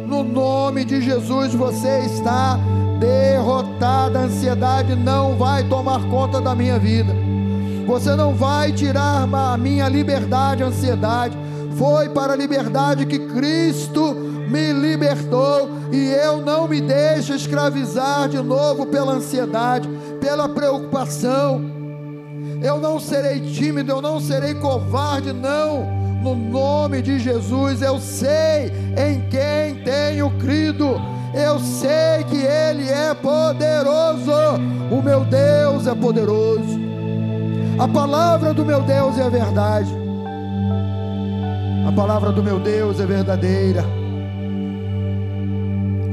No 0.06 0.22
nome 0.22 0.84
de 0.84 1.02
Jesus, 1.02 1.52
você 1.52 2.00
está 2.06 2.58
derrotada. 3.00 4.20
A 4.20 4.22
ansiedade 4.22 4.94
não 4.94 5.36
vai 5.36 5.64
tomar 5.64 6.00
conta 6.08 6.40
da 6.40 6.54
minha 6.54 6.78
vida. 6.78 7.12
Você 7.86 8.14
não 8.14 8.32
vai 8.32 8.72
tirar 8.72 9.28
a 9.30 9.56
minha 9.56 9.88
liberdade, 9.88 10.62
a 10.62 10.66
ansiedade. 10.66 11.36
Foi 11.78 12.08
para 12.08 12.32
a 12.32 12.36
liberdade 12.36 13.04
que 13.04 13.18
Cristo 13.18 14.14
me 14.48 14.72
libertou 14.72 15.68
e 15.92 16.10
eu 16.10 16.40
não 16.40 16.66
me 16.66 16.80
deixo 16.80 17.34
escravizar 17.34 18.28
de 18.28 18.38
novo 18.38 18.86
pela 18.86 19.12
ansiedade, 19.12 19.88
pela 20.20 20.48
preocupação. 20.48 21.62
Eu 22.62 22.78
não 22.78 22.98
serei 22.98 23.40
tímido, 23.40 23.92
eu 23.92 24.00
não 24.00 24.20
serei 24.20 24.54
covarde, 24.54 25.32
não. 25.32 25.94
No 26.22 26.34
nome 26.34 27.02
de 27.02 27.18
Jesus, 27.18 27.82
eu 27.82 28.00
sei 28.00 28.72
em 28.96 29.28
quem 29.28 29.82
tenho 29.84 30.30
crido. 30.38 31.00
Eu 31.34 31.58
sei 31.58 32.24
que 32.28 32.36
Ele 32.36 32.88
é 32.88 33.12
poderoso. 33.14 34.32
O 34.90 35.02
meu 35.02 35.24
Deus 35.24 35.86
é 35.86 35.94
poderoso. 35.94 36.80
A 37.78 37.86
palavra 37.86 38.54
do 38.54 38.64
meu 38.64 38.80
Deus 38.82 39.18
é 39.18 39.22
a 39.22 39.28
verdade. 39.28 40.05
A 41.86 41.92
palavra 41.92 42.32
do 42.32 42.42
meu 42.42 42.58
Deus 42.58 42.98
é 42.98 43.06
verdadeira. 43.06 43.84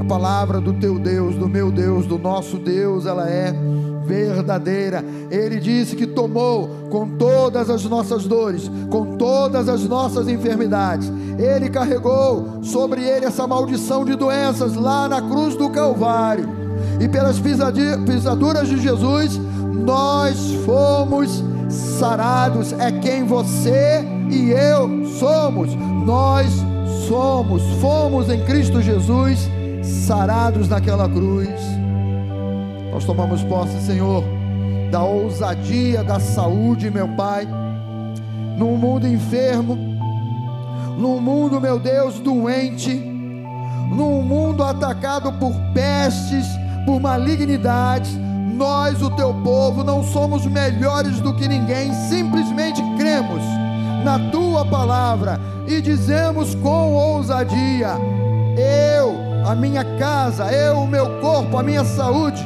A 0.00 0.04
palavra 0.04 0.60
do 0.60 0.72
teu 0.74 1.00
Deus, 1.00 1.34
do 1.34 1.48
meu 1.48 1.72
Deus, 1.72 2.06
do 2.06 2.16
nosso 2.16 2.58
Deus, 2.58 3.06
ela 3.06 3.28
é 3.28 3.52
verdadeira. 4.06 5.04
Ele 5.32 5.58
disse 5.58 5.96
que 5.96 6.06
tomou 6.06 6.68
com 6.90 7.08
todas 7.16 7.68
as 7.68 7.84
nossas 7.86 8.24
dores, 8.24 8.70
com 8.88 9.16
todas 9.16 9.68
as 9.68 9.84
nossas 9.84 10.28
enfermidades. 10.28 11.10
Ele 11.36 11.68
carregou 11.68 12.62
sobre 12.62 13.02
ele 13.02 13.26
essa 13.26 13.44
maldição 13.44 14.04
de 14.04 14.14
doenças 14.14 14.74
lá 14.76 15.08
na 15.08 15.20
cruz 15.22 15.56
do 15.56 15.68
Calvário. 15.70 16.48
E 17.00 17.08
pelas 17.08 17.40
pisaduras 17.40 18.68
de 18.68 18.80
Jesus, 18.80 19.40
nós 19.84 20.54
fomos 20.64 21.42
sarados. 21.68 22.72
É 22.74 22.92
quem 22.92 23.24
você 23.24 24.13
e 24.34 24.50
eu 24.50 25.06
somos. 25.06 25.74
Nós 26.04 26.50
somos, 27.08 27.62
fomos 27.80 28.28
em 28.28 28.42
Cristo 28.44 28.82
Jesus 28.82 29.48
sarados 29.82 30.68
naquela 30.68 31.08
cruz. 31.08 31.48
Nós 32.92 33.04
tomamos 33.04 33.42
posse, 33.42 33.80
Senhor, 33.80 34.24
da 34.90 35.02
ousadia, 35.02 36.02
da 36.02 36.20
saúde, 36.20 36.90
meu 36.90 37.08
Pai, 37.08 37.46
num 38.56 38.76
mundo 38.76 39.06
enfermo, 39.06 39.76
num 40.96 41.20
mundo, 41.20 41.60
meu 41.60 41.78
Deus, 41.78 42.20
doente, 42.20 42.94
num 42.94 44.22
mundo 44.22 44.62
atacado 44.62 45.32
por 45.34 45.52
pestes, 45.72 46.46
por 46.86 47.00
malignidades. 47.00 48.16
Nós, 48.54 49.02
o 49.02 49.10
teu 49.10 49.34
povo, 49.42 49.82
não 49.82 50.04
somos 50.04 50.46
melhores 50.46 51.20
do 51.20 51.34
que 51.34 51.48
ninguém, 51.48 51.92
simplesmente 51.92 52.80
cremos 52.96 53.42
na 54.04 54.30
tua 54.30 54.64
palavra 54.66 55.40
e 55.66 55.80
dizemos 55.80 56.54
com 56.56 56.92
ousadia: 56.92 57.96
Eu 58.56 59.24
a 59.44 59.54
minha 59.54 59.84
casa, 59.98 60.52
eu, 60.52 60.78
o 60.78 60.86
meu 60.86 61.20
corpo, 61.20 61.56
a 61.56 61.62
minha 61.62 61.84
saúde. 61.84 62.44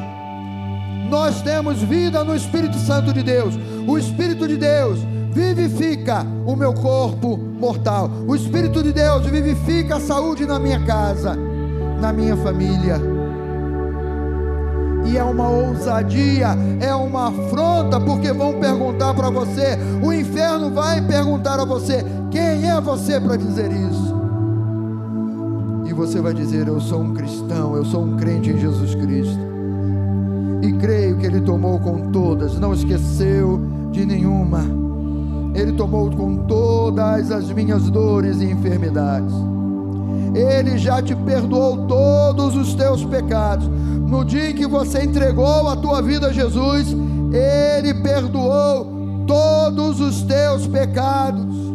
Nós 1.11 1.43
temos 1.43 1.83
vida 1.83 2.23
no 2.23 2.35
Espírito 2.35 2.77
Santo 2.79 3.13
de 3.13 3.23
Deus. 3.23 3.55
O 3.87 3.99
Espírito 3.99 4.47
de 4.47 4.57
Deus 4.57 5.01
vivifica 5.33 6.27
o 6.47 6.55
meu 6.55 6.75
corpo 6.75 7.37
mortal. 7.37 8.11
O 8.27 8.35
Espírito 8.35 8.83
de 8.83 8.93
Deus 8.93 9.27
vivifica 9.27 9.97
a 9.97 10.01
saúde 10.01 10.45
na 10.47 10.59
minha 10.59 10.85
casa, 10.85 11.37
na 12.01 12.13
minha 12.13 12.37
família. 12.37 13.18
E 15.07 15.17
é 15.17 15.23
uma 15.23 15.49
ousadia, 15.49 16.49
é 16.81 16.95
uma 16.95 17.29
afronta, 17.29 17.99
porque 18.01 18.33
vão 18.33 18.59
perguntar 18.59 19.15
para 19.15 19.31
você, 19.31 19.79
o 20.03 20.13
inferno 20.13 20.71
vai 20.71 21.01
perguntar 21.01 21.59
a 21.61 21.65
você: 21.65 22.05
quem 22.31 22.69
é 22.69 22.81
você 22.81 23.21
para 23.21 23.37
dizer 23.37 23.71
isso? 23.73 24.19
você 25.99 26.21
vai 26.21 26.33
dizer: 26.33 26.69
Eu 26.69 26.81
sou 26.81 27.01
um 27.01 27.13
cristão, 27.13 27.75
eu 27.75 27.85
sou 27.85 28.05
um 28.05 28.17
crente 28.17 28.51
em 28.51 28.59
Jesus 28.59 28.95
Cristo. 28.95 29.39
E 30.63 30.73
creio 30.75 31.19
que 31.19 31.27
Ele 31.27 31.41
tomou 31.41 31.79
com 31.81 32.11
todas, 32.13 32.59
não 32.59 32.73
esqueceu 32.73 33.61
de 33.91 34.07
nenhuma. 34.07 34.61
Ele 35.55 35.73
tomou 35.73 36.09
com 36.11 36.47
todas 36.47 37.33
as 37.33 37.51
minhas 37.51 37.91
dores 37.91 38.41
e 38.41 38.45
enfermidades. 38.45 39.35
Ele 40.35 40.79
já 40.79 41.03
te 41.03 41.15
perdoou 41.15 41.87
todos 41.87 42.57
os 42.57 42.75
teus 42.75 43.05
pecados. 43.05 43.69
No 43.69 44.25
dia 44.25 44.51
em 44.51 44.55
que 44.55 44.67
você 44.67 45.05
entregou 45.05 45.69
a 45.69 45.77
tua 45.77 46.01
vida 46.01 46.29
a 46.29 46.33
Jesus, 46.33 46.95
Ele 47.33 47.95
perdoou 47.95 49.25
todos 49.27 50.01
os 50.01 50.23
teus 50.23 50.67
pecados. 50.67 51.69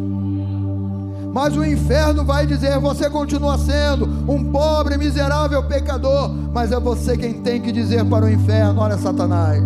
Mas 1.32 1.56
o 1.56 1.64
inferno 1.64 2.24
vai 2.24 2.46
dizer: 2.46 2.78
você 2.78 3.10
continua 3.10 3.58
sendo 3.58 4.06
um 4.28 4.52
pobre, 4.52 4.96
miserável 4.96 5.62
pecador. 5.64 6.30
Mas 6.52 6.70
é 6.70 6.78
você 6.78 7.16
quem 7.16 7.34
tem 7.34 7.60
que 7.60 7.72
dizer 7.72 8.04
para 8.04 8.24
o 8.24 8.30
inferno: 8.30 8.80
olha, 8.80 8.96
Satanás, 8.96 9.62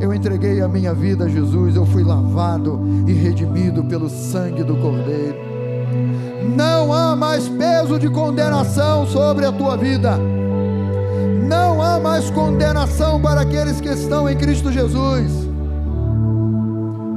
eu 0.00 0.12
entreguei 0.12 0.60
a 0.60 0.68
minha 0.68 0.92
vida 0.92 1.26
a 1.26 1.28
Jesus, 1.28 1.76
eu 1.76 1.86
fui 1.86 2.02
lavado 2.02 2.80
e 3.06 3.12
redimido 3.12 3.84
pelo 3.84 4.10
sangue 4.10 4.64
do 4.64 4.76
Cordeiro. 4.76 5.53
Não 6.48 6.92
há 6.92 7.16
mais 7.16 7.48
peso 7.48 7.98
de 7.98 8.08
condenação 8.08 9.06
sobre 9.06 9.46
a 9.46 9.52
tua 9.52 9.76
vida. 9.76 10.18
Não 11.46 11.82
há 11.82 12.00
mais 12.00 12.30
condenação 12.30 13.20
para 13.20 13.42
aqueles 13.42 13.80
que 13.80 13.88
estão 13.88 14.28
em 14.28 14.36
Cristo 14.36 14.72
Jesus. 14.72 15.32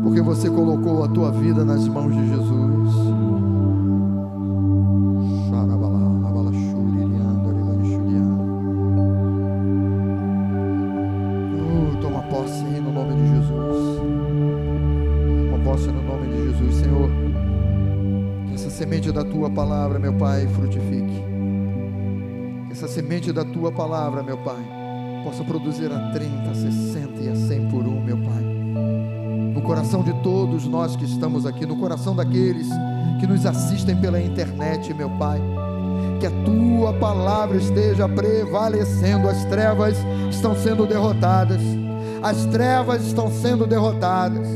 Porque 0.03 0.21
você 0.21 0.49
colocou 0.49 1.03
a 1.03 1.07
tua 1.07 1.31
vida 1.31 1.63
nas 1.63 1.87
mãos 1.87 2.13
de 2.13 2.29
Jesus. 2.29 3.06
Semente 18.77 19.11
da 19.11 19.23
tua 19.23 19.49
palavra, 19.49 19.97
meu 19.97 20.13
Pai, 20.13 20.45
frutifique. 20.53 21.23
Que 22.67 22.73
essa 22.73 22.87
semente 22.87 23.33
da 23.33 23.43
tua 23.43 23.71
palavra, 23.71 24.21
meu 24.21 24.37
Pai, 24.37 24.63
possa 25.23 25.43
produzir 25.43 25.91
a 25.91 26.11
30, 26.11 26.51
a 26.51 26.53
60 26.53 27.21
e 27.23 27.29
a 27.29 27.35
100 27.35 27.69
por 27.69 27.87
um, 27.87 27.99
meu 27.99 28.17
Pai. 28.17 28.43
No 29.51 29.63
coração 29.63 30.03
de 30.03 30.13
todos 30.21 30.67
nós 30.67 30.95
que 30.95 31.05
estamos 31.05 31.47
aqui, 31.47 31.65
no 31.65 31.77
coração 31.77 32.15
daqueles 32.15 32.67
que 33.19 33.25
nos 33.25 33.47
assistem 33.47 33.97
pela 33.97 34.21
internet, 34.21 34.93
meu 34.93 35.09
Pai. 35.09 35.41
Que 36.19 36.27
a 36.27 36.31
tua 36.45 36.93
palavra 36.93 37.57
esteja 37.57 38.07
prevalecendo, 38.07 39.27
as 39.27 39.43
trevas 39.45 39.97
estão 40.29 40.55
sendo 40.55 40.85
derrotadas 40.85 41.61
as 42.21 42.45
trevas 42.47 43.05
estão 43.05 43.31
sendo 43.31 43.67
derrotadas, 43.67 44.47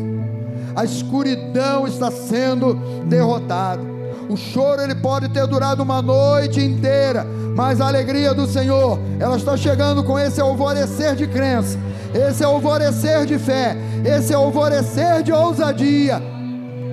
a 0.75 0.83
escuridão 0.83 1.85
está 1.85 2.09
sendo 2.09 2.73
derrotada. 3.05 3.90
O 4.31 4.37
choro 4.37 4.81
ele 4.81 4.95
pode 4.95 5.27
ter 5.27 5.45
durado 5.45 5.83
uma 5.83 6.01
noite 6.01 6.61
inteira, 6.61 7.27
mas 7.53 7.81
a 7.81 7.87
alegria 7.87 8.33
do 8.33 8.47
Senhor, 8.47 8.97
ela 9.19 9.35
está 9.35 9.57
chegando 9.57 10.05
com 10.05 10.17
esse 10.17 10.39
alvorecer 10.39 11.17
de 11.17 11.27
crença, 11.27 11.77
esse 12.13 12.41
alvorecer 12.41 13.25
de 13.25 13.37
fé, 13.37 13.75
esse 14.05 14.33
alvorecer 14.33 15.21
de 15.21 15.33
ousadia 15.33 16.23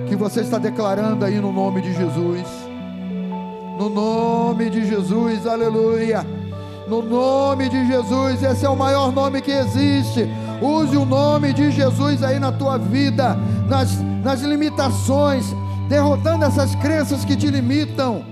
que 0.05 0.17
você 0.17 0.41
está 0.41 0.57
declarando 0.57 1.23
aí 1.23 1.39
no 1.39 1.53
nome 1.53 1.81
de 1.81 1.93
Jesus. 1.93 2.45
No 3.77 3.89
nome 3.89 4.69
de 4.69 4.85
Jesus, 4.85 5.47
aleluia. 5.47 6.27
No 6.89 7.01
nome 7.01 7.69
de 7.69 7.87
Jesus, 7.87 8.43
esse 8.43 8.65
é 8.65 8.69
o 8.69 8.75
maior 8.75 9.13
nome 9.13 9.41
que 9.41 9.51
existe. 9.51 10.27
Use 10.61 10.97
o 10.97 11.05
nome 11.05 11.53
de 11.53 11.71
Jesus 11.71 12.21
aí 12.21 12.37
na 12.37 12.51
tua 12.51 12.77
vida, 12.77 13.37
nas, 13.65 13.97
nas 14.21 14.41
limitações, 14.41 15.55
derrotando 15.89 16.45
essas 16.45 16.75
crenças 16.75 17.25
que 17.25 17.35
te 17.35 17.47
limitam. 17.47 18.23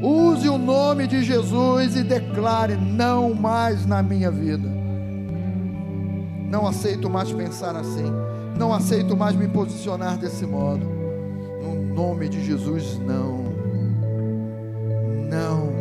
Use 0.00 0.48
o 0.48 0.56
nome 0.56 1.06
de 1.06 1.24
Jesus 1.24 1.96
e 1.96 2.04
declare: 2.04 2.76
não 2.76 3.34
mais 3.34 3.84
na 3.84 4.02
minha 4.02 4.30
vida. 4.30 4.68
Não 6.48 6.66
aceito 6.66 7.10
mais 7.10 7.32
pensar 7.32 7.74
assim. 7.74 8.04
Não 8.56 8.72
aceito 8.72 9.16
mais 9.16 9.34
me 9.34 9.48
posicionar 9.48 10.16
desse 10.16 10.46
modo. 10.46 10.86
No 11.60 11.94
nome 11.94 12.28
de 12.28 12.44
Jesus, 12.44 12.98
não. 13.00 13.42
Não. 15.28 15.74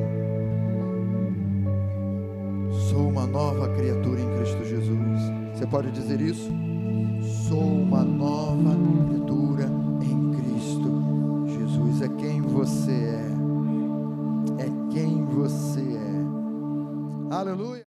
Sou 2.90 3.10
uma 3.10 3.28
nova 3.28 3.70
criatura 3.76 4.20
em 4.20 4.38
Cristo 4.38 4.66
Jesus. 4.66 5.22
Você 5.54 5.68
pode 5.68 5.92
dizer 5.92 6.20
isso? 6.20 6.50
Sou 7.48 7.62
uma 7.62 8.04
nova 8.04 8.72
criatura. 8.72 9.33
É 12.04 12.08
quem 12.18 12.42
você 12.42 12.92
é. 12.92 13.32
É 14.62 14.92
quem 14.92 15.24
você 15.24 15.80
é. 15.80 17.34
Aleluia. 17.34 17.82